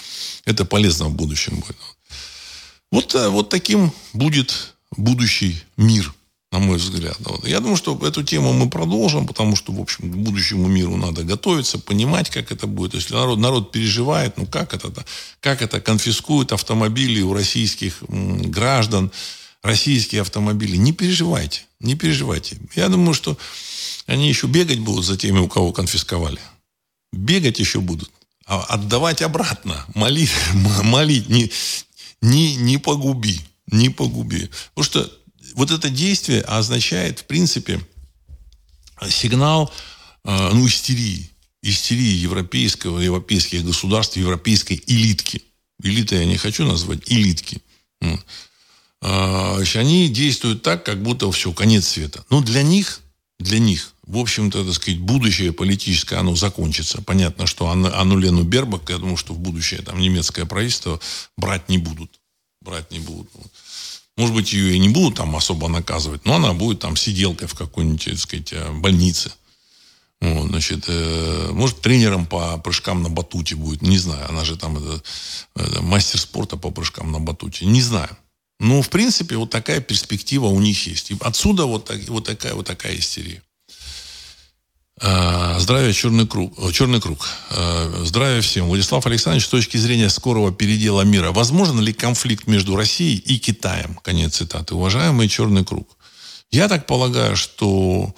это 0.46 0.66
полезно 0.66 1.06
в 1.06 1.14
будущем 1.14 1.60
будет. 1.60 1.78
Вот, 2.92 3.14
э, 3.14 3.30
вот 3.30 3.50
таким 3.50 3.92
будет 4.14 4.74
будущий 4.98 5.62
мир 5.78 6.14
на 6.54 6.60
мой 6.60 6.78
взгляд. 6.78 7.18
Вот. 7.22 7.48
Я 7.48 7.60
думаю, 7.60 7.78
что 7.78 8.00
эту 8.08 8.22
тему 8.22 8.54
мы 8.54 8.70
продолжим, 8.70 9.26
потому 9.26 9.56
что, 9.56 9.74
в 9.74 9.82
общем, 9.82 10.12
к 10.12 10.16
будущему 10.16 10.68
миру 10.68 10.96
надо 10.98 11.24
готовиться, 11.24 11.80
понимать, 11.80 12.30
как 12.30 12.52
это 12.52 12.68
будет. 12.68 12.94
Если 12.94 13.16
народ, 13.16 13.40
народ 13.40 13.72
переживает, 13.72 14.38
ну 14.38 14.46
как 14.46 14.76
это, 14.76 14.94
как 15.40 15.64
это 15.64 15.82
конфискуют 15.82 16.52
автомобили 16.52 17.22
у 17.22 17.34
российских 17.34 18.04
граждан, 18.08 19.12
российские 19.64 20.22
автомобили. 20.22 20.78
Не 20.78 20.92
переживайте, 20.94 21.62
не 21.80 21.96
переживайте. 21.96 22.58
Я 22.76 22.88
думаю, 22.88 23.16
что 23.16 23.36
они 24.06 24.30
еще 24.30 24.46
бегать 24.46 24.80
будут 24.80 25.06
за 25.06 25.18
теми, 25.18 25.40
у 25.40 25.48
кого 25.48 25.74
конфисковали. 25.74 26.40
бегать 27.12 27.58
еще 27.58 27.80
будут. 27.80 28.12
А 28.46 28.62
отдавать 28.62 29.24
обратно. 29.24 29.88
Молить, 29.96 30.30
молить 30.84 31.30
не, 31.30 31.52
не, 32.22 32.56
не 32.58 32.78
погуби. 32.78 33.40
Не 33.72 33.90
погуби. 33.90 34.52
Потому 34.76 34.86
что 34.86 35.23
вот 35.54 35.72
это 35.72 35.90
действие 35.90 36.42
означает, 36.42 37.20
в 37.20 37.26
принципе, 37.26 37.80
сигнал 39.10 39.72
э, 40.24 40.50
ну, 40.54 40.68
истерии. 40.68 41.30
Истерии 41.62 42.16
европейского, 42.16 43.00
европейских 43.00 43.64
государств, 43.64 44.18
европейской 44.18 44.84
элитки. 44.86 45.42
Элиты 45.82 46.16
я 46.16 46.26
не 46.26 46.38
хочу 46.38 46.66
назвать, 46.66 47.10
элитки. 47.10 47.62
А, 49.02 49.60
они 49.76 50.10
действуют 50.10 50.62
так, 50.62 50.86
как 50.86 51.02
будто 51.02 51.30
все, 51.32 51.52
конец 51.52 51.88
света. 51.88 52.26
Но 52.30 52.42
для 52.42 52.64
них, 52.64 53.02
для 53.40 53.60
них, 53.60 53.94
в 54.06 54.18
общем-то, 54.18 54.64
так 54.64 54.74
сказать, 54.74 55.00
будущее 55.00 55.52
политическое, 55.52 56.18
оно 56.18 56.36
закончится. 56.36 57.02
Понятно, 57.02 57.48
что 57.48 57.70
Анну 57.70 58.18
Лену 58.18 58.44
Бербак, 58.44 58.90
я 58.90 58.98
думаю, 58.98 59.18
что 59.18 59.34
в 59.34 59.40
будущее 59.40 59.82
там 59.82 60.00
немецкое 60.00 60.46
правительство 60.46 61.00
брать 61.38 61.68
не 61.68 61.78
будут. 61.78 62.20
Брать 62.62 62.92
не 62.92 63.00
будут. 63.00 63.30
Может 64.16 64.36
быть, 64.36 64.54
ее 64.54 64.76
и 64.76 64.80
не 64.80 64.90
будут 64.90 65.16
там 65.16 65.36
особо 65.36 65.68
наказывать, 65.68 66.26
но 66.26 66.36
она 66.36 66.54
будет 66.54 66.80
там 66.80 66.96
сиделкой 66.96 67.48
в 67.48 67.56
какой-нибудь, 67.56 68.06
так 68.06 68.18
сказать, 68.20 68.54
э, 68.54 68.72
больнице. 68.72 69.32
Вот, 70.22 70.50
значит, 70.50 70.86
э, 70.88 71.50
может, 71.52 71.82
тренером 71.82 72.26
по 72.26 72.58
прыжкам 72.58 73.04
на 73.04 73.10
батуте 73.10 73.56
будет, 73.56 73.82
не 73.82 73.98
знаю. 73.98 74.30
Она 74.30 74.46
же 74.46 74.56
там 74.56 74.78
это, 74.78 75.04
это, 75.56 75.82
мастер 75.82 76.20
спорта 76.20 76.56
по 76.56 76.72
прыжкам 76.72 77.12
на 77.12 77.20
батуте, 77.20 77.66
не 77.66 77.82
знаю. 77.82 78.16
Ну, 78.60 78.82
в 78.82 78.90
принципе, 78.90 79.36
вот 79.36 79.50
такая 79.50 79.82
перспектива 79.82 80.46
у 80.46 80.60
них 80.62 80.88
есть. 80.88 81.12
И 81.12 81.18
отсюда 81.20 81.66
вот, 81.66 81.86
так, 81.86 82.00
вот, 82.08 82.26
такая, 82.26 82.54
вот 82.54 82.66
такая 82.66 82.98
истерия. 82.98 83.42
А, 85.02 85.60
здравия, 85.60 85.92
черный 85.94 86.28
круг. 86.28 86.54
Черный 86.72 87.02
круг. 87.02 87.28
А, 87.50 88.04
здравия 88.06 88.42
всем. 88.42 88.68
Владислав 88.68 89.06
Александрович, 89.06 89.46
с 89.46 89.50
точки 89.50 89.78
зрения 89.78 90.10
скорого 90.10 90.52
передела 90.52 91.02
мира, 91.02 91.32
возможен 91.32 91.80
ли 91.80 91.94
конфликт 91.94 92.48
между 92.48 92.76
Россией 92.76 93.18
и 93.18 93.40
Китаем? 93.40 93.96
Конец 94.04 94.36
цитаты. 94.36 94.76
Уважаемый 94.76 95.28
черный 95.28 95.66
круг. 95.66 95.98
Я 96.52 96.68
так 96.68 96.86
полагаю, 96.86 97.36
что 97.36 98.14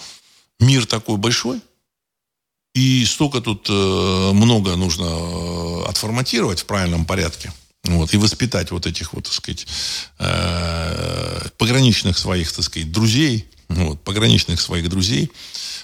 мир 0.59 0.85
такой 0.85 1.17
большой, 1.17 1.61
и 2.73 3.05
столько 3.05 3.39
тут 3.39 3.67
э, 3.69 4.31
много 4.33 4.75
нужно 4.75 5.05
э, 5.05 5.83
отформатировать 5.87 6.59
в 6.59 6.65
правильном 6.65 7.05
порядке– 7.05 7.53
вот, 7.87 8.13
и 8.13 8.17
воспитать 8.17 8.71
вот 8.71 8.87
этих 8.87 9.13
вот, 9.13 9.25
так 9.25 9.33
сказать, 9.33 9.67
э, 10.19 11.47
пограничных 11.57 12.17
своих, 12.17 12.51
так 12.51 12.65
сказать, 12.65 12.91
друзей, 12.91 13.47
вот, 13.69 14.01
пограничных 14.03 14.61
своих 14.61 14.89
друзей. 14.89 15.31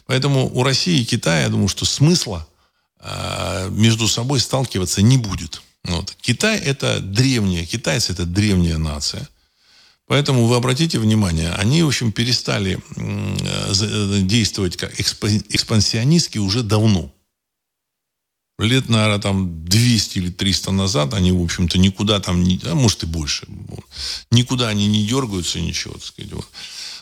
Поэтому 0.06 0.50
у 0.54 0.64
России 0.64 1.02
и 1.02 1.06
Китая, 1.06 1.44
я 1.44 1.50
думаю, 1.50 1.68
что 1.68 1.86
смысла 1.86 2.48
э, 3.00 3.70
между 3.72 4.08
собой 4.08 4.40
сталкиваться 4.40 5.02
не 5.02 5.18
будет. 5.18 5.62
Вот. 5.84 6.16
Китай 6.22 6.60
это 6.60 7.00
древняя, 7.00 7.66
китайцы 7.66 8.14
это 8.14 8.26
древняя 8.26 8.78
нация. 8.78 9.28
Поэтому 10.08 10.46
вы 10.46 10.56
обратите 10.56 11.00
внимание, 11.00 11.54
они, 11.54 11.84
в 11.84 11.88
общем, 11.88 12.12
перестали 12.12 12.80
э, 12.98 14.20
действовать 14.22 14.76
как 14.76 15.00
экспансионистски 15.00 16.38
уже 16.38 16.64
давно 16.64 17.14
лет, 18.64 18.90
наверное, 18.90 19.20
там 19.20 19.66
200 19.66 20.18
или 20.18 20.30
300 20.30 20.72
назад 20.72 21.14
они, 21.14 21.32
в 21.32 21.42
общем-то, 21.42 21.78
никуда 21.78 22.20
там, 22.20 22.44
не, 22.44 22.60
а 22.64 22.76
может 22.76 23.04
и 23.04 23.06
больше, 23.06 23.48
никуда 24.30 24.70
они 24.70 24.88
не 24.88 25.06
дергаются, 25.06 25.60
ничего, 25.60 25.94
так 25.94 26.04
сказать. 26.04 26.32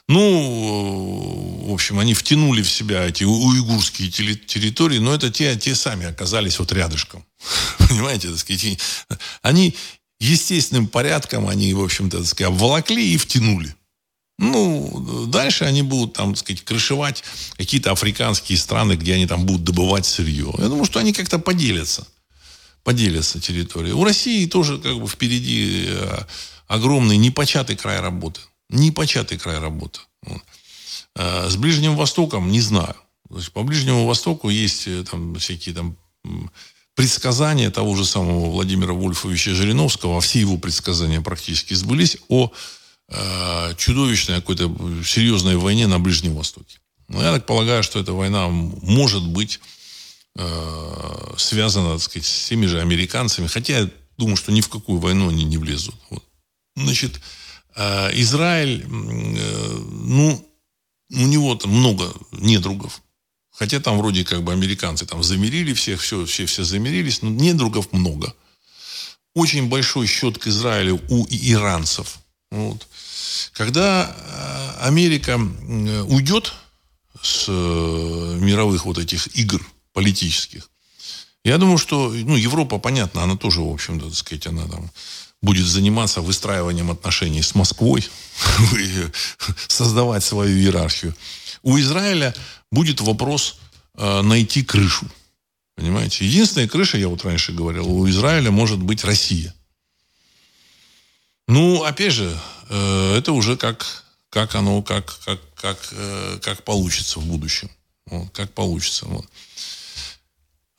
Ну, 0.09 1.65
в 1.67 1.71
общем, 1.71 1.99
они 1.99 2.15
втянули 2.15 2.63
в 2.63 2.71
себя 2.71 3.05
эти 3.05 3.23
уйгурские 3.23 4.09
территории, 4.09 4.97
но 4.97 5.13
это 5.13 5.29
те, 5.29 5.55
те 5.55 5.75
сами 5.75 6.07
оказались 6.07 6.57
вот 6.57 6.71
рядышком. 6.71 7.23
Понимаете, 7.77 8.29
так 8.29 8.39
сказать, 8.39 8.79
они 9.43 9.75
естественным 10.19 10.87
порядком, 10.87 11.47
они, 11.47 11.75
в 11.75 11.83
общем-то, 11.83 12.17
так 12.17 12.25
сказать, 12.25 12.51
обволокли 12.51 13.13
и 13.13 13.17
втянули. 13.17 13.75
Ну, 14.39 15.27
дальше 15.27 15.65
они 15.65 15.83
будут, 15.83 16.13
там, 16.13 16.33
так 16.33 16.39
сказать, 16.39 16.63
крышевать 16.63 17.23
какие-то 17.57 17.91
африканские 17.91 18.57
страны, 18.57 18.93
где 18.93 19.13
они 19.13 19.27
там 19.27 19.45
будут 19.45 19.63
добывать 19.63 20.07
сырье. 20.07 20.51
Я 20.57 20.69
думаю, 20.69 20.85
что 20.85 20.97
они 20.97 21.13
как-то 21.13 21.37
поделятся. 21.37 22.07
Поделятся 22.83 23.39
территорией. 23.39 23.93
У 23.93 24.03
России 24.03 24.47
тоже 24.47 24.79
как 24.79 24.99
бы 24.99 25.07
впереди 25.07 25.85
э, 25.89 26.23
огромный 26.67 27.17
непочатый 27.17 27.75
край 27.75 27.99
работы. 27.99 28.39
Непочатый 28.69 29.37
край 29.37 29.59
работы. 29.59 29.99
Э, 31.15 31.49
с 31.49 31.55
Ближним 31.55 31.95
Востоком 31.95 32.51
не 32.51 32.61
знаю. 32.61 32.95
То 33.29 33.37
есть 33.37 33.51
по 33.51 33.63
Ближнему 33.63 34.05
Востоку 34.05 34.49
есть 34.49 34.87
э, 34.87 35.03
там 35.03 35.35
всякие 35.35 35.75
там 35.75 35.97
предсказания 36.95 37.71
того 37.71 37.95
же 37.95 38.05
самого 38.05 38.49
Владимира 38.49 38.93
Вольфовича 38.93 39.53
Жириновского, 39.53 40.17
а 40.17 40.21
все 40.21 40.41
его 40.41 40.57
предсказания 40.57 41.21
практически 41.21 41.73
сбылись, 41.73 42.17
о 42.27 42.51
э, 43.07 43.73
чудовищной 43.77 44.35
какой-то 44.35 44.69
серьезной 45.05 45.55
войне 45.55 45.87
на 45.87 45.99
Ближнем 45.99 46.35
Востоке. 46.35 46.79
Но 47.07 47.23
я 47.23 47.31
так 47.31 47.45
полагаю, 47.45 47.83
что 47.83 47.99
эта 47.99 48.13
война 48.13 48.49
может 48.49 49.25
быть 49.25 49.59
э, 50.35 51.33
связана, 51.37 51.93
так 51.93 52.01
сказать, 52.01 52.27
с 52.27 52.49
теми 52.49 52.65
же 52.65 52.81
американцами. 52.81 53.47
Хотя 53.47 53.79
я 53.79 53.89
думаю, 54.17 54.35
что 54.35 54.51
ни 54.51 54.61
в 54.61 54.69
какую 54.69 54.99
войну 54.99 55.29
они 55.29 55.43
не 55.43 55.57
влезут. 55.57 55.95
Вот. 56.09 56.23
Значит, 56.75 57.15
э, 57.15 57.19
Израиль, 58.13 58.83
э, 58.83 59.77
ну, 59.91 60.45
у 61.11 61.25
него 61.25 61.55
там 61.55 61.71
много 61.71 62.11
недругов. 62.31 63.01
Хотя 63.51 63.79
там 63.79 63.97
вроде 63.97 64.23
как 64.23 64.43
бы 64.43 64.53
американцы 64.53 65.05
там 65.05 65.23
замерили 65.23 65.73
всех, 65.73 66.01
все, 66.01 66.25
все, 66.25 66.45
все 66.45 66.63
замерились, 66.63 67.21
но 67.21 67.29
недругов 67.29 67.91
много. 67.91 68.33
Очень 69.33 69.67
большой 69.69 70.07
счет 70.07 70.37
к 70.37 70.47
Израилю 70.47 71.01
у 71.09 71.25
иранцев. 71.29 72.19
Вот. 72.51 72.87
Когда 73.53 74.15
э, 74.15 74.87
Америка 74.87 75.35
уйдет 75.35 76.53
с 77.21 77.45
э, 77.47 78.37
мировых 78.39 78.85
вот 78.85 78.97
этих 78.97 79.27
игр 79.35 79.65
политических, 79.93 80.69
я 81.43 81.57
думаю, 81.57 81.77
что 81.77 82.09
ну, 82.09 82.35
Европа, 82.35 82.79
понятно, 82.79 83.23
она 83.23 83.37
тоже, 83.37 83.61
в 83.61 83.71
общем-то, 83.71 84.07
так 84.07 84.15
сказать, 84.15 84.47
она 84.47 84.67
там 84.67 84.89
будет 85.41 85.65
заниматься 85.65 86.21
выстраиванием 86.21 86.91
отношений 86.91 87.41
с 87.41 87.55
Москвой, 87.55 88.07
создавать 89.67 90.23
свою 90.23 90.57
иерархию. 90.57 91.15
У 91.63 91.77
Израиля 91.79 92.35
будет 92.71 93.01
вопрос 93.01 93.59
э, 93.95 94.21
найти 94.21 94.63
крышу. 94.63 95.09
Понимаете? 95.75 96.25
Единственная 96.25 96.67
крыша, 96.67 96.97
я 96.97 97.07
вот 97.07 97.23
раньше 97.23 97.53
говорил, 97.53 97.87
у 97.87 98.09
Израиля 98.09 98.51
может 98.51 98.79
быть 98.79 99.03
Россия. 99.03 99.53
Ну, 101.47 101.83
опять 101.83 102.13
же, 102.13 102.37
э, 102.69 103.15
это 103.17 103.31
уже 103.31 103.55
как, 103.57 104.03
как 104.29 104.55
оно, 104.55 104.81
как, 104.81 105.19
как, 105.25 105.39
как, 105.55 105.77
э, 105.91 106.39
как 106.41 106.63
получится 106.63 107.19
в 107.19 107.25
будущем. 107.25 107.69
Вот, 108.05 108.29
как 108.31 108.53
получится. 108.53 109.05
Вот. 109.05 109.25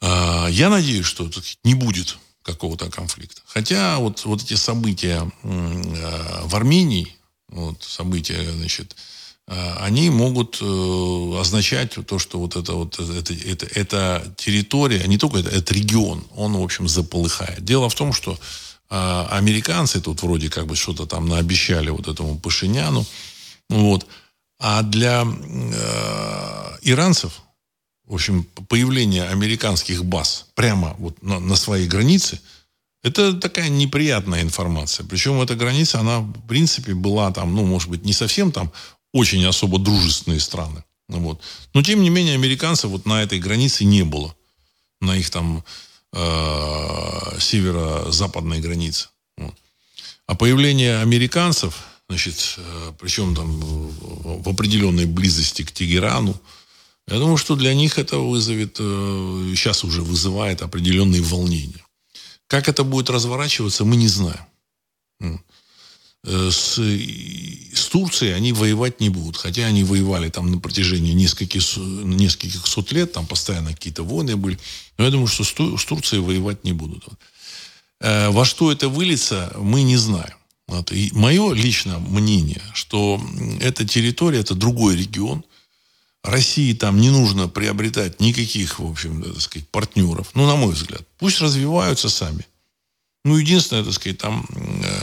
А, 0.01 0.49
я 0.49 0.69
надеюсь, 0.69 1.07
что 1.07 1.31
не 1.65 1.75
будет 1.75 2.19
какого-то 2.43 2.91
конфликта. 2.91 3.43
Хотя 3.47 3.99
вот, 3.99 4.24
вот 4.24 4.43
эти 4.43 4.55
события 4.55 5.30
э, 5.43 6.41
в 6.45 6.57
Армении, 6.57 7.16
вот, 7.49 7.82
события, 7.82 8.51
значит, 8.53 8.97
они 9.47 10.11
могут 10.11 10.62
означать 10.62 11.95
то, 12.07 12.18
что 12.20 12.38
вот 12.38 12.55
это 12.55 12.74
вот 12.74 13.01
это, 13.01 13.34
это, 13.34 13.66
это 13.74 14.34
территория, 14.36 15.05
не 15.09 15.18
только 15.18 15.38
это, 15.38 15.51
это 15.51 15.74
регион, 15.74 16.24
он, 16.36 16.57
в 16.57 16.62
общем, 16.62 16.86
заполыхает. 16.86 17.64
Дело 17.64 17.88
в 17.88 17.95
том, 17.97 18.12
что 18.12 18.38
американцы 18.88 20.01
тут 20.01 20.22
вроде 20.22 20.51
как 20.51 20.66
бы 20.66 20.76
что-то 20.76 21.07
там 21.07 21.28
наобещали 21.28 21.91
вот 21.91 22.07
этому 22.07 22.38
Пашиняну. 22.38 23.05
Вот. 23.68 24.07
А 24.61 24.82
для 24.82 25.24
э, 25.24 26.78
иранцев, 26.82 27.41
в 28.11 28.15
общем, 28.15 28.45
появление 28.69 29.29
американских 29.29 30.05
баз 30.05 30.47
прямо 30.57 30.97
вот 30.99 31.23
на, 31.23 31.39
на 31.39 31.55
своей 31.55 31.87
границе, 31.87 32.41
это 33.05 33.35
такая 33.35 33.69
неприятная 33.69 34.43
информация. 34.43 35.07
Причем 35.07 35.41
эта 35.41 35.55
граница, 35.55 36.01
она, 36.01 36.19
в 36.19 36.47
принципе, 36.49 36.93
была 36.93 37.31
там, 37.31 37.55
ну, 37.55 37.65
может 37.65 37.89
быть, 37.89 38.05
не 38.05 38.13
совсем 38.13 38.51
там 38.51 38.73
очень 39.13 39.47
особо 39.47 39.79
дружественные 39.79 40.41
страны. 40.41 40.83
Вот. 41.07 41.41
Но, 41.73 41.83
тем 41.83 42.03
не 42.03 42.11
менее, 42.11 42.35
американцев 42.35 42.91
вот 42.91 43.07
на 43.07 43.23
этой 43.23 43.39
границе 43.39 43.85
не 43.85 44.03
было. 44.03 44.35
На 45.01 45.17
их 45.17 45.31
там 45.31 45.63
э, 46.13 47.39
северо-западной 47.39 48.59
границы. 48.59 49.09
Вот. 49.37 49.55
А 50.27 50.35
появление 50.35 51.01
американцев, 51.01 51.77
значит, 52.09 52.57
э, 52.59 52.93
причем 52.99 53.37
там 53.37 53.61
в 53.61 54.49
определенной 54.49 55.07
близости 55.07 55.63
к 55.63 55.71
Тегерану, 55.71 56.41
я 57.11 57.19
думаю, 57.19 57.37
что 57.37 57.57
для 57.57 57.75
них 57.75 57.99
это 57.99 58.19
вызовет, 58.19 58.77
э, 58.79 59.55
сейчас 59.57 59.85
уже 59.85 60.03
вызывает 60.03 60.63
определенные 60.63 61.23
волнения. 61.23 61.85
Как 62.47 62.69
это 62.69 62.85
будет 62.85 63.11
разворачиваться, 63.11 63.85
мы 63.85 63.97
не 63.97 64.09
знаем. 64.09 64.47
э, 66.25 66.51
с, 66.51 66.79
с 66.79 67.89
Турцией 67.89 68.33
они 68.33 68.53
воевать 68.53 69.01
не 69.01 69.09
будут. 69.09 69.37
Хотя 69.37 69.67
они 69.67 69.85
воевали 69.85 70.31
там 70.31 70.51
на 70.51 70.59
протяжении 70.59 71.13
нескольких, 71.13 71.77
нескольких 71.77 72.67
сот 72.67 72.93
лет, 72.93 73.13
там 73.13 73.27
постоянно 73.27 73.73
какие-то 73.73 74.05
войны 74.05 74.37
были. 74.37 74.59
Но 74.99 75.05
я 75.05 75.11
думаю, 75.11 75.29
что 75.29 75.45
с 75.45 75.85
Турцией 75.85 76.23
воевать 76.23 76.65
не 76.65 76.73
будут. 76.73 77.05
Э, 78.01 78.31
во 78.31 78.45
что 78.45 78.73
это 78.73 78.89
выльется, 78.89 79.53
мы 79.59 79.83
не 79.83 79.97
знаем. 79.97 80.35
Вот. 80.67 80.93
И 80.93 81.11
мое 81.13 81.53
личное 81.53 81.99
мнение, 81.99 82.63
что 82.75 83.21
эта 83.61 83.87
территория, 83.87 84.41
это 84.41 84.55
другой 84.55 84.97
регион. 84.97 85.45
России 86.23 86.73
там 86.75 87.01
не 87.01 87.11
нужно 87.11 87.49
приобретать 87.49 88.21
никаких, 88.21 88.79
в 88.79 88.91
общем, 88.91 89.23
так 89.23 89.41
сказать, 89.41 89.68
партнеров. 89.68 90.31
Ну, 90.35 90.47
на 90.47 90.57
мой 90.57 90.73
взгляд. 90.73 91.03
Пусть 91.18 91.41
развиваются 91.41 92.09
сами. 92.09 92.47
Ну, 93.25 93.37
единственное, 93.37 93.85
так 93.85 93.93
сказать, 93.93 94.18
там 94.18 94.47
э, 94.51 95.03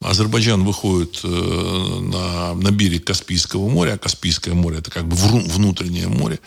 Азербайджан 0.00 0.64
выходит 0.64 1.20
э, 1.22 1.28
на, 1.28 2.54
на 2.54 2.70
берег 2.70 3.04
Каспийского 3.04 3.68
моря, 3.68 3.94
а 3.94 3.98
Каспийское 3.98 4.54
море 4.54 4.78
это 4.78 4.90
как 4.90 5.06
бы 5.06 5.16
внутреннее 5.16 6.08
море. 6.08 6.40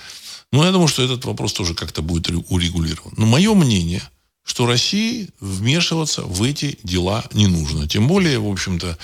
Ну, 0.52 0.64
я 0.64 0.72
думаю, 0.72 0.88
что 0.88 1.04
этот 1.04 1.24
вопрос 1.26 1.54
тоже 1.54 1.74
как-то 1.74 2.02
будет 2.02 2.30
урегулирован. 2.50 3.14
Но 3.18 3.26
мое 3.26 3.54
мнение– 3.54 4.04
что 4.44 4.66
России 4.66 5.30
вмешиваться 5.40 6.24
в 6.24 6.44
эти 6.44 6.78
дела 6.84 7.24
не 7.34 7.48
нужно. 7.48 7.88
Тем 7.88 8.08
более, 8.08 8.40
в 8.40 8.48
общем-то, 8.48 8.88
э, 8.88 8.96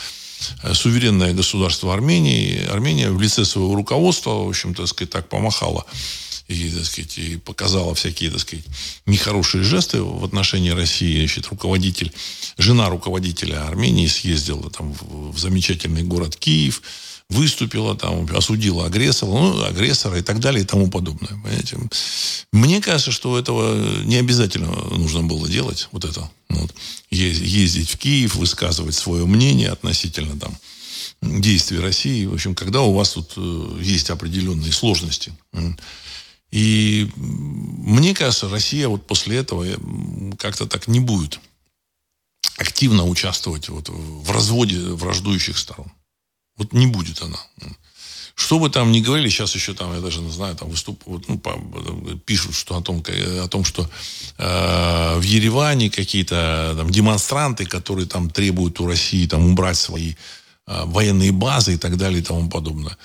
суверенное 0.73 1.33
государство 1.33 1.93
Армении, 1.93 2.65
Армения 2.65 3.09
в 3.09 3.21
лице 3.21 3.45
своего 3.45 3.75
руководства, 3.75 4.31
в 4.43 4.49
общем-то, 4.49 4.85
сказать, 4.88 5.11
так 5.11 5.29
помахала 5.29 5.85
и, 6.47 6.69
так 6.69 6.85
сказать, 6.85 7.17
и 7.17 7.38
показала 7.38 7.93
всякие, 7.93 8.31
так 8.31 8.39
сказать, 8.39 8.65
нехорошие 9.05 9.63
жесты 9.63 10.01
в 10.01 10.23
отношении 10.23 10.69
России. 10.69 11.19
Значит, 11.19 11.47
руководитель, 11.47 12.11
жена 12.57 12.89
руководителя 12.89 13.67
Армении 13.67 14.07
съездила 14.07 14.69
там 14.69 14.93
в, 14.93 15.31
в 15.33 15.39
замечательный 15.39 16.03
город 16.03 16.38
Киев, 16.38 16.81
выступила, 17.30 17.95
там, 17.95 18.25
осудила 18.36 18.86
агрессора, 18.86 19.30
ну, 19.30 19.63
агрессора 19.63 20.19
и 20.19 20.21
так 20.21 20.39
далее 20.39 20.63
и 20.63 20.65
тому 20.65 20.89
подобное. 20.89 21.30
Понимаете? 21.30 21.78
Мне 22.53 22.82
кажется, 22.82 23.11
что 23.11 23.38
этого 23.38 24.03
не 24.03 24.15
обязательно 24.15 24.71
нужно 24.95 25.23
было 25.23 25.47
делать, 25.49 25.89
вот 25.91 26.05
это. 26.05 26.30
Вот. 26.49 26.73
Ездить 27.09 27.89
в 27.89 27.97
Киев, 27.97 28.36
высказывать 28.36 28.95
свое 28.95 29.25
мнение 29.25 29.69
относительно 29.69 30.39
там, 30.39 30.55
действий 31.21 31.80
России. 31.80 32.25
В 32.25 32.34
общем, 32.34 32.55
когда 32.55 32.82
у 32.82 32.93
вас 32.93 33.11
тут 33.11 33.34
э, 33.36 33.80
есть 33.82 34.09
определенные 34.09 34.71
сложности. 34.71 35.34
И 36.51 37.09
мне 37.17 38.15
кажется, 38.15 38.47
Россия 38.47 38.88
вот 38.88 39.05
после 39.05 39.38
этого 39.38 39.65
э, 39.65 39.75
как-то 40.38 40.65
так 40.65 40.88
не 40.88 41.01
будет 41.01 41.39
активно 42.57 43.05
участвовать 43.05 43.69
вот 43.69 43.89
в 43.89 44.32
разводе 44.32 44.80
враждующих 44.80 45.57
сторон. 45.57 45.91
Вот 46.58 46.74
не 46.74 46.88
будет 46.88 47.22
она. 47.22 47.38
Что 48.36 48.60
бы 48.60 48.70
там 48.70 48.91
ни 48.91 49.01
говорили, 49.01 49.30
сейчас 49.30 49.55
еще 49.55 49.74
там, 49.74 49.93
я 49.93 49.99
даже 49.99 50.20
не 50.22 50.32
знаю, 50.32 50.55
там 50.55 50.70
выступ, 50.70 51.01
вот, 51.08 51.28
ну, 51.28 51.39
пишут 52.20 52.53
что 52.53 52.78
о, 52.78 52.82
том, 52.82 53.03
о 53.08 53.47
том, 53.47 53.66
что 53.66 53.89
э, 54.38 55.18
в 55.18 55.24
Ереване 55.24 55.89
какие-то 55.89 56.76
там, 56.78 56.91
демонстранты, 56.91 57.66
которые 57.66 58.05
там 58.05 58.30
требуют 58.30 58.80
у 58.80 58.86
России 58.86 59.26
там, 59.26 59.43
убрать 59.43 59.78
свои 59.78 60.14
э, 60.68 60.84
военные 60.86 61.32
базы 61.32 61.74
и 61.74 61.78
так 61.78 61.97
далее 61.97 62.20
и 62.20 62.24
тому 62.24 62.47
подобное. 62.47 62.95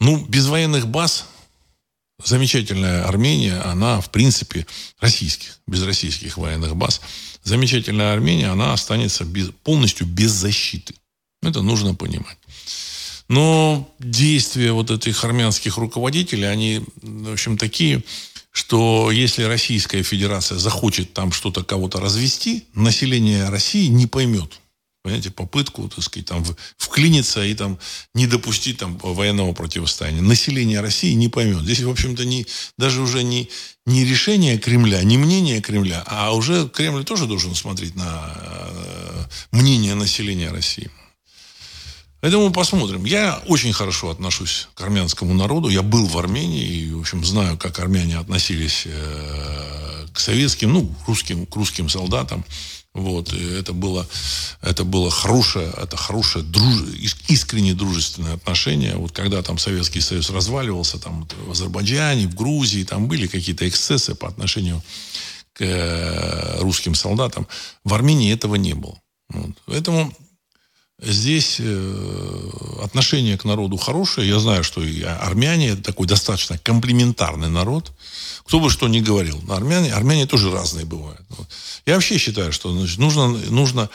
Ну, 0.00 0.24
без 0.24 0.46
военных 0.46 0.86
баз 0.86 1.26
замечательная 2.24 3.04
Армения, 3.06 3.60
она, 3.60 4.00
в 4.00 4.10
принципе, 4.10 4.66
российских, 5.00 5.58
без 5.66 5.82
российских 5.82 6.38
военных 6.38 6.76
баз, 6.76 7.00
замечательная 7.44 8.12
Армения, 8.12 8.48
она 8.48 8.72
останется 8.72 9.24
без, 9.24 9.50
полностью 9.62 10.06
без 10.06 10.30
защиты. 10.30 10.94
Это 11.42 11.62
нужно 11.62 11.94
понимать. 11.94 12.38
Но 13.28 13.88
действия 13.98 14.72
вот 14.72 14.90
этих 14.90 15.24
армянских 15.24 15.76
руководителей, 15.76 16.44
они, 16.44 16.82
в 17.02 17.32
общем, 17.32 17.56
такие, 17.56 18.02
что 18.50 19.10
если 19.10 19.44
Российская 19.44 20.02
Федерация 20.02 20.58
захочет 20.58 21.14
там 21.14 21.32
что-то 21.32 21.64
кого-то 21.64 22.00
развести, 22.00 22.66
население 22.74 23.48
России 23.48 23.86
не 23.86 24.06
поймет. 24.06 24.60
Понимаете, 25.02 25.30
попытку, 25.32 25.88
так 25.88 26.04
сказать, 26.04 26.26
там 26.26 26.44
вклиниться 26.76 27.44
и 27.44 27.54
там 27.54 27.78
не 28.14 28.28
допустить 28.28 28.78
там 28.78 28.98
военного 28.98 29.52
противостояния. 29.52 30.20
Население 30.20 30.80
России 30.80 31.12
не 31.14 31.28
поймет. 31.28 31.62
Здесь, 31.62 31.80
в 31.80 31.90
общем-то, 31.90 32.24
не, 32.24 32.46
даже 32.78 33.00
уже 33.00 33.24
не, 33.24 33.48
не 33.84 34.04
решение 34.04 34.58
Кремля, 34.58 35.02
не 35.02 35.18
мнение 35.18 35.60
Кремля, 35.60 36.04
а 36.06 36.32
уже 36.32 36.68
Кремль 36.68 37.04
тоже 37.04 37.26
должен 37.26 37.56
смотреть 37.56 37.96
на 37.96 38.32
э, 38.36 39.24
мнение 39.50 39.96
населения 39.96 40.50
России. 40.50 40.88
Поэтому 42.22 42.52
посмотрим. 42.52 43.04
Я 43.04 43.42
очень 43.48 43.72
хорошо 43.72 44.08
отношусь 44.10 44.68
к 44.74 44.80
армянскому 44.80 45.34
народу. 45.34 45.68
Я 45.68 45.82
был 45.82 46.06
в 46.06 46.16
Армении 46.16 46.64
и, 46.64 46.92
в 46.92 47.00
общем, 47.00 47.24
знаю, 47.24 47.58
как 47.58 47.80
армяне 47.80 48.16
относились 48.16 48.84
э, 48.86 50.06
к 50.12 50.20
советским, 50.20 50.72
ну, 50.72 50.94
русским, 51.08 51.46
к 51.46 51.56
русским 51.56 51.88
солдатам. 51.88 52.44
Вот, 52.94 53.32
и 53.32 53.42
это 53.42 53.72
было, 53.72 54.06
это 54.60 54.84
было 54.84 55.10
хорошее, 55.10 55.72
это 55.76 55.96
хорошее, 55.96 56.44
друж, 56.44 56.82
искренне 57.26 57.74
дружественное 57.74 58.34
отношение. 58.34 58.94
Вот 58.94 59.10
когда 59.10 59.42
там 59.42 59.58
Советский 59.58 60.00
Союз 60.00 60.30
разваливался, 60.30 61.00
там 61.00 61.26
в 61.46 61.50
Азербайджане, 61.50 62.28
в 62.28 62.36
Грузии, 62.36 62.84
там 62.84 63.08
были 63.08 63.26
какие-то 63.26 63.68
эксцессы 63.68 64.14
по 64.14 64.28
отношению 64.28 64.80
к 65.54 65.62
э, 65.62 66.60
русским 66.60 66.94
солдатам. 66.94 67.48
В 67.82 67.92
Армении 67.94 68.32
этого 68.32 68.54
не 68.54 68.74
было. 68.74 68.96
Вот. 69.28 69.56
Поэтому 69.66 70.14
Здесь 71.04 71.56
э, 71.58 72.50
отношение 72.80 73.36
к 73.36 73.44
народу 73.44 73.76
хорошее. 73.76 74.28
Я 74.28 74.38
знаю, 74.38 74.62
что 74.62 74.84
и 74.84 75.02
армяне 75.02 75.74
такой 75.74 76.06
достаточно 76.06 76.58
комплементарный 76.58 77.48
народ. 77.48 77.92
Кто 78.44 78.60
бы 78.60 78.70
что 78.70 78.86
ни 78.86 79.00
говорил. 79.00 79.42
Армяне, 79.50 79.92
армяне 79.92 80.26
тоже 80.26 80.52
разные 80.52 80.84
бывают. 80.84 81.20
Я 81.86 81.94
вообще 81.94 82.18
считаю, 82.18 82.52
что 82.52 82.70
значит, 82.70 82.98
нужно, 82.98 83.26
нужно 83.26 83.90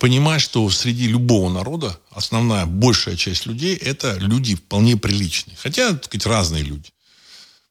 понимать, 0.00 0.40
что 0.40 0.68
среди 0.70 1.06
любого 1.06 1.52
народа 1.52 2.00
основная, 2.10 2.66
большая 2.66 3.16
часть 3.16 3.46
людей 3.46 3.76
это 3.76 4.16
люди 4.18 4.56
вполне 4.56 4.96
приличные. 4.96 5.56
Хотя, 5.56 5.92
так 5.92 6.06
сказать, 6.06 6.26
разные 6.26 6.64
люди 6.64 6.90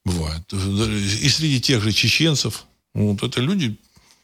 бывают. 0.05 0.53
И 0.53 1.27
среди 1.27 1.59
тех 1.59 1.83
же 1.83 1.91
чеченцев, 1.91 2.63
вот 2.93 3.23
это 3.23 3.41
люди, 3.41 3.77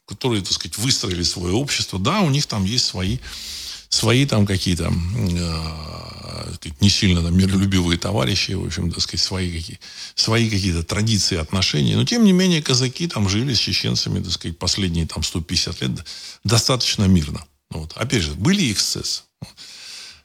которые, 0.06 0.42
так 0.42 0.54
сказать, 0.54 0.78
выстроили 0.78 1.24
свое 1.24 1.54
общество. 1.54 2.00
Да, 2.00 2.22
у 2.22 2.30
них 2.30 2.46
там 2.46 2.64
есть 2.64 2.86
свои 2.86 3.18
свои 3.90 4.26
там 4.26 4.46
какие-то 4.46 4.92
э, 4.92 5.96
не 6.82 6.90
сильно 6.90 7.22
там, 7.22 7.38
миролюбивые 7.38 7.98
товарищи, 7.98 8.52
в 8.52 8.66
общем, 8.66 8.92
так 8.92 9.02
сказать, 9.02 9.24
свои, 9.24 9.52
какие, 9.52 9.80
свои 10.16 10.50
какие-то 10.50 10.84
традиции, 10.84 11.38
отношения. 11.38 11.96
Но, 11.96 12.06
тем 12.06 12.24
не 12.24 12.32
менее, 12.32 12.62
казаки 12.62 13.08
там 13.08 13.30
жили 13.30 13.54
с 13.54 13.60
чеченцами, 13.60 14.22
так 14.22 14.32
сказать, 14.32 14.58
последние 14.58 15.08
там 15.08 15.24
150 15.24 15.82
лет 15.82 16.06
достаточно 16.44 17.06
мирно. 17.06 17.44
Вот. 17.70 17.94
Опять 17.96 18.24
же, 18.24 18.34
были 18.34 18.72
эксцессы. 18.72 19.24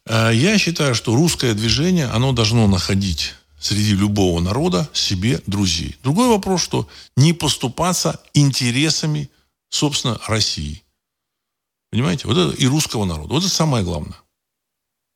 Э, 0.06 0.30
я 0.34 0.58
считаю, 0.58 0.94
что 0.94 1.14
русское 1.14 1.54
движение, 1.54 2.06
оно 2.06 2.32
должно 2.32 2.66
находить 2.66 3.34
среди 3.58 3.94
любого 3.94 4.40
народа 4.40 4.88
себе 4.92 5.40
друзей. 5.46 5.96
Другой 6.02 6.28
вопрос, 6.28 6.62
что 6.62 6.88
не 7.16 7.32
поступаться 7.32 8.18
интересами, 8.32 9.28
собственно, 9.68 10.18
России. 10.26 10.82
Понимаете? 11.90 12.28
Вот 12.28 12.36
это 12.36 12.56
и 12.56 12.66
русского 12.66 13.04
народа. 13.04 13.34
Вот 13.34 13.44
это 13.44 13.52
самое 13.52 13.84
главное. 13.84 14.16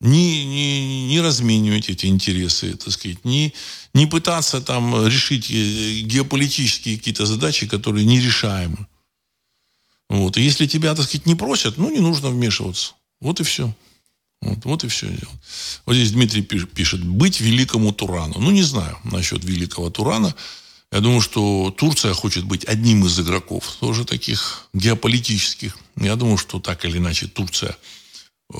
Не, 0.01 0.45
не, 0.45 1.07
не 1.07 1.21
разменивать 1.21 1.89
эти 1.89 2.07
интересы, 2.07 2.75
так 2.75 2.91
сказать, 2.91 3.23
не, 3.23 3.53
не 3.93 4.05
пытаться 4.05 4.61
там 4.61 5.07
решить 5.07 5.49
э, 5.49 6.01
геополитические 6.01 6.97
какие-то 6.97 7.25
задачи, 7.25 7.65
которые 7.65 8.05
нерешаемы. 8.05 8.87
Вот. 10.09 10.37
И 10.37 10.41
если 10.41 10.67
тебя, 10.67 10.93
так 10.95 11.05
сказать, 11.05 11.25
не 11.25 11.35
просят, 11.35 11.77
ну, 11.77 11.89
не 11.89 11.99
нужно 11.99 12.29
вмешиваться. 12.29 12.93
Вот 13.21 13.39
и 13.39 13.43
все. 13.43 13.73
Вот, 14.41 14.65
вот 14.65 14.83
и 14.83 14.87
все. 14.87 15.07
Вот 15.85 15.95
здесь 15.95 16.11
Дмитрий 16.11 16.41
пишет, 16.41 17.03
быть 17.03 17.39
великому 17.39 17.93
Турану. 17.93 18.35
Ну, 18.37 18.51
не 18.51 18.63
знаю 18.63 18.99
насчет 19.03 19.43
великого 19.43 19.89
Турана. 19.89 20.35
Я 20.95 21.01
думаю, 21.01 21.19
что 21.19 21.75
Турция 21.77 22.13
хочет 22.13 22.45
быть 22.45 22.63
одним 22.63 23.05
из 23.05 23.19
игроков, 23.19 23.69
тоже 23.81 24.05
таких 24.05 24.69
геополитических. 24.73 25.77
Я 25.97 26.15
думаю, 26.15 26.37
что 26.37 26.61
так 26.61 26.85
или 26.85 26.99
иначе 26.99 27.27
Турция 27.27 27.75
э, 28.53 28.57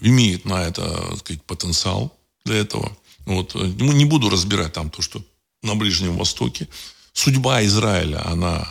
имеет 0.00 0.46
на 0.46 0.64
это 0.64 0.82
так 1.10 1.18
сказать, 1.18 1.42
потенциал 1.42 2.18
для 2.46 2.56
этого. 2.56 2.96
Вот. 3.26 3.54
Ну, 3.54 3.92
не 3.92 4.06
буду 4.06 4.30
разбирать 4.30 4.72
там 4.72 4.88
то, 4.88 5.02
что 5.02 5.22
на 5.62 5.74
Ближнем 5.74 6.16
Востоке. 6.16 6.66
Судьба 7.12 7.62
Израиля, 7.66 8.26
она, 8.26 8.66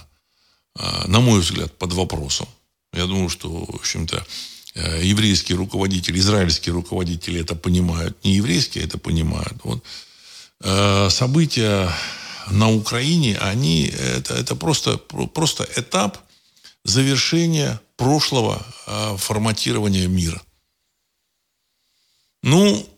э, 0.79 1.07
на 1.07 1.19
мой 1.19 1.41
взгляд, 1.41 1.77
под 1.77 1.93
вопросом. 1.93 2.47
Я 2.91 3.05
думаю, 3.05 3.29
что, 3.29 3.49
в 3.51 3.75
общем-то, 3.75 4.25
э, 4.73 5.01
еврейские 5.03 5.59
руководители, 5.59 6.17
израильские 6.17 6.73
руководители 6.73 7.39
это 7.39 7.53
понимают. 7.53 8.17
Не 8.25 8.33
еврейские 8.33 8.83
это 8.83 8.97
понимают. 8.97 9.59
Вот. 9.63 9.83
События 11.11 11.93
на 12.49 12.71
Украине, 12.71 13.37
они, 13.37 13.85
это, 13.85 14.35
это 14.35 14.55
просто, 14.55 14.97
просто 14.97 15.67
этап 15.75 16.17
завершения 16.83 17.79
прошлого 17.97 18.65
э, 18.87 19.17
форматирования 19.17 20.07
мира. 20.07 20.41
Ну, 22.41 22.89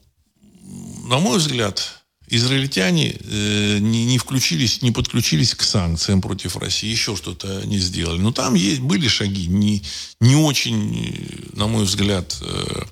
на 1.05 1.19
мой 1.19 1.37
взгляд, 1.37 2.01
израильтяне 2.27 3.15
э, 3.19 3.77
не, 3.79 4.05
не 4.05 4.17
включились, 4.17 4.81
не 4.81 4.91
подключились 4.91 5.53
к 5.53 5.61
санкциям 5.61 6.21
против 6.21 6.57
России, 6.57 6.89
еще 6.89 7.15
что-то 7.15 7.63
не 7.65 7.77
сделали. 7.77 8.19
Но 8.19 8.31
там 8.31 8.55
есть, 8.55 8.81
были 8.81 9.07
шаги 9.07 9.47
не, 9.47 9.83
не 10.19 10.35
очень, 10.35 11.51
на 11.53 11.67
мой 11.67 11.85
взгляд, 11.85 12.35
э, 12.41 12.83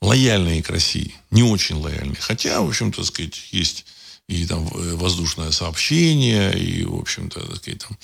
лояльные 0.00 0.62
к 0.62 0.70
России. 0.70 1.14
Не 1.30 1.42
очень 1.42 1.76
лояльные. 1.76 2.20
Хотя, 2.20 2.60
в 2.60 2.68
общем-то, 2.68 3.04
сказать, 3.04 3.40
есть 3.52 3.86
и 4.28 4.46
там 4.46 4.66
э, 4.66 4.94
воздушное 4.94 5.50
сообщение, 5.52 6.58
и, 6.58 6.84
в 6.84 6.96
общем-то, 6.96 7.40
так 7.40 7.56
сказать, 7.56 7.84
там, 7.86 7.98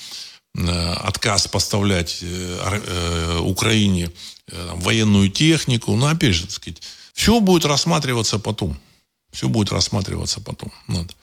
э, 0.65 0.93
отказ 0.93 1.47
поставлять 1.47 2.19
э, 2.21 3.39
Украине 3.41 4.11
там, 4.45 4.79
военную 4.79 5.29
технику. 5.29 5.95
Но, 5.95 6.07
опять 6.07 6.35
же, 6.35 6.43
так 6.43 6.51
сказать, 6.51 6.81
все 7.13 7.39
будет 7.39 7.65
рассматриваться 7.65 8.39
потом. 8.39 8.79
Все 9.31 9.49
будет 9.49 9.71
рассматриваться 9.71 10.39
потом. 10.41 10.71
Вот. 10.87 11.15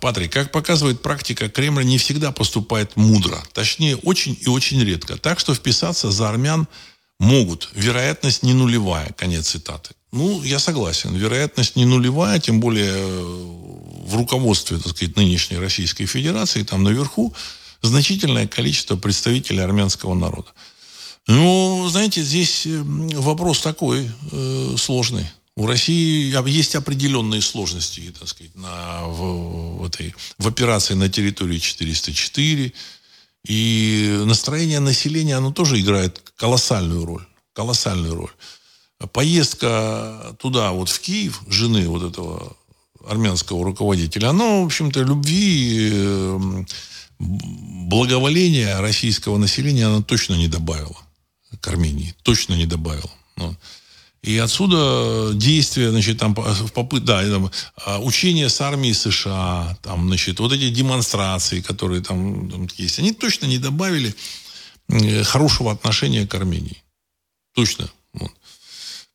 Патрик, 0.00 0.32
как 0.32 0.52
показывает 0.52 1.02
практика, 1.02 1.48
Кремль 1.48 1.84
не 1.84 1.98
всегда 1.98 2.30
поступает 2.30 2.96
мудро. 2.96 3.42
Точнее, 3.52 3.96
очень 3.96 4.38
и 4.40 4.48
очень 4.48 4.82
редко. 4.84 5.16
Так 5.16 5.40
что 5.40 5.54
вписаться 5.54 6.10
за 6.10 6.28
армян 6.28 6.68
могут. 7.18 7.70
Вероятность 7.74 8.42
не 8.42 8.54
нулевая. 8.54 9.12
Конец 9.14 9.48
цитаты. 9.48 9.94
Ну, 10.10 10.42
я 10.42 10.58
согласен. 10.58 11.14
Вероятность 11.14 11.76
не 11.76 11.84
нулевая, 11.84 12.40
тем 12.40 12.60
более 12.60 12.94
э, 12.94 13.48
в 14.06 14.16
руководстве, 14.16 14.78
так 14.78 14.96
сказать, 14.96 15.16
нынешней 15.16 15.58
Российской 15.58 16.06
Федерации, 16.06 16.62
там 16.62 16.82
наверху, 16.82 17.34
значительное 17.82 18.46
количество 18.46 18.96
представителей 18.96 19.60
армянского 19.60 20.14
народа. 20.14 20.48
Ну, 21.26 21.86
знаете, 21.90 22.22
здесь 22.22 22.66
э, 22.66 22.80
вопрос 22.80 23.60
такой 23.60 24.10
э, 24.32 24.74
сложный. 24.78 25.26
У 25.56 25.66
России 25.66 26.32
есть 26.48 26.74
определенные 26.74 27.42
сложности, 27.42 28.14
так 28.18 28.28
сказать, 28.28 28.54
на, 28.54 29.02
в, 29.08 29.80
в, 29.80 29.86
этой, 29.86 30.14
в 30.38 30.48
операции 30.48 30.94
на 30.94 31.10
территории 31.10 31.58
404. 31.58 32.72
И 33.46 34.22
настроение 34.24 34.80
населения, 34.80 35.36
оно 35.36 35.52
тоже 35.52 35.80
играет 35.80 36.22
колоссальную 36.36 37.04
роль. 37.04 37.26
Колоссальную 37.52 38.14
роль 38.14 38.30
поездка 39.06 40.36
туда, 40.40 40.72
вот 40.72 40.88
в 40.88 41.00
Киев, 41.00 41.42
жены 41.48 41.88
вот 41.88 42.02
этого 42.02 42.56
армянского 43.06 43.64
руководителя, 43.64 44.30
она, 44.30 44.60
в 44.60 44.66
общем-то, 44.66 45.00
любви, 45.00 45.90
эм, 45.92 46.66
благоволения 47.18 48.80
российского 48.80 49.38
населения 49.38 49.86
она 49.86 50.02
точно 50.02 50.34
не 50.34 50.48
добавила 50.48 50.96
к 51.60 51.68
Армении. 51.68 52.14
Точно 52.22 52.54
не 52.54 52.66
добавила. 52.66 53.10
Ну. 53.36 53.56
И 54.22 54.36
отсюда 54.36 55.32
действия, 55.34 55.90
значит, 55.90 56.18
там, 56.18 56.34
в 56.34 56.72
попыт, 56.72 57.04
да, 57.04 57.22
там, 57.22 57.50
а, 57.76 58.00
учения 58.00 58.48
с 58.48 58.60
армией 58.60 58.92
США, 58.92 59.78
там, 59.82 60.08
значит, 60.08 60.40
вот 60.40 60.52
эти 60.52 60.70
демонстрации, 60.70 61.60
которые 61.60 62.02
там, 62.02 62.50
там 62.50 62.68
есть, 62.76 62.98
они 62.98 63.12
точно 63.12 63.46
не 63.46 63.58
добавили 63.58 64.14
хорошего 65.24 65.70
отношения 65.70 66.26
к 66.26 66.34
Армении. 66.34 66.82
Точно. 67.54 67.88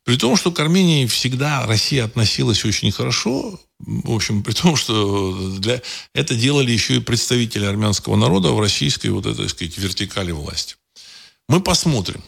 При 0.04 0.16
том, 0.16 0.36
что 0.36 0.52
к 0.52 0.60
Армении 0.60 1.06
всегда 1.06 1.66
Россия 1.66 2.04
относилась 2.04 2.64
очень 2.64 2.92
хорошо, 2.92 3.58
в 3.78 4.12
общем, 4.12 4.42
при 4.42 4.52
том, 4.52 4.76
что 4.76 5.56
для... 5.58 5.80
это 6.12 6.34
делали 6.34 6.70
еще 6.72 6.96
и 6.96 7.00
представители 7.00 7.64
армянского 7.64 8.16
народа 8.16 8.50
в 8.50 8.60
российской 8.60 9.08
вот 9.08 9.24
этой, 9.24 9.44
так 9.44 9.50
сказать, 9.50 9.78
вертикали 9.78 10.32
власти. 10.32 10.76
Мы 11.48 11.60
посмотрим. 11.60 12.22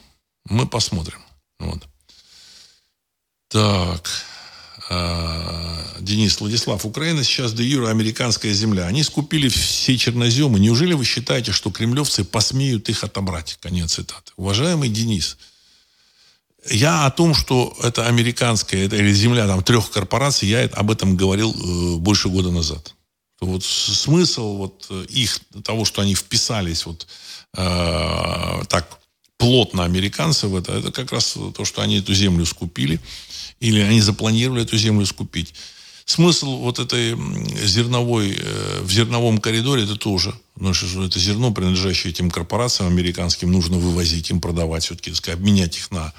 Мы 0.49 0.67
посмотрим. 0.67 1.19
Вот. 1.59 1.83
Так. 3.49 4.09
А, 4.89 5.97
Денис 6.01 6.41
Владислав. 6.41 6.85
Украина 6.85 7.25
сейчас 7.25 7.53
де 7.53 7.65
юра 7.65 7.91
американская 7.91 8.53
земля. 8.53 8.87
Они 8.87 9.03
скупили 9.03 9.49
все 9.49 9.99
черноземы. 9.99 10.61
Неужели 10.61 10.95
вы 10.95 11.05
считаете, 11.05 11.53
что 11.53 11.71
кремлевцы 11.71 12.25
посмеют 12.25 12.89
их 12.89 13.05
отобрать? 13.05 13.59
Конец 13.61 13.95
цитаты. 13.95 14.33
Уважаемый 14.37 14.89
Денис, 14.89 15.37
я 16.71 17.07
о 17.07 17.11
том, 17.11 17.35
что 17.35 17.77
это 17.83 18.07
американская 18.07 18.87
это, 18.87 18.97
или 18.97 19.13
земля 19.13 19.47
там, 19.47 19.63
трех 19.63 19.91
корпораций, 19.91 20.49
я 20.49 20.65
об 20.65 20.91
этом 20.91 21.17
говорил 21.17 21.53
э, 21.53 21.97
больше 21.97 22.29
года 22.29 22.51
назад. 22.51 22.95
Вот 23.41 23.65
смысл 23.65 24.57
вот 24.57 24.87
э, 24.91 25.05
их, 25.09 25.41
того, 25.65 25.85
что 25.85 26.03
они 26.03 26.15
вписались 26.15 26.87
вот 26.87 27.07
э, 27.57 28.63
так 28.69 28.99
плотно 29.37 29.85
американцы 29.85 30.49
в 30.49 30.57
это, 30.57 30.73
это 30.73 30.91
как 30.93 31.13
раз 31.13 31.37
то, 31.55 31.65
что 31.65 31.83
они 31.83 31.99
эту 31.99 32.15
землю 32.15 32.47
скупили, 32.47 33.01
или 33.61 33.81
они 33.81 34.01
запланировали 34.01 34.63
эту 34.63 34.77
землю 34.77 35.05
скупить. 35.07 35.55
Смысл 36.07 36.59
вот 36.59 36.79
этой 36.79 37.17
зерновой, 37.67 38.39
э, 38.39 38.81
в 38.83 38.91
зерновом 38.91 39.39
коридоре 39.39 39.83
это 39.83 39.97
тоже. 39.97 40.33
Потому 40.55 40.73
что 40.73 41.05
это 41.05 41.19
зерно, 41.19 41.53
принадлежащее 41.53 42.13
этим 42.13 42.31
корпорациям 42.31 42.89
американским, 42.91 43.51
нужно 43.51 43.77
вывозить 43.77 44.31
им, 44.31 44.41
продавать, 44.41 44.85
все-таки, 44.85 45.13
обменять 45.31 45.77
их 45.77 45.91
на 45.91 46.13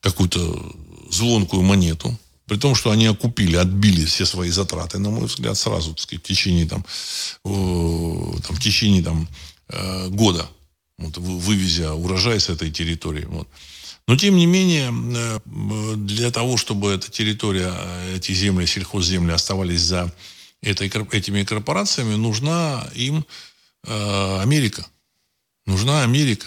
какую-то 0.00 0.74
звонкую 1.10 1.62
монету, 1.62 2.16
при 2.46 2.56
том, 2.56 2.74
что 2.74 2.90
они 2.90 3.06
окупили, 3.06 3.56
отбили 3.56 4.04
все 4.06 4.24
свои 4.24 4.50
затраты, 4.50 4.98
на 4.98 5.10
мой 5.10 5.26
взгляд, 5.26 5.56
сразу, 5.56 5.90
так 5.90 6.00
сказать, 6.00 6.24
в 6.24 6.26
течение, 6.26 6.66
там, 6.66 6.84
э, 7.44 8.40
там, 8.46 8.56
в 8.56 8.60
течение 8.60 9.02
там, 9.02 9.28
э, 9.68 10.08
года, 10.08 10.48
вот, 10.96 11.18
вывезя 11.18 11.92
урожай 11.92 12.40
с 12.40 12.48
этой 12.48 12.70
территории. 12.70 13.26
Вот. 13.26 13.48
Но, 14.06 14.16
тем 14.16 14.36
не 14.36 14.46
менее, 14.46 14.90
э, 14.90 15.96
для 15.96 16.30
того, 16.30 16.56
чтобы 16.56 16.90
эта 16.90 17.10
территория, 17.10 17.74
эти 18.14 18.32
земли, 18.32 18.66
сельхозземли 18.66 19.32
оставались 19.32 19.82
за 19.82 20.10
этой, 20.62 20.88
этими 20.88 21.44
корпорациями, 21.44 22.14
нужна 22.14 22.88
им 22.94 23.26
э, 23.84 24.40
Америка. 24.40 24.86
Нужна 25.66 26.02
Америка. 26.02 26.46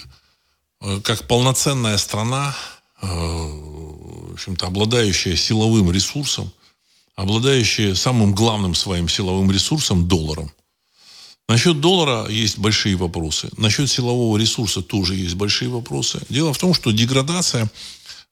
Как 1.04 1.28
полноценная 1.28 2.00
страна, 2.00 2.56
Э, 2.56 2.81
в 3.02 4.34
общем-то, 4.34 4.68
обладающая 4.68 5.36
силовым 5.36 5.92
ресурсом, 5.92 6.52
обладающая 7.16 7.96
самым 7.96 8.34
главным 8.34 8.76
своим 8.76 9.10
силовым 9.10 9.52
ресурсом– 9.52 10.08
долларом. 10.08 10.52
Насчет 11.52 11.82
доллара 11.82 12.30
есть 12.30 12.58
большие 12.58 12.96
вопросы. 12.96 13.50
Насчет 13.58 13.90
силового 13.90 14.38
ресурса 14.38 14.82
тоже 14.82 15.16
есть 15.16 15.36
большие 15.36 15.70
вопросы. 15.70 16.22
Дело 16.30 16.54
в 16.54 16.58
том, 16.58 16.74
что 16.74 16.92
деградация 16.92 17.70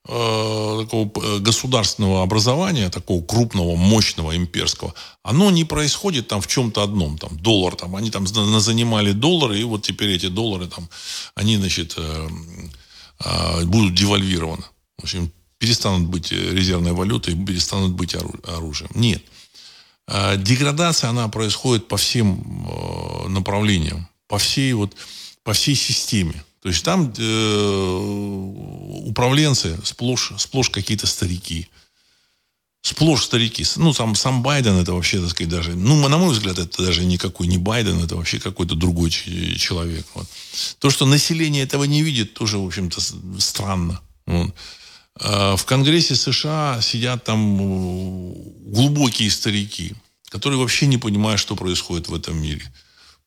э, 0.07 0.80
такого 0.84 1.11
э, 1.15 1.39
государственного 1.39 2.24
образования, 2.24 2.89
такого 2.89 3.22
крупного, 3.22 3.76
мощного, 3.76 4.38
имперского, 4.38 4.93
оно 5.22 5.51
не 5.51 5.65
происходит 5.65 6.30
там 6.30 6.39
в 6.39 6.47
чем-то 6.47 6.82
одном. 6.82 7.17
Там, 7.17 7.38
доллар, 7.38 7.76
там, 7.76 7.97
они 7.97 8.09
там 8.09 8.26
занимали 8.26 9.11
доллары, 9.11 9.59
и 9.59 9.63
вот 9.65 9.82
теперь 9.82 10.11
эти 10.11 10.30
доллары, 10.30 10.67
там, 10.67 10.88
они, 11.36 11.57
значит, 11.57 11.95
э, 11.97 12.28
будут 13.65 13.93
девальвированы. 13.95 14.63
В 14.97 15.03
общем, 15.03 15.32
перестанут 15.57 16.09
быть 16.09 16.32
резервной 16.32 16.93
валютой, 16.93 17.36
перестанут 17.36 17.91
быть 17.91 18.15
оружием. 18.45 18.91
Нет. 18.95 19.22
А, 20.07 20.38
деградация, 20.38 21.11
она 21.11 21.28
происходит 21.28 21.88
по 21.88 21.97
всем 21.97 22.67
э, 22.67 23.28
направлениям, 23.28 24.09
по 24.28 24.39
всей, 24.39 24.74
вот, 24.74 24.95
по 25.43 25.53
всей 25.53 25.76
системе. 25.76 26.43
То 26.61 26.70
есть 26.70 26.84
там 26.84 27.13
э, 27.15 27.99
управленцы 29.05 29.80
сплошь, 29.84 30.34
сплошь 30.38 30.72
какие-то 30.72 31.05
старики. 31.05 31.70
Сплошь 32.82 33.26
старики. 33.26 33.66
Ну, 33.76 33.94
сам, 33.94 34.16
сам 34.16 34.42
Байден 34.42 34.76
это 34.76 34.94
вообще, 34.94 35.20
так 35.20 35.30
сказать, 35.32 35.50
даже... 35.50 35.76
Ну, 35.76 36.08
на 36.08 36.18
мой 36.18 36.32
взгляд, 36.32 36.60
это 36.60 36.84
даже 36.84 37.04
никакой 37.04 37.48
не 37.48 37.58
Байден, 37.58 38.02
это 38.02 38.16
вообще 38.16 38.40
какой-то 38.40 38.76
другой 38.76 39.10
человек. 39.10 40.06
Вот. 40.14 40.28
То, 40.80 40.90
что 40.90 41.06
население 41.06 41.64
этого 41.64 41.84
не 41.84 42.04
видит, 42.04 42.34
тоже, 42.34 42.58
в 42.58 42.66
общем-то, 42.66 43.02
странно. 43.40 44.00
Вот. 44.26 44.56
А 45.22 45.56
в 45.58 45.66
Конгрессе 45.66 46.16
США 46.16 46.80
сидят 46.82 47.26
там 47.26 47.58
глубокие 48.72 49.30
старики, 49.30 49.94
которые 50.30 50.60
вообще 50.60 50.88
не 50.88 50.98
понимают, 50.98 51.42
что 51.42 51.56
происходит 51.56 52.08
в 52.08 52.14
этом 52.14 52.42
мире. 52.42 52.72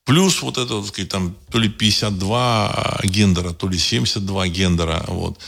Плюс 0.04 0.42
вот 0.42 0.58
это, 0.58 0.80
так 0.80 0.86
сказать, 0.88 1.10
там 1.10 1.36
то 1.50 1.58
ли 1.58 1.68
52 1.68 3.00
гендера, 3.04 3.52
то 3.52 3.68
ли 3.68 3.78
72 3.78 4.48
гендера. 4.48 5.04
Вот. 5.06 5.38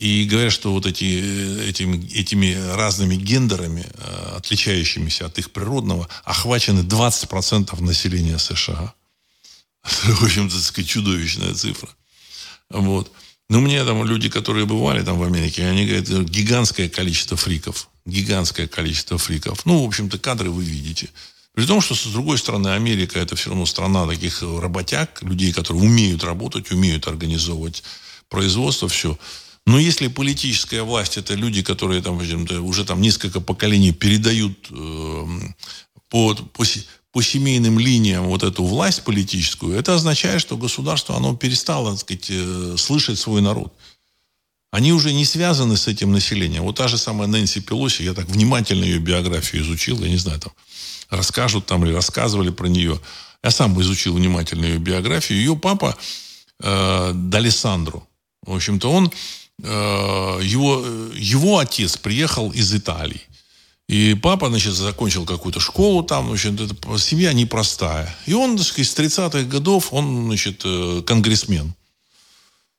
И 0.00 0.24
говорят, 0.24 0.50
что 0.50 0.72
вот 0.72 0.86
эти, 0.86 1.04
э, 1.04 1.68
этими, 1.68 2.08
этими 2.14 2.54
разными 2.74 3.16
гендерами, 3.16 3.84
э, 3.86 4.36
отличающимися 4.38 5.26
от 5.26 5.38
их 5.38 5.50
природного, 5.50 6.08
охвачены 6.24 6.80
20% 6.80 7.78
населения 7.82 8.38
США. 8.38 8.94
В 9.82 10.24
общем-то, 10.24 10.58
сказать, 10.58 10.88
чудовищная 10.88 11.52
цифра. 11.52 11.90
Вот. 12.70 13.12
Но 13.50 13.60
меня 13.60 13.84
там 13.84 14.02
люди, 14.04 14.30
которые 14.30 14.64
бывали 14.64 15.02
там 15.02 15.18
в 15.18 15.22
Америке, 15.22 15.66
они 15.66 15.84
говорят, 15.84 16.30
гигантское 16.30 16.88
количество 16.88 17.36
фриков. 17.36 17.90
Гигантское 18.06 18.68
количество 18.68 19.18
фриков. 19.18 19.66
Ну, 19.66 19.84
в 19.84 19.86
общем-то, 19.86 20.18
кадры 20.18 20.48
вы 20.48 20.64
видите. 20.64 21.10
При 21.52 21.66
том, 21.66 21.82
что, 21.82 21.94
с 21.94 22.06
другой 22.06 22.38
стороны, 22.38 22.68
Америка 22.68 23.18
это 23.18 23.36
все 23.36 23.50
равно 23.50 23.66
страна 23.66 24.06
таких 24.06 24.40
работяг, 24.40 25.22
людей, 25.22 25.52
которые 25.52 25.82
умеют 25.82 26.24
работать, 26.24 26.70
умеют 26.70 27.06
организовывать 27.06 27.82
производство, 28.30 28.88
все. 28.88 29.18
Но 29.66 29.78
если 29.78 30.08
политическая 30.08 30.82
власть 30.82 31.16
это 31.16 31.34
люди, 31.34 31.62
которые 31.62 32.02
там 32.02 32.18
уже 32.18 32.84
там 32.84 33.00
несколько 33.00 33.40
поколений 33.40 33.92
передают 33.92 34.68
э, 34.70 35.26
по, 36.08 36.34
по, 36.34 36.64
по 37.12 37.22
семейным 37.22 37.78
линиям 37.78 38.24
вот 38.24 38.42
эту 38.42 38.64
власть 38.64 39.04
политическую, 39.04 39.78
это 39.78 39.94
означает, 39.94 40.40
что 40.40 40.56
государство 40.56 41.16
оно 41.16 41.36
перестало 41.36 41.90
так 41.90 42.00
сказать, 42.00 42.26
э, 42.30 42.74
слышать 42.78 43.18
свой 43.18 43.42
народ. 43.42 43.72
Они 44.72 44.92
уже 44.92 45.12
не 45.12 45.24
связаны 45.24 45.76
с 45.76 45.88
этим 45.88 46.12
населением. 46.12 46.62
Вот 46.62 46.76
та 46.76 46.88
же 46.88 46.96
самая 46.96 47.28
Нэнси 47.28 47.60
Пелоси, 47.60 48.02
я 48.02 48.14
так 48.14 48.26
внимательно 48.26 48.84
ее 48.84 48.98
биографию 48.98 49.62
изучил, 49.62 50.00
я 50.02 50.08
не 50.08 50.16
знаю, 50.16 50.40
там 50.40 50.52
расскажут 51.10 51.66
там 51.66 51.84
или 51.84 51.92
рассказывали 51.92 52.50
про 52.50 52.68
нее. 52.68 53.00
Я 53.42 53.50
сам 53.50 53.80
изучил 53.80 54.14
внимательно 54.14 54.64
ее 54.64 54.78
биографию. 54.78 55.38
Ее 55.38 55.56
папа 55.56 55.96
э, 56.62 57.12
Далисандру, 57.14 58.06
в 58.42 58.54
общем-то, 58.54 58.90
он, 58.90 59.12
его, 59.62 60.84
его 61.14 61.58
отец 61.58 61.96
приехал 61.96 62.50
из 62.50 62.74
Италии. 62.74 63.22
И 63.90 64.14
папа, 64.14 64.48
значит, 64.48 64.74
закончил 64.74 65.26
какую-то 65.26 65.58
школу 65.58 66.04
там, 66.04 66.28
в 66.28 66.32
общем, 66.32 66.54
это 66.54 66.98
семья 66.98 67.32
непростая. 67.32 68.14
И 68.24 68.34
он, 68.34 68.56
так 68.56 68.64
сказать, 68.64 68.88
с 68.88 68.96
30-х 68.96 69.42
годов, 69.48 69.92
он, 69.92 70.26
значит, 70.26 70.62
э, 70.64 71.02
конгрессмен. 71.04 71.74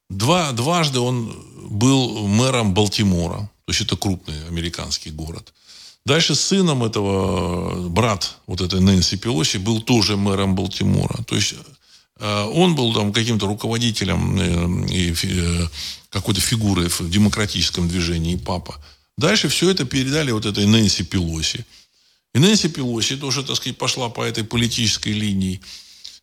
Два, 0.09 0.53
дважды 0.53 1.01
он 1.01 1.35
был 1.69 2.27
мэром 2.27 2.73
Балтимора. 2.73 3.49
То 3.65 3.73
есть 3.73 3.81
это 3.81 3.97
крупный 3.97 4.47
американский 4.47 5.09
город. 5.09 5.53
Дальше 6.05 6.33
сыном 6.33 6.81
этого, 6.81 7.89
брат 7.89 8.37
вот 8.47 8.61
этой 8.61 8.79
Нэнси 8.79 9.17
Пелоси 9.17 9.57
был 9.57 9.81
тоже 9.81 10.15
мэром 10.15 10.55
Балтимора. 10.55 11.23
То 11.23 11.35
есть 11.35 11.55
э, 12.21 12.43
он 12.53 12.73
был 12.75 12.93
там 12.93 13.11
каким-то 13.11 13.47
руководителем 13.47 14.39
э, 14.39 14.87
и 14.89 15.13
э, 15.23 15.67
какой-то 16.11 16.41
фигурой 16.41 16.89
в 16.89 17.09
демократическом 17.09 17.87
движении, 17.87 18.35
папа. 18.35 18.79
Дальше 19.17 19.49
все 19.49 19.69
это 19.69 19.85
передали 19.85 20.31
вот 20.31 20.45
этой 20.45 20.65
Нэнси 20.65 21.03
Пелоси. 21.03 21.65
И 22.33 22.39
Нэнси 22.39 22.69
Пелоси 22.69 23.15
тоже, 23.15 23.43
так 23.43 23.55
сказать, 23.55 23.77
пошла 23.77 24.09
по 24.09 24.21
этой 24.21 24.43
политической 24.43 25.13
линии. 25.13 25.61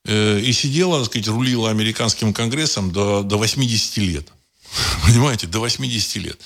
И 0.07 0.53
сидела, 0.53 0.99
так 0.99 1.07
сказать, 1.07 1.29
рулила 1.29 1.71
американским 1.71 2.33
конгрессом 2.33 2.93
до, 2.93 3.23
до 3.23 3.37
80 3.37 3.97
лет. 3.99 4.29
Понимаете, 5.07 5.47
до 5.47 5.61
80 5.61 6.17
лет. 6.17 6.39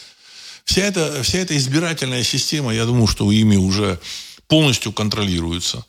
Вся 0.65 0.83
эта, 0.83 1.23
вся 1.23 1.39
эта 1.39 1.57
избирательная 1.57 2.23
система, 2.23 2.73
я 2.73 2.87
думаю, 2.87 3.07
что 3.07 3.31
ими 3.31 3.57
уже 3.57 4.01
полностью 4.47 4.93
контролируется. 4.93 5.85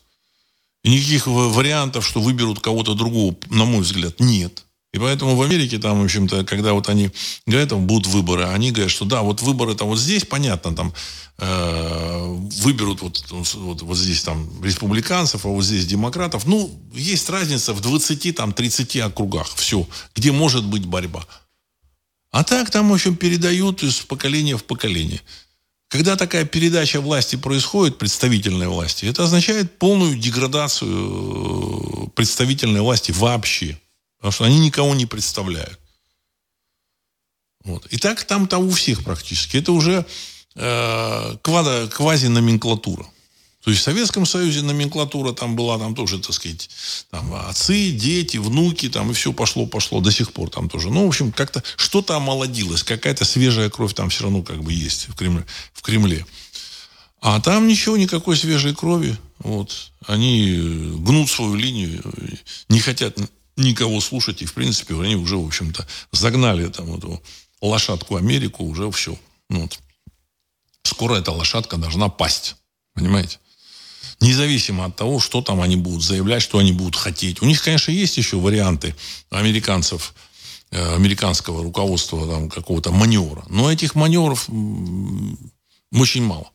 И 0.82 0.90
никаких 0.90 1.26
вариантов, 1.26 2.06
что 2.06 2.20
выберут 2.20 2.60
кого-то 2.60 2.94
другого, 2.94 3.36
на 3.48 3.64
мой 3.64 3.82
взгляд, 3.82 4.20
нет. 4.20 4.63
И 4.94 4.98
поэтому 4.98 5.34
в 5.34 5.42
Америке, 5.42 5.78
там, 5.78 6.00
в 6.00 6.04
общем-то, 6.04 6.44
когда 6.44 6.72
вот 6.72 6.88
они 6.88 7.10
говорят, 7.46 7.70
там 7.70 7.84
будут 7.84 8.06
выборы, 8.06 8.44
они 8.44 8.70
говорят, 8.70 8.92
что 8.92 9.04
да, 9.04 9.22
вот 9.22 9.42
выборы 9.42 9.74
там 9.74 9.88
вот 9.88 9.98
здесь, 9.98 10.24
понятно, 10.24 10.72
там 10.72 10.94
э, 11.38 12.36
выберут 12.62 13.02
вот, 13.02 13.26
вот, 13.28 13.82
вот 13.82 13.96
здесь 13.96 14.22
там 14.22 14.48
республиканцев, 14.62 15.46
а 15.46 15.48
вот 15.48 15.64
здесь 15.64 15.84
демократов. 15.86 16.46
Ну, 16.46 16.70
есть 16.94 17.28
разница 17.28 17.72
в 17.72 17.80
20, 17.80 18.36
там, 18.36 18.52
30 18.52 18.98
округах. 18.98 19.52
Все, 19.56 19.84
где 20.14 20.30
может 20.30 20.64
быть 20.64 20.86
борьба. 20.86 21.26
А 22.30 22.44
так 22.44 22.70
там, 22.70 22.88
в 22.88 22.94
общем, 22.94 23.16
передают 23.16 23.82
из 23.82 23.96
поколения 23.96 24.56
в 24.56 24.62
поколение. 24.62 25.20
Когда 25.88 26.14
такая 26.14 26.44
передача 26.44 27.00
власти 27.00 27.34
происходит, 27.34 27.98
представительной 27.98 28.68
власти, 28.68 29.06
это 29.06 29.24
означает 29.24 29.76
полную 29.76 30.16
деградацию 30.16 32.06
э, 32.06 32.10
представительной 32.14 32.82
власти 32.82 33.10
вообще. 33.10 33.76
Потому 34.24 34.32
что 34.32 34.44
они 34.44 34.58
никого 34.58 34.94
не 34.94 35.04
представляют. 35.04 35.78
Вот. 37.62 37.84
И 37.90 37.98
так 37.98 38.24
там-то 38.24 38.56
у 38.56 38.70
всех 38.70 39.04
практически. 39.04 39.58
Это 39.58 39.72
уже 39.72 40.06
э, 40.54 41.36
квази-номенклатура. 41.42 43.04
То 43.62 43.70
есть 43.70 43.82
в 43.82 43.84
Советском 43.84 44.24
Союзе 44.24 44.62
номенклатура 44.62 45.34
там 45.34 45.56
была, 45.56 45.78
там 45.78 45.94
тоже, 45.94 46.18
так 46.20 46.32
сказать, 46.32 46.70
там 47.10 47.34
отцы, 47.34 47.90
дети, 47.90 48.38
внуки, 48.38 48.88
там 48.88 49.10
и 49.10 49.12
все 49.12 49.34
пошло-пошло 49.34 50.00
до 50.00 50.10
сих 50.10 50.32
пор 50.32 50.48
там 50.48 50.70
тоже. 50.70 50.88
Ну, 50.88 51.04
в 51.04 51.08
общем, 51.08 51.30
как-то 51.30 51.62
что-то 51.76 52.16
омолодилось, 52.16 52.82
какая-то 52.82 53.26
свежая 53.26 53.68
кровь 53.68 53.92
там 53.92 54.08
все 54.08 54.22
равно 54.22 54.42
как 54.42 54.62
бы 54.64 54.72
есть 54.72 55.08
в 55.10 55.16
Кремле. 55.16 55.44
В 55.74 55.82
Кремле. 55.82 56.24
А 57.20 57.42
там 57.42 57.68
ничего, 57.68 57.98
никакой 57.98 58.38
свежей 58.38 58.74
крови. 58.74 59.18
Вот. 59.40 59.92
Они 60.06 60.56
гнут 60.96 61.28
свою 61.28 61.56
линию, 61.56 62.02
не 62.70 62.80
хотят 62.80 63.18
никого 63.56 64.00
слушать, 64.00 64.42
и, 64.42 64.46
в 64.46 64.54
принципе, 64.54 64.94
они 64.94 65.16
уже, 65.16 65.36
в 65.36 65.46
общем-то, 65.46 65.86
загнали 66.12 66.68
там 66.68 66.94
эту 66.96 67.22
лошадку 67.60 68.16
Америку, 68.16 68.64
уже 68.64 68.90
все. 68.90 69.18
Ну, 69.48 69.62
вот. 69.62 69.78
Скоро 70.82 71.16
эта 71.16 71.32
лошадка 71.32 71.76
должна 71.76 72.08
пасть. 72.08 72.56
Понимаете? 72.94 73.38
Независимо 74.20 74.84
от 74.84 74.96
того, 74.96 75.18
что 75.20 75.42
там 75.42 75.60
они 75.60 75.76
будут 75.76 76.02
заявлять, 76.02 76.42
что 76.42 76.58
они 76.58 76.72
будут 76.72 76.96
хотеть. 76.96 77.42
У 77.42 77.46
них, 77.46 77.62
конечно, 77.62 77.90
есть 77.90 78.16
еще 78.16 78.38
варианты 78.38 78.94
американцев, 79.30 80.14
э, 80.70 80.94
американского 80.94 81.62
руководства 81.62 82.26
там, 82.26 82.48
какого-то 82.48 82.92
маневра. 82.92 83.44
Но 83.48 83.72
этих 83.72 83.94
маневров 83.94 84.48
очень 85.92 86.22
мало. 86.22 86.50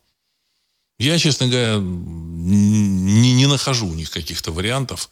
Я, 0.98 1.18
честно 1.18 1.48
говоря, 1.48 1.76
не, 1.80 3.32
не 3.32 3.46
нахожу 3.46 3.88
у 3.88 3.94
них 3.94 4.10
каких-то 4.10 4.52
вариантов, 4.52 5.10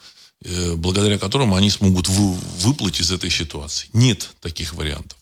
благодаря 0.77 1.19
которым 1.19 1.55
они 1.55 1.71
смогут 1.71 2.09
вы, 2.09 2.35
выплыть 2.61 3.01
из 3.01 3.11
этой 3.11 3.31
ситуации. 3.31 3.89
Нет 3.93 4.31
таких 4.41 4.75
вариантов. 4.75 5.19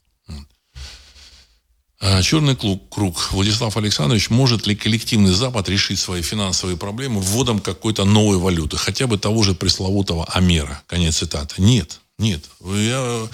А, 1.99 2.23
черный 2.23 2.55
круг, 2.55 2.89
круг. 2.91 3.33
Владислав 3.33 3.77
Александрович, 3.77 4.29
может 4.29 4.67
ли 4.67 4.77
коллективный 4.77 5.33
Запад 5.33 5.69
решить 5.69 5.99
свои 5.99 6.21
финансовые 6.21 6.77
проблемы 6.77 7.21
вводом 7.21 7.59
какой-то 7.59 8.05
новой 8.05 8.37
валюты, 8.37 8.77
хотя 8.77 9.07
бы 9.07 9.17
того 9.17 9.43
же 9.43 9.55
пресловутого 9.55 10.27
Амера? 10.27 10.83
Конец 10.87 11.17
цитаты. 11.17 11.55
Нет, 11.63 12.01
нет. 12.19 12.45
Я, 12.63 13.29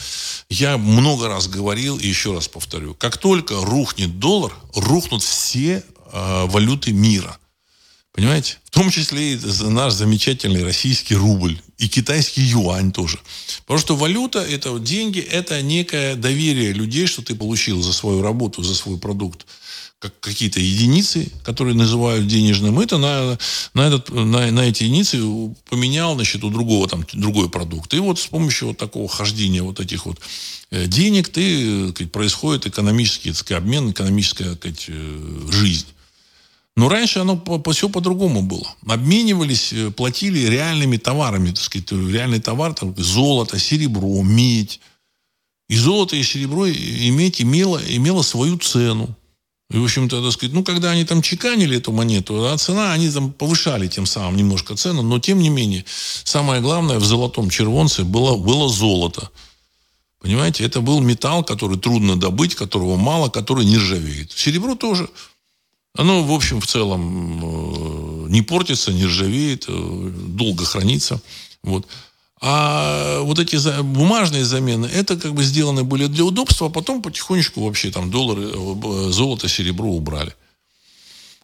я 0.49 0.79
много 0.79 1.29
раз 1.29 1.49
говорил 1.49 1.99
и 1.99 2.07
еще 2.07 2.33
раз 2.33 2.47
повторю. 2.47 2.95
Как 2.95 3.19
только 3.19 3.57
рухнет 3.61 4.21
доллар, 4.21 4.53
рухнут 4.75 5.25
все 5.25 5.83
э, 6.13 6.47
валюты 6.47 6.93
мира. 6.93 7.37
Понимаете? 8.13 8.59
В 8.65 8.71
том 8.71 8.91
числе 8.91 9.35
и 9.35 9.41
наш 9.65 9.95
замечательный 9.95 10.63
российский 10.63 11.17
рубль. 11.17 11.61
И 11.83 11.89
китайский 11.89 12.43
юань 12.43 12.93
тоже. 12.93 13.19
Потому 13.63 13.81
что 13.81 13.97
валюта, 13.97 14.39
это 14.39 14.79
деньги, 14.79 15.19
это 15.19 15.61
некое 15.63 16.15
доверие 16.15 16.73
людей, 16.73 17.09
что 17.09 17.23
ты 17.23 17.35
получил 17.35 17.83
за 17.83 17.93
свою 17.93 18.23
работу, 18.23 18.63
за 18.63 18.77
свой 18.77 18.99
продукт 18.99 19.47
как 19.99 20.19
какие-то 20.21 20.59
единицы, 20.59 21.31
которые 21.45 21.77
называют 21.77 22.27
денежным, 22.27 22.81
это 22.81 22.99
на, 22.99 23.39
на, 23.75 23.81
этот, 23.83 24.11
на, 24.11 24.51
на 24.51 24.61
эти 24.61 24.83
единицы 24.83 25.19
поменял 25.71 26.15
значит, 26.15 26.43
у 26.43 26.51
другого 26.51 26.89
там, 26.89 27.05
другой 27.13 27.49
продукт. 27.49 27.95
И 27.95 27.99
вот 27.99 28.19
с 28.19 28.27
помощью 28.27 28.69
вот 28.69 28.79
такого 28.79 29.09
хождения 29.09 29.63
вот 29.63 29.79
этих 29.79 30.07
вот 30.07 30.19
э, 30.71 30.87
денег 30.87 31.29
ты, 31.29 31.91
сказать, 31.91 32.11
происходит 32.11 32.67
экономический 32.67 33.33
сказать, 33.33 33.63
обмен, 33.63 33.91
экономическая 33.91 34.55
сказать, 34.55 34.87
э, 34.89 35.49
жизнь. 35.53 35.87
Но 36.75 36.89
раньше 36.89 37.19
оно 37.19 37.37
по, 37.37 37.59
по, 37.59 37.73
все 37.73 37.89
по-другому 37.89 38.43
было. 38.43 38.75
Обменивались, 38.87 39.73
э, 39.73 39.91
платили 39.91 40.49
реальными 40.49 40.97
товарами, 40.97 41.51
так 41.51 41.61
сказать, 41.61 41.93
реальный 41.93 42.41
товар, 42.41 42.73
там, 42.73 42.95
золото, 42.97 43.59
серебро, 43.59 44.23
медь. 44.23 44.81
И 45.69 45.77
золото, 45.77 46.17
и 46.17 46.23
серебро, 46.23 46.67
и 46.67 47.11
медь 47.11 47.43
имело, 47.43 47.81
имело 47.89 48.23
свою 48.23 48.59
цену. 48.59 49.15
И, 49.71 49.79
в 49.79 49.85
общем-то, 49.85 50.23
так 50.23 50.33
сказать, 50.33 50.55
ну, 50.55 50.65
когда 50.65 50.91
они 50.91 51.05
там 51.05 51.23
чеканили 51.23 51.77
эту 51.77 51.93
монету, 51.93 52.47
а 52.47 52.57
цена, 52.59 52.93
они 52.93 53.11
там 53.11 53.33
повышали 53.33 53.87
тем 53.87 54.05
самым 54.07 54.37
немножко 54.37 54.77
цену, 54.77 55.03
но, 55.03 55.19
тем 55.19 55.39
не 55.39 55.49
менее, 55.49 55.85
самое 56.25 56.61
главное 56.61 56.99
в 56.99 57.05
золотом 57.05 57.49
червонце 57.49 58.05
было, 58.05 58.37
было 58.37 58.69
золото. 58.69 59.31
Понимаете, 60.21 60.65
это 60.65 60.81
был 60.81 61.01
металл, 61.01 61.43
который 61.43 61.79
трудно 61.79 62.19
добыть, 62.19 62.55
которого 62.55 62.97
мало, 62.97 63.29
который 63.29 63.65
не 63.65 63.77
ржавеет. 63.77 64.33
Серебро 64.33 64.75
тоже– 64.75 65.11
оно, 65.95 66.23
в 66.23 66.33
общем, 66.33 66.61
в 66.61 66.67
целом 66.67 67.41
э, 67.43 68.29
не 68.31 68.43
портится, 68.43 68.93
не 68.93 69.05
ржавеет, 69.05 69.67
э, 69.69 70.13
долго 70.29 70.65
хранится. 70.65 71.21
Вот. 71.63 71.87
А 72.41 73.21
вот 73.21 73.39
эти 73.39 73.57
бумажные 73.83 74.45
замены, 74.45 74.87
это 74.87 75.17
как 75.17 75.35
бы 75.35 75.45
сделаны 75.45 75.85
были 75.85 76.07
для 76.07 76.25
удобства, 76.25 76.67
а 76.69 76.71
потом 76.71 77.03
потихонечку 77.03 77.65
вообще 77.65 77.91
там 77.91 78.11
доллары, 78.11 78.51
э, 78.53 79.11
золото, 79.11 79.49
серебро 79.49 79.91
убрали. 79.91 80.35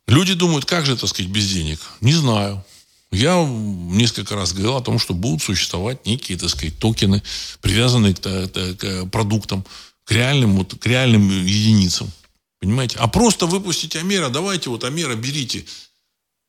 Люди 0.06 0.32
думают, 0.32 0.64
как 0.64 0.86
же, 0.86 0.96
так 0.96 1.10
сказать, 1.10 1.30
без 1.30 1.48
денег? 1.50 1.80
Не 2.00 2.14
знаю. 2.14 2.64
Я 3.10 3.46
несколько 3.46 4.34
раз 4.34 4.52
говорил 4.52 4.76
о 4.76 4.82
том, 4.82 4.98
что 4.98 5.12
будут 5.12 5.42
существовать 5.42 6.06
некие, 6.06 6.38
так 6.38 6.48
сказать, 6.48 6.78
токены, 6.78 7.22
привязанные 7.60 8.14
к, 8.14 8.20
к 8.20 9.06
продуктам, 9.10 9.64
к 10.04 10.12
реальным, 10.12 10.56
вот, 10.56 10.74
к 10.74 10.86
реальным 10.86 11.28
единицам. 11.44 12.10
Понимаете? 12.60 12.98
А 12.98 13.08
просто 13.08 13.46
выпустить 13.46 13.96
Амера, 13.96 14.28
давайте 14.28 14.70
вот 14.70 14.84
Амера 14.84 15.14
берите. 15.14 15.64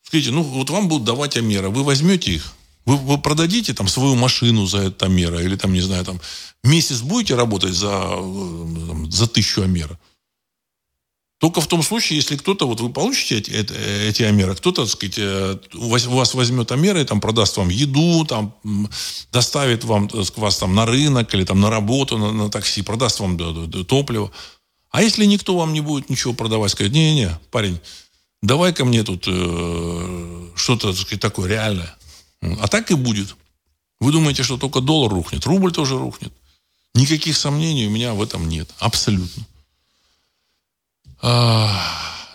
Скажите, 0.03 0.31
ну 0.31 0.41
вот 0.41 0.69
вам 0.69 0.87
будут 0.87 1.05
давать 1.05 1.37
Амера, 1.37 1.69
вы 1.69 1.83
возьмете 1.83 2.33
их, 2.33 2.53
вы, 2.85 2.97
вы 2.97 3.17
продадите 3.19 3.73
там 3.73 3.87
свою 3.87 4.15
машину 4.15 4.65
за 4.65 4.79
это 4.79 5.05
Амера, 5.05 5.41
или 5.41 5.55
там, 5.55 5.73
не 5.73 5.81
знаю, 5.81 6.03
там 6.03 6.19
месяц 6.63 7.01
будете 7.01 7.35
работать 7.35 7.73
за, 7.73 7.91
там, 7.91 9.11
за 9.11 9.27
тысячу 9.27 9.61
Амера. 9.61 9.99
Только 11.39 11.61
в 11.61 11.67
том 11.67 11.81
случае, 11.83 12.17
если 12.17 12.35
кто-то, 12.35 12.67
вот 12.67 12.81
вы 12.81 12.89
получите 12.89 13.37
эти, 13.37 13.73
эти 14.09 14.23
амеры, 14.23 14.55
кто-то, 14.55 14.81
так 14.81 14.91
сказать, 14.91 15.15
э, 15.17 15.57
у 15.73 15.87
вас 15.87 16.33
возьмет 16.33 16.71
амеры 16.73 17.05
там 17.05 17.21
продаст 17.21 17.55
вам 17.55 17.69
еду, 17.69 18.25
там 18.25 18.53
доставит 19.31 19.85
вам, 19.85 20.09
вас 20.35 20.57
там 20.57 20.75
на 20.75 20.85
рынок 20.85 21.33
или 21.33 21.45
там 21.45 21.61
на 21.61 21.69
работу, 21.69 22.17
на, 22.17 22.33
на 22.33 22.49
такси, 22.49 22.81
продаст 22.81 23.21
вам 23.21 23.37
топливо. 23.85 24.31
А 24.91 25.01
если 25.01 25.25
никто 25.25 25.55
вам 25.55 25.73
не 25.73 25.81
будет 25.81 26.09
ничего 26.09 26.33
продавать, 26.33 26.71
сказать, 26.71 26.91
не-не-не, 26.91 27.39
парень, 27.51 27.79
давай-ка 28.41 28.85
мне 28.85 29.03
тут 29.03 29.25
э, 29.27 30.49
что-то, 30.55 30.93
так 30.93 31.19
такое 31.19 31.49
реальное. 31.49 31.95
А 32.41 32.67
так 32.67 32.89
и 32.91 32.95
будет. 32.95 33.35
Вы 33.99 34.11
думаете, 34.11 34.43
что 34.43 34.57
только 34.57 34.81
доллар 34.81 35.11
рухнет? 35.11 35.45
Рубль 35.45 35.71
тоже 35.71 35.97
рухнет. 35.97 36.33
Никаких 36.95 37.37
сомнений 37.37 37.87
у 37.87 37.91
меня 37.91 38.13
в 38.13 38.21
этом 38.21 38.47
нет. 38.47 38.69
Абсолютно. 38.79 39.45
А, 41.21 41.69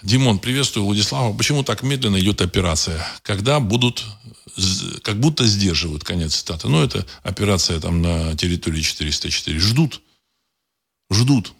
Димон, 0.02 0.38
приветствую 0.38 0.84
Владислава. 0.84 1.34
Почему 1.36 1.64
так 1.64 1.82
медленно 1.82 2.20
идет 2.20 2.42
операция? 2.42 3.04
Когда 3.22 3.58
будут, 3.58 4.04
как 5.02 5.18
будто 5.18 5.46
сдерживают, 5.46 6.04
конец 6.04 6.36
цитаты. 6.36 6.68
Ну, 6.68 6.84
это 6.84 7.06
операция 7.22 7.80
там 7.80 8.02
на 8.02 8.36
территории 8.36 8.82
404. 8.82 9.58
Ждут. 9.58 10.02
Ждут. 11.10 11.52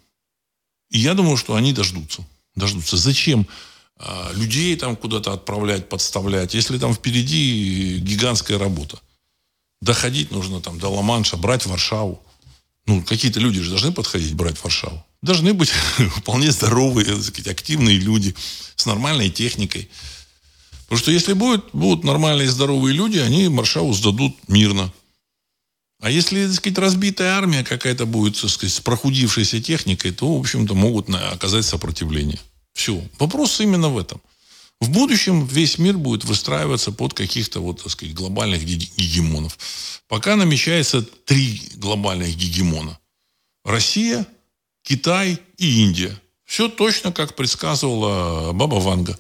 И 0.95 0.99
я 0.99 1.15
думаю, 1.15 1.37
что 1.37 1.55
они 1.55 1.73
дождутся. 1.73 2.25
Дождутся. 2.55 2.97
Зачем 2.97 3.47
а, 3.97 4.33
людей 4.35 4.77
там 4.77 4.97
куда-то 4.97 5.33
отправлять, 5.33 5.89
подставлять, 5.89 6.55
если 6.55 6.79
там 6.79 6.95
впереди 6.95 7.99
гигантская 7.99 8.59
работа? 8.59 8.99
Доходить 9.83 10.31
нужно 10.31 10.61
там 10.61 10.79
до 10.79 10.89
Ла-Манша, 10.89 11.37
брать 11.37 11.67
Варшаву. 11.67 12.23
Ну, 12.87 13.03
какие-то 13.03 13.41
люди 13.41 13.61
же 13.61 13.71
должны 13.71 13.93
подходить, 13.93 14.35
брать 14.35 14.63
Варшаву 14.63 15.05
должны 15.25 15.55
быть 15.55 15.71
вполне 16.17 16.53
здоровые, 16.53 17.07
так 17.07 17.23
сказать, 17.23 17.49
активные 17.49 17.99
люди 17.99 18.35
с 18.77 18.87
нормальной 18.87 19.31
техникой. 19.31 19.89
Потому 20.85 20.99
что 20.99 21.11
если 21.11 21.33
будет, 21.33 21.65
будут 21.73 22.05
нормальные 22.05 22.51
здоровые 22.51 22.95
люди, 22.95 23.19
они 23.19 23.49
Маршаву 23.49 23.93
сдадут 23.95 24.37
мирно. 24.49 24.93
А 26.05 26.11
если, 26.11 26.45
так 26.45 26.57
сказать, 26.57 26.77
разбитая 26.77 27.33
армия 27.33 27.65
какая-то 27.65 28.05
будет, 28.05 28.39
так 28.39 28.51
сказать, 28.51 28.75
с 28.75 28.81
прохудившейся 28.81 29.63
техникой, 29.63 30.11
то, 30.13 30.37
в 30.37 30.39
общем-то, 30.39 30.75
могут 30.75 31.09
оказать 31.09 31.65
сопротивление. 31.65 32.39
Все. 32.75 33.03
Вопрос 33.19 33.59
именно 33.63 33.89
в 33.89 33.97
этом. 33.97 34.21
В 34.83 34.91
будущем 34.91 35.47
весь 35.47 35.79
мир 35.79 35.97
будет 35.97 36.27
выстраиваться 36.27 36.93
под 36.93 37.15
каких-то 37.15 37.61
вот, 37.61 37.83
так 37.83 37.91
сказать, 37.91 38.15
глобальных 38.15 38.63
гегемонов. 38.67 39.57
Пока 40.07 40.37
намечается 40.37 41.01
три 41.01 41.63
глобальных 41.77 42.37
гегемона. 42.37 42.99
Россия, 43.65 44.27
Китай 44.83 45.39
и 45.57 45.85
Индия. 45.85 46.21
Все 46.45 46.69
точно, 46.69 47.13
как 47.13 47.35
предсказывала 47.35 48.53
Баба 48.53 48.75
Ванга. 48.75 49.19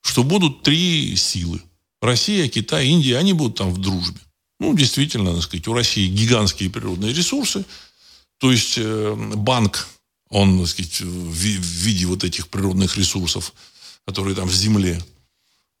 Что 0.00 0.22
будут 0.22 0.62
три 0.62 1.14
силы. 1.16 1.60
Россия, 2.00 2.48
Китай, 2.48 2.86
Индия, 2.86 3.18
они 3.18 3.34
будут 3.34 3.58
там 3.58 3.74
в 3.74 3.76
дружбе. 3.76 4.18
Ну, 4.60 4.74
действительно, 4.74 5.32
так 5.32 5.42
сказать, 5.42 5.66
у 5.68 5.72
России 5.72 6.06
гигантские 6.06 6.70
природные 6.70 7.14
ресурсы. 7.14 7.64
То 8.38 8.52
есть 8.52 8.74
э, 8.76 9.14
банк, 9.16 9.88
он, 10.28 10.60
так 10.60 10.68
сказать, 10.68 11.00
в, 11.00 11.32
виде 11.32 12.06
вот 12.06 12.24
этих 12.24 12.48
природных 12.48 12.98
ресурсов, 12.98 13.54
которые 14.06 14.36
там 14.36 14.46
в 14.48 14.54
земле. 14.54 15.02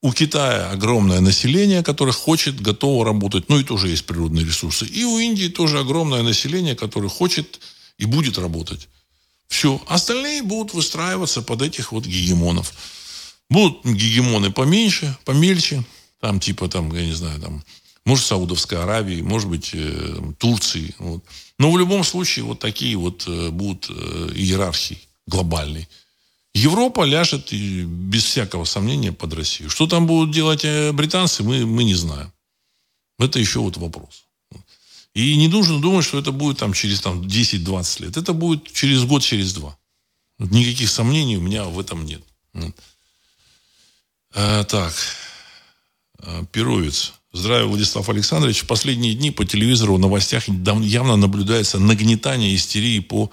У 0.02 0.12
Китая 0.12 0.70
огромное 0.70 1.20
население, 1.20 1.82
которое 1.82 2.12
хочет, 2.12 2.58
готово 2.62 3.04
работать. 3.04 3.50
Ну, 3.50 3.60
и 3.60 3.64
тоже 3.64 3.88
есть 3.88 4.06
природные 4.06 4.46
ресурсы. 4.46 4.86
И 4.86 5.04
у 5.04 5.18
Индии 5.18 5.48
тоже 5.48 5.78
огромное 5.78 6.22
население, 6.22 6.74
которое 6.74 7.10
хочет 7.10 7.60
и 7.98 8.06
будет 8.06 8.38
работать. 8.38 8.88
Все. 9.48 9.82
Остальные 9.88 10.42
будут 10.42 10.72
выстраиваться 10.72 11.42
под 11.42 11.60
этих 11.60 11.92
вот 11.92 12.06
гегемонов. 12.06 12.72
Будут 13.50 13.84
гегемоны 13.84 14.50
поменьше, 14.50 15.18
помельче. 15.26 15.84
Там 16.18 16.40
типа, 16.40 16.68
там, 16.68 16.94
я 16.94 17.04
не 17.04 17.12
знаю, 17.12 17.38
там, 17.40 17.62
может, 18.06 18.26
Саудовской 18.26 18.78
Аравии, 18.78 19.20
может 19.20 19.48
быть, 19.48 19.70
э, 19.72 20.32
Турции. 20.38 20.94
Вот. 20.98 21.22
Но 21.58 21.70
в 21.70 21.78
любом 21.78 22.02
случае 22.04 22.44
вот 22.44 22.58
такие 22.58 22.96
вот 22.96 23.24
э, 23.26 23.50
будут 23.50 23.90
э, 23.90 24.32
иерархии 24.34 24.98
глобальные. 25.26 25.86
Европа 26.54 27.04
ляжет 27.04 27.52
без 27.52 28.24
всякого 28.24 28.64
сомнения 28.64 29.12
под 29.12 29.34
Россию. 29.34 29.70
Что 29.70 29.86
там 29.86 30.06
будут 30.06 30.34
делать 30.34 30.64
британцы, 30.94 31.44
мы, 31.44 31.64
мы 31.64 31.84
не 31.84 31.94
знаем. 31.94 32.32
Это 33.18 33.38
еще 33.38 33.60
вот 33.60 33.76
вопрос. 33.76 34.24
И 35.14 35.36
не 35.36 35.48
нужно 35.48 35.80
думать, 35.80 36.04
что 36.04 36.18
это 36.18 36.32
будет 36.32 36.58
там 36.58 36.72
через 36.72 37.00
там, 37.00 37.22
10-20 37.22 38.02
лет. 38.02 38.16
Это 38.16 38.32
будет 38.32 38.72
через 38.72 39.04
год, 39.04 39.22
через 39.22 39.52
два. 39.52 39.76
Никаких 40.38 40.90
сомнений 40.90 41.36
у 41.36 41.40
меня 41.40 41.64
в 41.64 41.78
этом 41.78 42.04
нет. 42.04 42.22
Так. 44.32 44.94
А, 46.18 46.44
Перовец. 46.46 47.12
Здравия, 47.32 47.66
Владислав 47.66 48.08
Александрович. 48.08 48.62
В 48.62 48.66
последние 48.66 49.14
дни 49.14 49.30
по 49.30 49.44
телевизору 49.44 49.94
в 49.94 49.98
новостях 50.00 50.48
явно 50.48 51.14
наблюдается 51.14 51.78
нагнетание 51.78 52.56
истерии 52.56 52.98
по 52.98 53.30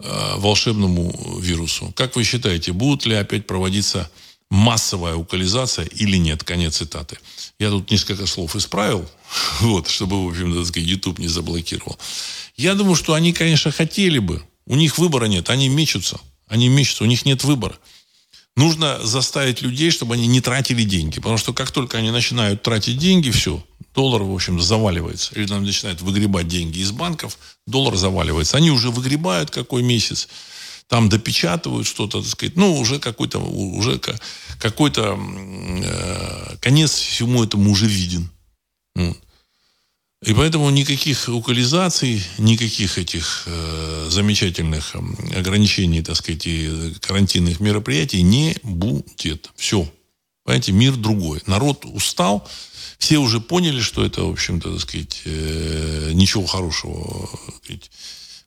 э, 0.00 0.34
волшебному 0.36 1.38
вирусу. 1.40 1.90
Как 1.96 2.16
вы 2.16 2.24
считаете, 2.24 2.72
будут 2.72 3.06
ли 3.06 3.14
опять 3.14 3.46
проводиться 3.46 4.10
массовая 4.50 5.14
укализация 5.14 5.86
или 5.86 6.18
нет? 6.18 6.44
Конец 6.44 6.76
цитаты. 6.76 7.18
Я 7.58 7.70
тут 7.70 7.90
несколько 7.90 8.26
слов 8.26 8.54
исправил, 8.56 9.08
вот, 9.60 9.88
чтобы, 9.88 10.22
в 10.26 10.28
общем, 10.28 10.54
так 10.54 10.66
сказать, 10.66 10.88
YouTube 10.88 11.18
не 11.18 11.28
заблокировал. 11.28 11.98
Я 12.56 12.74
думаю, 12.74 12.94
что 12.94 13.14
они, 13.14 13.32
конечно, 13.32 13.70
хотели 13.70 14.18
бы. 14.18 14.42
У 14.66 14.76
них 14.76 14.98
выбора 14.98 15.26
нет. 15.26 15.48
Они 15.48 15.70
мечутся. 15.70 16.20
Они 16.46 16.68
мечутся. 16.68 17.04
У 17.04 17.06
них 17.06 17.24
нет 17.24 17.42
выбора. 17.42 17.78
Нужно 18.58 18.98
заставить 19.06 19.62
людей, 19.62 19.92
чтобы 19.92 20.14
они 20.14 20.26
не 20.26 20.40
тратили 20.40 20.82
деньги. 20.82 21.20
Потому 21.20 21.38
что 21.38 21.52
как 21.52 21.70
только 21.70 21.98
они 21.98 22.10
начинают 22.10 22.60
тратить 22.60 22.98
деньги, 22.98 23.30
все, 23.30 23.62
доллар, 23.94 24.24
в 24.24 24.34
общем, 24.34 24.60
заваливается. 24.60 25.32
Или 25.36 25.46
там 25.46 25.64
начинают 25.64 26.02
выгребать 26.02 26.48
деньги 26.48 26.80
из 26.80 26.90
банков, 26.90 27.38
доллар 27.68 27.94
заваливается. 27.94 28.56
Они 28.56 28.72
уже 28.72 28.90
выгребают 28.90 29.52
какой 29.52 29.84
месяц 29.84 30.28
там 30.88 31.08
допечатывают 31.08 31.86
что-то, 31.86 32.20
так 32.20 32.30
сказать, 32.30 32.56
ну, 32.56 32.74
уже 32.76 32.98
какой-то, 32.98 33.38
уже 33.38 34.00
какой-то 34.58 35.18
э, 35.84 36.56
конец 36.60 36.94
всему 36.94 37.44
этому 37.44 37.70
уже 37.70 37.86
виден. 37.86 38.28
И 40.22 40.34
поэтому 40.34 40.68
никаких 40.70 41.28
локализаций, 41.28 42.22
никаких 42.38 42.98
этих 42.98 43.44
э, 43.46 44.08
замечательных 44.10 44.96
ограничений, 45.36 46.02
так 46.02 46.16
сказать, 46.16 46.44
и 46.46 46.94
карантинных 47.00 47.60
мероприятий 47.60 48.22
не 48.22 48.56
будет. 48.64 49.50
Все. 49.54 49.88
Понимаете, 50.42 50.72
мир 50.72 50.96
другой. 50.96 51.40
Народ 51.46 51.84
устал, 51.84 52.48
все 52.98 53.18
уже 53.18 53.38
поняли, 53.38 53.80
что 53.80 54.04
это, 54.04 54.24
в 54.24 54.30
общем-то, 54.30 54.72
так 54.72 54.80
сказать, 54.80 55.22
э, 55.24 56.10
ничего 56.14 56.46
хорошего 56.46 57.30
сказать, 57.62 57.90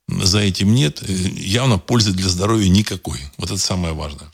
за 0.10 0.40
этим 0.40 0.76
нет. 0.76 1.02
Явно 1.08 1.78
пользы 1.78 2.12
для 2.12 2.28
здоровья 2.28 2.68
никакой. 2.68 3.20
Вот 3.38 3.50
это 3.50 3.60
самое 3.60 3.94
важное. 3.94 4.30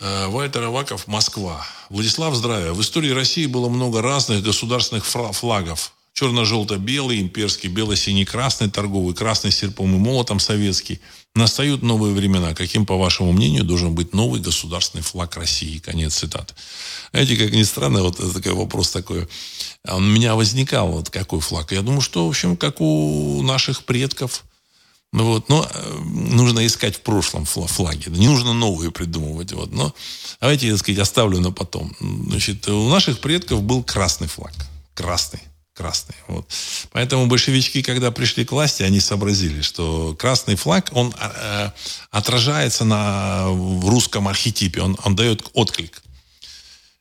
Э, 0.00 0.28
Вальтер 0.28 0.62
Аваков, 0.62 1.06
Москва. 1.06 1.66
Владислав, 1.90 2.34
здравия. 2.34 2.72
В 2.72 2.80
истории 2.80 3.10
России 3.10 3.44
было 3.44 3.68
много 3.68 4.00
разных 4.00 4.42
государственных 4.42 5.04
флагов. 5.04 5.92
Черно-желто-белый, 6.18 7.20
имперский, 7.20 7.68
бело-синий, 7.68 8.24
красный, 8.24 8.68
торговый, 8.68 9.14
красный 9.14 9.52
серпом 9.52 9.94
и 9.94 9.98
молотом, 9.98 10.40
советский. 10.40 10.98
Настают 11.36 11.82
новые 11.82 12.12
времена. 12.12 12.54
Каким, 12.54 12.86
по 12.86 12.96
вашему 12.96 13.30
мнению, 13.30 13.62
должен 13.62 13.94
быть 13.94 14.12
новый 14.12 14.40
государственный 14.40 15.04
флаг 15.04 15.36
России? 15.36 15.78
Конец 15.78 16.16
цитаты. 16.16 16.54
Знаете, 17.12 17.36
как 17.36 17.52
ни 17.52 17.62
странно, 17.62 18.02
вот 18.02 18.16
такой 18.34 18.52
вопрос 18.54 18.90
такой. 18.90 19.28
А 19.86 19.94
у 19.94 20.00
меня 20.00 20.34
возникал, 20.34 20.90
вот 20.90 21.08
какой 21.08 21.38
флаг. 21.38 21.70
Я 21.70 21.82
думаю, 21.82 22.00
что, 22.00 22.26
в 22.26 22.30
общем, 22.30 22.56
как 22.56 22.80
у 22.80 23.40
наших 23.44 23.84
предков. 23.84 24.42
Ну 25.12 25.24
вот, 25.24 25.48
но 25.48 25.70
э, 25.72 25.98
нужно 26.00 26.66
искать 26.66 26.96
в 26.96 27.02
прошлом 27.02 27.44
флаги. 27.44 28.08
Не 28.08 28.26
нужно 28.26 28.54
новые 28.54 28.90
придумывать. 28.90 29.52
Вот. 29.52 29.70
Но 29.70 29.94
давайте, 30.40 30.68
так 30.72 30.80
сказать, 30.80 30.98
оставлю 30.98 31.38
на 31.38 31.52
потом. 31.52 31.94
Значит, 32.00 32.66
у 32.66 32.88
наших 32.88 33.20
предков 33.20 33.62
был 33.62 33.84
красный 33.84 34.26
флаг. 34.26 34.54
Красный 34.94 35.42
красный. 35.78 36.16
Вот. 36.26 36.44
Поэтому 36.90 37.26
большевички, 37.28 37.82
когда 37.82 38.10
пришли 38.10 38.44
к 38.44 38.50
власти, 38.50 38.82
они 38.82 38.98
сообразили, 39.00 39.62
что 39.62 40.16
красный 40.18 40.56
флаг, 40.56 40.90
он 40.92 41.14
э, 41.16 41.70
отражается 42.10 42.84
на, 42.84 43.48
в 43.48 43.88
русском 43.88 44.26
архетипе, 44.26 44.82
он, 44.82 44.98
он 45.04 45.14
дает 45.14 45.48
отклик. 45.52 46.02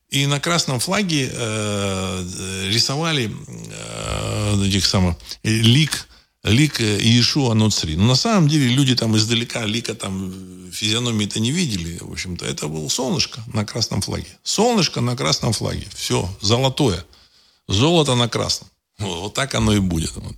И 0.09 0.27
на 0.27 0.39
красном 0.39 0.79
флаге 0.79 1.29
э, 1.33 2.69
рисовали 2.69 3.31
э, 3.31 4.67
этих 4.67 4.85
самых, 4.85 5.17
лик, 5.43 6.07
лик 6.43 6.79
Иешуа 6.79 7.55
Ноцри. 7.55 7.95
Но 7.95 8.05
на 8.05 8.15
самом 8.15 8.47
деле 8.47 8.67
люди 8.67 8.95
там 8.95 9.17
издалека 9.17 9.65
лика 9.65 9.95
там 9.95 10.31
физиономии-то 10.71 11.39
не 11.39 11.51
видели. 11.51 11.97
В 11.99 12.11
общем-то, 12.11 12.45
это 12.45 12.67
было 12.67 12.87
солнышко 12.89 13.43
на 13.53 13.65
красном 13.65 14.01
флаге. 14.01 14.27
Солнышко 14.43 15.01
на 15.01 15.15
красном 15.15 15.51
флаге. 15.51 15.87
Все, 15.95 16.29
золотое. 16.41 17.03
Золото 17.67 18.15
на 18.15 18.27
красном. 18.27 18.69
Вот, 18.99 19.19
вот 19.19 19.33
так 19.33 19.53
оно 19.55 19.73
и 19.73 19.79
будет. 19.79 20.15
Вот. 20.15 20.35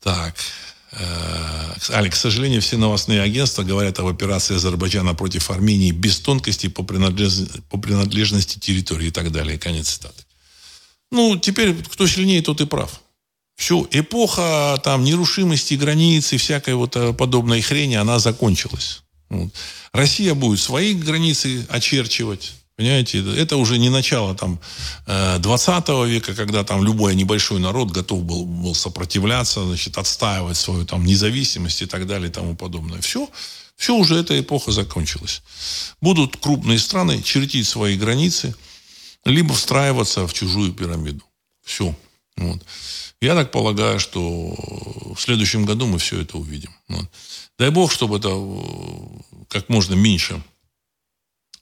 Так. 0.00 0.34
Алекс, 1.90 2.18
к 2.18 2.20
сожалению, 2.20 2.60
все 2.60 2.76
новостные 2.76 3.22
агентства 3.22 3.62
говорят 3.62 3.98
об 4.00 4.06
операции 4.06 4.56
Азербайджана 4.56 5.14
против 5.14 5.50
Армении 5.50 5.92
без 5.92 6.18
тонкостей 6.18 6.68
по, 6.68 6.82
принадлежности, 6.82 7.60
по 7.70 7.78
принадлежности 7.78 8.58
территории 8.58 9.08
и 9.08 9.10
так 9.12 9.30
далее. 9.30 9.58
Конец 9.58 9.88
цитаты. 9.88 10.24
Ну, 11.12 11.36
теперь 11.38 11.74
кто 11.84 12.06
сильнее, 12.06 12.42
тот 12.42 12.60
и 12.60 12.66
прав. 12.66 13.00
Все, 13.56 13.86
эпоха 13.90 14.80
там 14.82 15.04
нерушимости 15.04 15.74
границ 15.74 16.32
и 16.32 16.38
всякой 16.38 16.74
вот 16.74 16.96
э, 16.96 17.12
подобной 17.12 17.60
хрени, 17.60 17.94
она 17.94 18.18
закончилась. 18.18 19.02
Вот. 19.28 19.52
Россия 19.92 20.34
будет 20.34 20.60
свои 20.60 20.94
границы 20.94 21.66
очерчивать. 21.68 22.52
Понимаете, 22.80 23.22
это 23.36 23.58
уже 23.58 23.76
не 23.76 23.90
начало 23.90 24.34
там 24.34 24.58
20 25.06 25.88
э, 25.90 26.06
века, 26.08 26.34
когда 26.34 26.64
там 26.64 26.82
любой 26.82 27.14
небольшой 27.14 27.60
народ 27.60 27.90
готов 27.90 28.24
был, 28.24 28.46
был 28.46 28.74
сопротивляться, 28.74 29.66
значит, 29.66 29.98
отстаивать 29.98 30.56
свою 30.56 30.86
там 30.86 31.04
независимость 31.04 31.82
и 31.82 31.86
так 31.86 32.06
далее 32.06 32.30
и 32.30 32.32
тому 32.32 32.56
подобное. 32.56 33.02
Все, 33.02 33.28
все 33.76 33.94
уже 33.94 34.16
эта 34.16 34.40
эпоха 34.40 34.72
закончилась. 34.72 35.42
Будут 36.00 36.38
крупные 36.38 36.78
страны 36.78 37.20
чертить 37.22 37.68
свои 37.68 37.98
границы, 37.98 38.54
либо 39.26 39.52
встраиваться 39.52 40.26
в 40.26 40.32
чужую 40.32 40.72
пирамиду. 40.72 41.22
Все. 41.62 41.94
Вот. 42.38 42.64
Я 43.20 43.34
так 43.34 43.50
полагаю, 43.50 44.00
что 44.00 44.22
в 45.14 45.18
следующем 45.18 45.66
году 45.66 45.86
мы 45.86 45.98
все 45.98 46.22
это 46.22 46.38
увидим. 46.38 46.74
Вот. 46.88 47.10
Дай 47.58 47.68
бог, 47.68 47.92
чтобы 47.92 48.16
это 48.16 48.30
э, 48.30 49.42
как 49.50 49.68
можно 49.68 49.92
меньше 49.92 50.42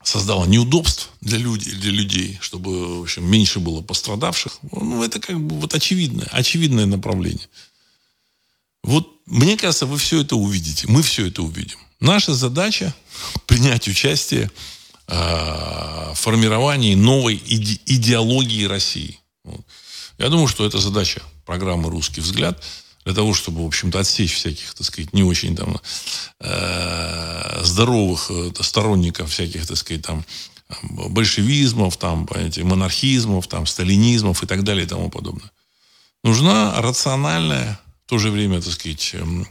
создало 0.09 0.47
неудобств 0.47 1.11
для 1.21 1.39
людей, 1.39 1.75
для 1.75 1.91
людей, 1.91 2.39
чтобы, 2.41 2.99
в 2.99 3.03
общем, 3.03 3.31
меньше 3.31 3.61
было 3.61 3.83
пострадавших. 3.83 4.59
Ну, 4.73 5.05
это 5.05 5.21
как 5.21 5.39
бы 5.39 5.61
вот 5.61 5.75
очевидное, 5.75 6.27
очевидное 6.33 6.87
направление. 6.87 7.49
Вот, 8.83 9.07
мне 9.27 9.57
кажется, 9.57 9.85
вы 9.85 9.99
все 9.99 10.23
это 10.23 10.37
увидите. 10.37 10.87
Мы 10.89 11.03
все 11.03 11.27
это 11.27 11.43
увидим. 11.43 11.79
Наша 12.01 12.33
задача 12.33 12.95
принять 13.47 13.87
участие 13.87 14.51
э, 15.09 15.15
в 15.15 16.15
формировании 16.15 16.95
новой 16.95 17.43
иде 17.45 17.79
идеологии 17.85 18.65
России. 18.65 19.21
Вот. 19.45 19.61
Я 20.17 20.31
думаю, 20.31 20.49
что 20.49 20.65
это 20.65 20.79
задача 20.79 21.23
программы 21.45 21.91
«Русский 21.91 22.23
взгляд» 22.23 22.63
для 23.09 23.15
того, 23.15 23.33
чтобы, 23.33 23.63
в 23.63 23.67
общем-то, 23.67 24.01
отсечь 24.01 24.35
всяких, 24.35 24.75
так 24.75 24.87
сказать, 24.87 25.15
не 25.15 25.23
очень 25.23 25.57
там 25.57 25.81
э, 26.41 27.61
здоровых 27.65 28.31
э, 28.31 28.51
сторонников 28.61 29.31
всяких, 29.31 29.67
так 29.67 29.79
сказать, 29.79 30.03
там 30.03 30.27
большевизмов, 30.83 31.97
там, 31.97 32.27
понимаете, 32.27 32.65
монархизмов, 32.65 33.49
там, 33.49 33.65
сталинизмов 33.65 34.43
и 34.43 34.47
так 34.47 34.63
далее 34.63 34.85
и 34.85 34.87
тому 34.87 35.09
подобное. 35.09 35.51
Нужна 36.23 36.83
рациональная, 36.83 37.81
в 38.05 38.11
то 38.11 38.19
же 38.19 38.31
время, 38.31 38.61
так 38.61 38.75
сказать, 38.75 39.15
эм, 39.15 39.49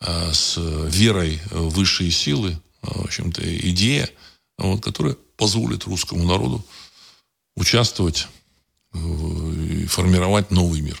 э, 0.00 0.32
с 0.32 0.56
верой 0.90 1.40
в 1.52 1.68
высшие 1.68 2.10
силы, 2.10 2.60
в 2.82 3.04
общем-то, 3.04 3.40
идея, 3.70 4.10
вот, 4.58 4.82
которая 4.82 5.14
позволит 5.36 5.84
русскому 5.84 6.24
народу 6.24 6.66
участвовать 7.54 8.26
и 8.92 9.86
формировать 9.86 10.50
новый 10.50 10.80
мир. 10.80 11.00